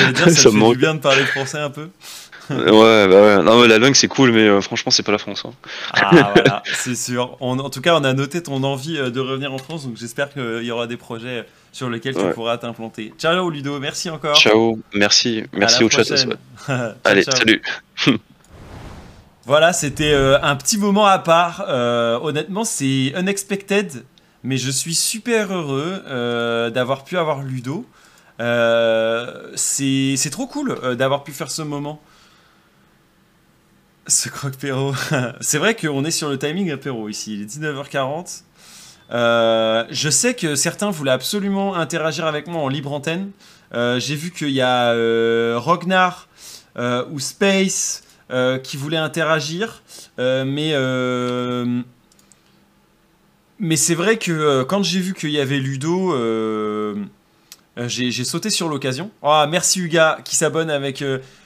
J'allais 0.00 0.12
dire, 0.14 0.24
ça, 0.24 0.30
ça 0.34 0.50
me 0.50 0.60
fait 0.60 0.70
du 0.72 0.78
bien 0.78 0.94
de 0.96 1.00
parler 1.00 1.24
français 1.24 1.58
un 1.58 1.70
peu. 1.70 1.90
ouais, 2.50 3.06
bah 3.06 3.22
ouais. 3.22 3.42
Non, 3.44 3.60
mais 3.60 3.68
la 3.68 3.78
langue 3.78 3.94
c'est 3.94 4.08
cool, 4.08 4.32
mais 4.32 4.60
franchement, 4.62 4.90
c'est 4.90 5.04
pas 5.04 5.12
la 5.12 5.18
France. 5.18 5.44
Hein. 5.46 5.52
Ah, 5.92 6.32
voilà, 6.34 6.64
c'est 6.64 6.96
sûr. 6.96 7.36
en 7.38 7.70
tout 7.70 7.80
cas, 7.80 7.96
on 7.96 8.02
a 8.02 8.12
noté 8.14 8.42
ton 8.42 8.64
envie 8.64 8.96
de 8.96 9.20
revenir 9.20 9.52
en 9.52 9.58
France, 9.58 9.86
donc 9.86 9.96
j'espère 9.96 10.32
qu'il 10.32 10.64
y 10.64 10.72
aura 10.72 10.88
des 10.88 10.96
projets 10.96 11.46
sur 11.70 11.88
lequel 11.88 12.16
tu 12.16 12.24
pourras 12.34 12.58
t'implanter. 12.58 13.12
Ciao 13.16 13.48
Ludo, 13.48 13.78
merci 13.78 14.10
encore. 14.10 14.34
Ciao, 14.34 14.76
merci, 14.92 15.44
merci 15.52 15.84
au 15.84 15.90
chat. 15.90 16.02
Allez, 17.04 17.22
salut. 17.22 17.62
Voilà, 19.48 19.72
c'était 19.72 20.12
euh, 20.12 20.38
un 20.42 20.56
petit 20.56 20.76
moment 20.76 21.06
à 21.06 21.18
part. 21.18 21.64
Euh, 21.68 22.18
honnêtement, 22.20 22.64
c'est 22.64 23.14
unexpected, 23.16 24.04
mais 24.42 24.58
je 24.58 24.70
suis 24.70 24.94
super 24.94 25.50
heureux 25.50 26.02
euh, 26.06 26.68
d'avoir 26.68 27.02
pu 27.02 27.16
avoir 27.16 27.40
Ludo. 27.42 27.86
c'est 28.38 30.30
trop 30.30 30.46
cool 30.46 30.96
d'avoir 30.96 31.24
pu 31.24 31.32
faire 31.32 31.50
ce 31.50 31.62
moment. 31.62 31.98
Ce 34.06 34.28
croque-péro. 34.28 34.92
c'est 35.40 35.56
vrai 35.56 35.74
qu'on 35.74 36.04
est 36.04 36.10
sur 36.10 36.28
le 36.28 36.38
timing 36.38 36.70
apéro 36.70 37.08
ici. 37.08 37.32
Il 37.32 37.40
est 37.40 37.46
19h40. 37.46 38.42
Euh, 39.12 39.86
je 39.88 40.10
sais 40.10 40.34
que 40.34 40.56
certains 40.56 40.90
voulaient 40.90 41.10
absolument 41.12 41.74
interagir 41.74 42.26
avec 42.26 42.48
moi 42.48 42.60
en 42.60 42.68
libre 42.68 42.92
antenne. 42.92 43.30
J'ai 43.72 44.14
vu 44.14 44.30
qu'il 44.30 44.50
y 44.50 44.60
a 44.60 44.92
Rognar 45.58 46.28
ou 46.76 47.18
Space 47.18 48.02
qui 48.62 48.76
voulaient 48.76 48.96
interagir, 48.96 49.82
mais 50.18 50.74
mais 53.60 53.76
c'est 53.76 53.94
vrai 53.94 54.18
que 54.18 54.62
quand 54.64 54.82
j'ai 54.82 55.00
vu 55.00 55.14
qu'il 55.14 55.30
y 55.30 55.40
avait 55.40 55.58
Ludo, 55.58 56.14
j'ai 57.76 58.24
sauté 58.24 58.50
sur 58.50 58.68
l'occasion. 58.68 59.10
Oh, 59.22 59.44
merci 59.48 59.80
Huga 59.80 60.18
qui 60.24 60.36
s'abonne 60.36 60.70
avec 60.70 61.02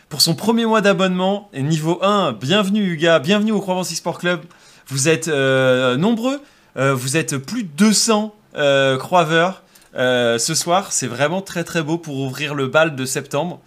pour 0.08 0.20
son 0.20 0.34
premier 0.34 0.66
mois 0.66 0.80
d'abonnement. 0.80 1.50
Niveau 1.54 1.98
1, 2.02 2.32
bienvenue 2.32 2.84
Huga, 2.84 3.18
bienvenue 3.18 3.52
au 3.52 3.60
Croissance 3.60 3.94
Sport 3.94 4.18
Club. 4.18 4.40
Vous 4.88 5.08
êtes 5.08 5.28
nombreux. 5.28 6.40
Euh, 6.76 6.94
vous 6.94 7.16
êtes 7.16 7.36
plus 7.36 7.64
de 7.64 7.68
200 7.68 8.34
euh, 8.56 8.96
croiveurs 8.96 9.62
euh, 9.94 10.38
ce 10.38 10.54
soir. 10.54 10.92
C'est 10.92 11.06
vraiment 11.06 11.42
très 11.42 11.64
très 11.64 11.82
beau 11.82 11.98
pour 11.98 12.18
ouvrir 12.18 12.54
le 12.54 12.66
bal 12.66 12.96
de 12.96 13.04
septembre. 13.04 13.60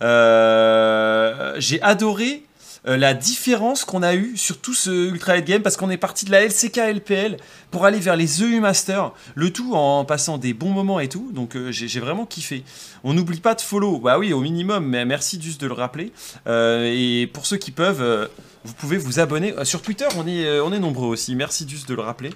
J'ai 0.00 1.82
adoré 1.82 2.44
la 2.84 3.14
différence 3.14 3.84
qu'on 3.84 4.02
a 4.02 4.14
eue 4.14 4.36
sur 4.36 4.58
tout 4.58 4.74
ce 4.74 4.90
Ultra 4.90 5.36
Head 5.36 5.44
Game 5.44 5.62
parce 5.62 5.76
qu'on 5.76 5.90
est 5.90 5.98
parti 5.98 6.24
de 6.24 6.30
la 6.30 6.44
LCK 6.44 6.76
LPL 6.76 7.36
pour 7.70 7.84
aller 7.84 7.98
vers 7.98 8.16
les 8.16 8.42
EU 8.42 8.60
Masters, 8.60 9.12
le 9.34 9.52
tout 9.52 9.74
en 9.74 10.04
passant 10.04 10.38
des 10.38 10.54
bons 10.54 10.70
moments 10.70 11.00
et 11.00 11.08
tout. 11.08 11.30
Donc 11.32 11.56
j'ai 11.70 12.00
vraiment 12.00 12.26
kiffé. 12.26 12.64
On 13.04 13.14
n'oublie 13.14 13.40
pas 13.40 13.54
de 13.54 13.60
follow, 13.60 13.98
bah 13.98 14.18
oui, 14.18 14.32
au 14.32 14.40
minimum, 14.40 14.86
mais 14.86 15.04
merci 15.04 15.40
juste 15.40 15.60
de 15.60 15.66
le 15.66 15.74
rappeler. 15.74 16.12
et 16.46 17.30
pour 17.32 17.46
ceux 17.46 17.56
qui 17.56 17.70
peuvent, 17.70 18.28
vous 18.64 18.74
pouvez 18.74 18.98
vous 18.98 19.20
abonner. 19.20 19.54
Euh, 19.56 19.64
sur 19.64 19.80
Twitter, 19.80 20.06
on 20.16 20.26
est, 20.26 20.44
euh, 20.44 20.64
on 20.64 20.72
est 20.72 20.78
nombreux 20.78 21.08
aussi. 21.08 21.34
Merci 21.34 21.66
juste 21.68 21.88
de 21.88 21.94
le 21.94 22.02
rappeler. 22.02 22.30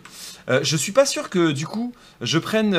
Euh, 0.48 0.60
je 0.62 0.76
suis 0.76 0.92
pas 0.92 1.04
sûr 1.04 1.28
que 1.28 1.52
du 1.52 1.66
coup, 1.66 1.92
je 2.20 2.38
prenne 2.38 2.72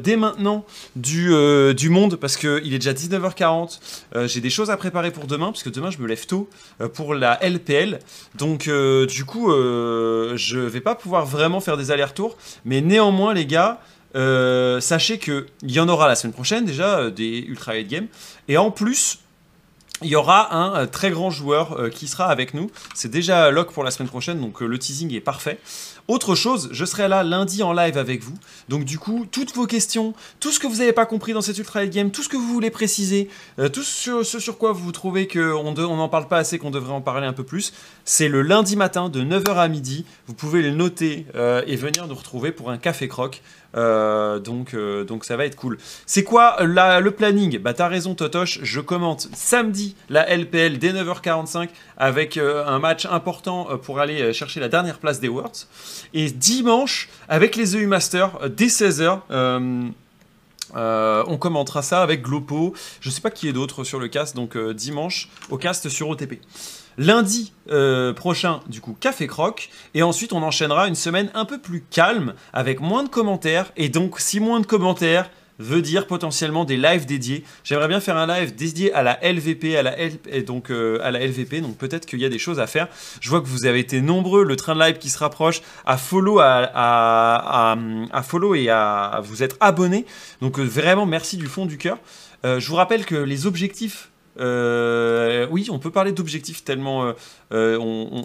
dès 0.00 0.16
maintenant 0.16 0.64
du, 0.96 1.32
du 1.74 1.88
monde 1.88 2.16
parce 2.16 2.36
qu'il 2.36 2.74
est 2.74 2.78
déjà 2.78 2.92
19h40. 2.92 3.78
J'ai 4.26 4.40
des 4.40 4.50
choses 4.50 4.70
à 4.70 4.76
préparer 4.76 5.10
pour 5.10 5.26
demain 5.26 5.46
parce 5.46 5.62
que 5.62 5.70
demain, 5.70 5.90
je 5.90 5.98
me 5.98 6.06
lève 6.06 6.26
tôt 6.26 6.48
pour 6.94 7.14
la 7.14 7.38
LPL. 7.42 7.98
Donc, 8.36 8.68
du 9.08 9.24
coup, 9.24 9.50
je 9.50 10.58
vais 10.58 10.80
pas 10.80 10.94
pouvoir 10.94 11.26
vraiment 11.26 11.60
faire 11.60 11.76
des 11.76 11.89
allers-retours. 11.90 12.36
Mais 12.64 12.80
néanmoins, 12.80 13.34
les 13.34 13.46
gars. 13.46 13.80
sachez 14.80 15.18
qu'il 15.18 15.44
y 15.62 15.78
en 15.78 15.88
aura 15.88 16.08
la 16.08 16.16
semaine 16.16 16.32
prochaine 16.32 16.64
déjà 16.64 17.10
des 17.10 17.44
Ultra 17.46 17.72
Hate 17.72 17.86
Games 17.86 18.08
et 18.48 18.56
en 18.58 18.72
plus 18.72 19.20
il 20.02 20.08
y 20.08 20.16
aura 20.16 20.54
un 20.54 20.82
euh, 20.82 20.86
très 20.86 21.10
grand 21.10 21.30
joueur 21.30 21.78
euh, 21.78 21.90
qui 21.90 22.08
sera 22.08 22.26
avec 22.26 22.54
nous. 22.54 22.70
C'est 22.94 23.10
déjà 23.10 23.50
lock 23.50 23.72
pour 23.72 23.84
la 23.84 23.90
semaine 23.90 24.08
prochaine, 24.08 24.40
donc 24.40 24.62
euh, 24.62 24.66
le 24.66 24.78
teasing 24.78 25.12
est 25.14 25.20
parfait. 25.20 25.58
Autre 26.08 26.34
chose, 26.34 26.68
je 26.72 26.84
serai 26.84 27.08
là 27.08 27.22
lundi 27.22 27.62
en 27.62 27.72
live 27.72 27.96
avec 27.98 28.22
vous. 28.22 28.34
Donc 28.68 28.84
du 28.84 28.98
coup, 28.98 29.26
toutes 29.30 29.54
vos 29.54 29.66
questions, 29.66 30.14
tout 30.40 30.50
ce 30.50 30.58
que 30.58 30.66
vous 30.66 30.76
n'avez 30.76 30.92
pas 30.92 31.06
compris 31.06 31.32
dans 31.32 31.40
cette 31.40 31.58
Ultra 31.58 31.80
Light 31.80 31.92
Game, 31.92 32.10
tout 32.10 32.22
ce 32.22 32.28
que 32.28 32.36
vous 32.36 32.52
voulez 32.52 32.70
préciser, 32.70 33.28
tout 33.72 33.82
ce, 33.82 34.22
sur 34.22 34.58
quoi 34.58 34.72
vous 34.72 34.92
trouvez 34.92 35.28
qu'on 35.28 35.72
n'en 35.72 36.08
parle 36.08 36.28
pas 36.28 36.38
assez, 36.38 36.58
qu'on 36.58 36.70
devrait 36.70 36.92
en 36.92 37.00
parler 37.00 37.26
un 37.26 37.32
peu 37.32 37.44
plus, 37.44 37.72
c'est 38.04 38.28
le 38.28 38.42
lundi 38.42 38.76
matin 38.76 39.08
de 39.08 39.22
9h 39.22 39.56
à 39.56 39.68
midi. 39.68 40.04
Vous 40.26 40.34
pouvez 40.34 40.62
le 40.62 40.70
noter 40.70 41.26
et 41.34 41.76
venir 41.76 42.06
nous 42.06 42.14
retrouver 42.14 42.52
pour 42.52 42.70
un 42.70 42.78
café 42.78 43.08
croc. 43.08 43.42
Euh, 43.76 44.38
donc, 44.38 44.74
euh, 44.74 45.04
donc 45.04 45.24
ça 45.24 45.36
va 45.36 45.44
être 45.44 45.56
cool. 45.56 45.78
C'est 46.06 46.24
quoi 46.24 46.56
la, 46.60 47.00
le 47.00 47.10
planning? 47.12 47.58
Bah 47.58 47.74
t'as 47.74 47.88
raison 47.88 48.14
Totoche, 48.14 48.60
je 48.62 48.80
commente 48.80 49.28
samedi 49.32 49.94
la 50.08 50.28
LPL 50.28 50.78
dès 50.78 50.92
9h45 50.92 51.68
avec 51.96 52.36
euh, 52.36 52.64
un 52.66 52.78
match 52.78 53.06
important 53.06 53.68
pour 53.82 54.00
aller 54.00 54.32
chercher 54.32 54.60
la 54.60 54.68
dernière 54.68 54.98
place 54.98 55.20
des 55.20 55.28
Worlds. 55.28 55.66
Et 56.14 56.30
dimanche 56.30 57.08
avec 57.28 57.56
les 57.56 57.76
EU 57.76 57.86
Masters 57.86 58.50
dès 58.50 58.66
16h. 58.66 59.20
on 60.74 61.38
commentera 61.38 61.82
ça 61.82 62.02
avec 62.02 62.22
Glopo. 62.22 62.74
Je 63.00 63.10
sais 63.10 63.20
pas 63.20 63.30
qui 63.30 63.48
est 63.48 63.52
d'autre 63.52 63.84
sur 63.84 64.00
le 64.00 64.08
cast, 64.08 64.34
donc 64.34 64.58
dimanche 64.72 65.28
au 65.50 65.58
cast 65.58 65.88
sur 65.88 66.08
OTP. 66.08 66.40
Lundi 66.98 67.52
euh, 67.70 68.12
prochain, 68.12 68.60
du 68.68 68.80
coup, 68.80 68.96
Café 68.98 69.26
Croc. 69.26 69.70
Et 69.94 70.02
ensuite, 70.02 70.32
on 70.32 70.42
enchaînera 70.42 70.88
une 70.88 70.94
semaine 70.94 71.30
un 71.34 71.44
peu 71.44 71.58
plus 71.58 71.82
calme, 71.90 72.34
avec 72.52 72.80
moins 72.80 73.02
de 73.02 73.08
commentaires. 73.08 73.72
Et 73.76 73.88
donc, 73.88 74.20
si 74.20 74.40
moins 74.40 74.60
de 74.60 74.66
commentaires 74.66 75.30
veut 75.60 75.82
dire 75.82 76.06
potentiellement 76.06 76.64
des 76.64 76.78
lives 76.78 77.04
dédiés. 77.04 77.44
J'aimerais 77.64 77.86
bien 77.86 78.00
faire 78.00 78.16
un 78.16 78.26
live 78.26 78.54
dédié 78.54 78.92
à 78.94 79.02
la 79.02 79.18
LVP, 79.22 79.76
à 79.76 79.82
la, 79.82 79.94
et 80.00 80.42
donc, 80.42 80.70
euh, 80.70 80.98
à 81.02 81.10
la 81.10 81.24
LVP, 81.24 81.60
donc 81.60 81.76
peut-être 81.76 82.06
qu'il 82.06 82.18
y 82.18 82.24
a 82.24 82.30
des 82.30 82.38
choses 82.38 82.58
à 82.58 82.66
faire. 82.66 82.88
Je 83.20 83.28
vois 83.28 83.42
que 83.42 83.46
vous 83.46 83.66
avez 83.66 83.78
été 83.78 84.00
nombreux, 84.00 84.42
le 84.42 84.56
train 84.56 84.74
de 84.74 84.80
live 84.80 84.96
qui 84.96 85.10
se 85.10 85.18
rapproche, 85.18 85.60
à 85.84 85.98
follow, 85.98 86.40
à, 86.40 87.76
et 88.56 88.70
à, 88.70 89.20
vous 89.22 89.42
être 89.42 89.56
abonné. 89.60 90.06
Donc 90.40 90.58
euh, 90.58 90.64
vraiment, 90.64 91.04
merci 91.04 91.36
du 91.36 91.46
fond 91.46 91.66
du 91.66 91.76
cœur. 91.76 91.98
je 92.42 92.66
vous 92.66 92.76
rappelle 92.76 93.04
que 93.04 93.16
les 93.16 93.46
objectifs 93.46 94.09
euh, 94.38 95.46
oui, 95.50 95.68
on 95.70 95.78
peut 95.78 95.90
parler 95.90 96.12
d'objectifs 96.12 96.64
tellement 96.64 97.04
euh, 97.04 97.12
euh, 97.52 97.78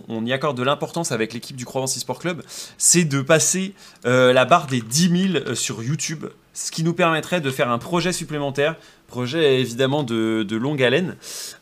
on, 0.08 0.26
y 0.26 0.34
accorde 0.34 0.58
de 0.58 0.64
l'importance 0.64 1.12
avec 1.12 1.34
l'équipe 1.34 1.56
du 1.56 1.66
Croissance 1.66 1.98
Sport 1.98 2.20
Club. 2.20 2.44
C'est 2.78 3.06
de 3.06 3.22
passer 3.22 3.74
la 4.04 4.46
barre 4.46 4.68
des 4.68 4.82
10 4.82 5.32
000 5.44 5.56
sur 5.56 5.84
YouTube. 5.84 6.26
ce 6.54 6.72
qui 6.72 6.84
nous 6.84 6.94
permettrait 6.94 7.42
de 7.42 7.52
faire 7.52 7.70
un 7.70 7.80
projet 7.80 8.14
supplémentaire 8.14 8.76
projet 9.06 9.60
évidemment 9.60 10.04
de, 10.04 10.56
longue 10.56 10.82
haleine. 10.82 11.16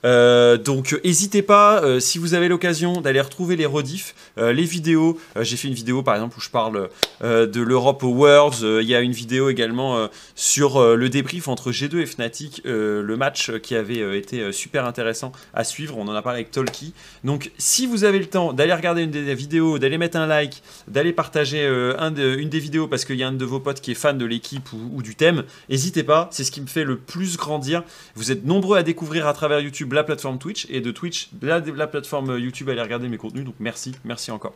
Euh, 0.06 0.58
donc 0.58 1.00
n'hésitez 1.04 1.42
pas, 1.42 1.84
euh, 1.84 2.00
si 2.00 2.18
vous 2.18 2.34
avez 2.34 2.48
l'occasion, 2.48 3.02
d'aller 3.02 3.22
retrouver 3.22 3.56
les 3.56 3.66
rediffs, 3.66 4.16
euh, 4.38 4.54
les 4.54 4.64
vidéos. 4.64 5.20
J'ai 5.40 5.58
fait 5.58 5.68
une 5.68 5.74
vidéo 5.74 6.04
par 6.04 6.16
exemple 6.16 6.38
où 6.38 6.42
je 6.42 6.50
parle 6.50 6.90
de 7.22 7.62
l'Europe 7.62 8.04
Worlds. 8.04 8.82
Il 8.82 8.88
y 8.88 8.96
a 8.96 9.02
une 9.02 9.12
vidéo 9.12 9.50
également 9.50 10.10
sur 10.36 10.96
le 10.96 11.10
débrief 11.10 11.48
entre 11.48 11.72
G2 11.72 11.98
et 11.98 12.06
Fnatic, 12.06 12.62
le 12.66 13.16
match 13.16 13.52
qui 13.60 13.76
avait 13.76 14.18
été 14.18 14.52
super 14.52 14.86
intéressant 14.86 15.32
à 15.54 15.64
suivre. 15.64 15.98
On 15.98 16.08
en 16.08 16.14
a 16.14 16.22
parlé 16.22 16.40
avec 16.40 16.52
Tolki. 16.52 16.94
Donc 17.24 17.52
si 17.58 17.88
vous 17.88 18.04
avez 18.04 18.20
le 18.20 18.26
temps 18.26 18.54
d'aller 18.54 18.74
regarder 18.74 19.04
une 19.04 19.12
des 19.12 19.36
vidéos, 19.36 19.80
d'aller 19.80 19.98
mettre 19.98 20.18
un 20.18 20.28
like, 20.28 20.62
d'aller 20.88 21.14
partager 21.14 21.66
un 21.66 22.14
une 22.16 22.50
des 22.50 22.60
vidéos 22.60 22.88
parce 22.88 23.06
qu'il 23.06 23.16
y 23.16 23.24
a 23.24 23.28
un 23.28 23.34
de 23.34 23.46
vos 23.46 23.60
potes 23.60 23.82
qui 23.82 23.92
est 23.92 23.96
fan 23.96 24.18
de 24.18 24.26
l'équipe 24.26 24.72
ou, 24.74 24.92
ou 24.94 25.02
du 25.02 25.16
thème, 25.16 25.44
n'hésitez 25.70 26.04
pas. 26.04 26.30
C'est 26.32 26.44
ce 26.44 26.52
qui 26.52 26.62
me 26.62 26.68
fait 26.68 26.84
le 26.84 26.98
plus 26.98 27.33
grandir. 27.38 27.84
Vous 28.16 28.32
êtes 28.32 28.46
nombreux 28.46 28.78
à 28.78 28.84
découvrir 28.84 29.28
à 29.28 29.34
travers 29.34 29.60
YouTube 29.60 29.94
la 29.94 30.04
plateforme 30.04 30.40
Twitch 30.40 30.68
et 30.70 30.82
de 30.82 30.92
Twitch 30.92 31.30
la, 31.42 31.60
la 31.60 31.88
plateforme 31.88 32.38
YouTube 32.38 32.70
à 32.70 32.74
aller 32.74 32.82
regarder 32.82 33.08
mes 33.08 33.18
contenus. 33.18 33.46
Donc 33.46 33.56
merci, 33.60 33.94
merci 34.04 34.32
encore. 34.32 34.54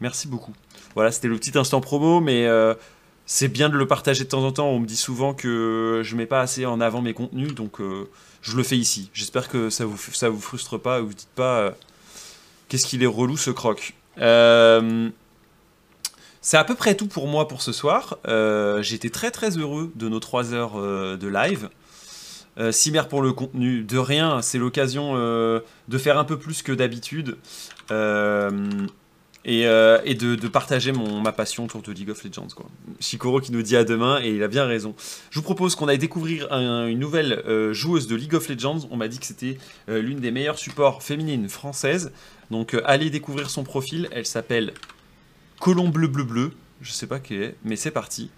Merci 0.00 0.28
beaucoup. 0.28 0.52
Voilà, 0.94 1.10
c'était 1.12 1.28
le 1.28 1.36
petit 1.36 1.56
instant 1.56 1.80
promo, 1.80 2.20
mais 2.20 2.46
euh, 2.46 2.74
c'est 3.26 3.48
bien 3.48 3.68
de 3.68 3.76
le 3.76 3.86
partager 3.86 4.24
de 4.24 4.28
temps 4.28 4.44
en 4.44 4.52
temps. 4.52 4.68
On 4.68 4.80
me 4.80 4.86
dit 4.86 4.96
souvent 4.96 5.34
que 5.34 6.02
je 6.04 6.16
mets 6.16 6.26
pas 6.26 6.40
assez 6.40 6.66
en 6.66 6.80
avant 6.80 7.02
mes 7.02 7.14
contenus, 7.14 7.54
donc 7.54 7.80
euh, 7.80 8.08
je 8.42 8.56
le 8.56 8.62
fais 8.62 8.76
ici. 8.76 9.10
J'espère 9.12 9.48
que 9.48 9.70
ça 9.70 9.84
vous, 9.84 9.96
ça 10.12 10.28
vous 10.28 10.40
frustre 10.40 10.78
pas, 10.78 11.00
vous 11.00 11.14
dites 11.14 11.28
pas 11.34 11.58
euh, 11.58 11.70
qu'est-ce 12.68 12.86
qu'il 12.86 13.02
est 13.02 13.06
relou 13.06 13.36
ce 13.36 13.50
croc. 13.50 13.94
c'est 16.40 16.56
à 16.56 16.64
peu 16.64 16.74
près 16.74 16.94
tout 16.94 17.08
pour 17.08 17.26
moi 17.26 17.48
pour 17.48 17.62
ce 17.62 17.72
soir. 17.72 18.18
J'étais 18.80 19.10
très 19.10 19.30
très 19.30 19.56
heureux 19.56 19.92
de 19.94 20.08
nos 20.08 20.20
3 20.20 20.52
heures 20.52 20.76
de 20.76 21.28
live. 21.28 21.70
Euh, 22.58 22.72
pour 23.08 23.22
le 23.22 23.32
contenu, 23.32 23.82
de 23.82 23.98
rien, 23.98 24.40
c'est 24.42 24.58
l'occasion 24.58 25.12
euh, 25.16 25.60
de 25.88 25.98
faire 25.98 26.18
un 26.18 26.24
peu 26.24 26.38
plus 26.38 26.62
que 26.62 26.72
d'habitude 26.72 27.36
euh, 27.90 28.50
et, 29.44 29.66
euh, 29.66 29.98
de, 30.02 30.48
partager 30.48 30.92
ma 30.92 31.32
passion 31.32 31.64
autour 31.64 31.82
de 31.82 31.92
League 31.92 32.10
of 32.10 32.24
Legends. 32.24 32.48
Quoi. 32.54 32.66
Shikoro 33.00 33.40
qui 33.40 33.52
nous 33.52 33.62
dit 33.62 33.76
à 33.76 33.84
demain 33.84 34.20
et 34.22 34.30
il 34.30 34.42
a 34.42 34.48
bien 34.48 34.64
raison. 34.64 34.94
Je 35.30 35.38
vous 35.38 35.44
propose 35.44 35.74
qu'on 35.74 35.88
aille 35.88 35.98
découvrir 35.98 36.50
une 36.50 36.98
nouvelle 36.98 37.42
joueuse 37.72 38.06
de 38.06 38.16
League 38.16 38.34
of 38.34 38.48
Legends. 38.48 38.88
On 38.90 38.96
m'a 38.96 39.08
dit 39.08 39.18
que 39.18 39.26
c'était 39.26 39.58
l'une 39.86 40.20
des 40.20 40.30
meilleures 40.30 40.58
supports 40.58 41.02
féminines 41.02 41.48
françaises. 41.48 42.12
Donc 42.50 42.76
allez 42.86 43.10
découvrir 43.10 43.50
son 43.50 43.64
profil. 43.64 44.08
Elle 44.12 44.26
s'appelle 44.26 44.72
Colomb 45.60 45.88
Bleu 45.88 46.08
Bleu. 46.08 46.52
Je 46.80 46.92
sais 46.92 47.06
pas 47.06 47.18
qui 47.18 47.36
est, 47.36 47.56
mais 47.64 47.76
c'est 47.76 47.90
parti. 47.90 48.30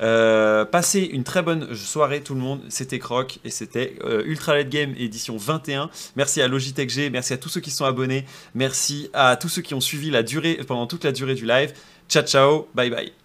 Euh, 0.00 0.64
passez 0.64 1.00
une 1.00 1.22
très 1.22 1.42
bonne 1.42 1.74
soirée 1.74 2.22
tout 2.22 2.34
le 2.34 2.40
monde. 2.40 2.60
C'était 2.68 2.98
Croc 2.98 3.38
et 3.44 3.50
c'était 3.50 3.96
euh, 4.04 4.22
Ultra 4.26 4.54
Late 4.54 4.68
Game 4.68 4.94
édition 4.96 5.36
21. 5.36 5.90
Merci 6.16 6.42
à 6.42 6.48
Logitech 6.48 6.90
G, 6.90 7.10
merci 7.10 7.32
à 7.32 7.38
tous 7.38 7.48
ceux 7.48 7.60
qui 7.60 7.70
sont 7.70 7.84
abonnés, 7.84 8.24
merci 8.54 9.10
à 9.12 9.36
tous 9.36 9.48
ceux 9.48 9.62
qui 9.62 9.74
ont 9.74 9.80
suivi 9.80 10.10
la 10.10 10.22
durée 10.22 10.58
pendant 10.66 10.86
toute 10.86 11.04
la 11.04 11.12
durée 11.12 11.34
du 11.34 11.46
live. 11.46 11.72
Ciao 12.08 12.24
ciao, 12.24 12.68
bye 12.74 12.90
bye. 12.90 13.23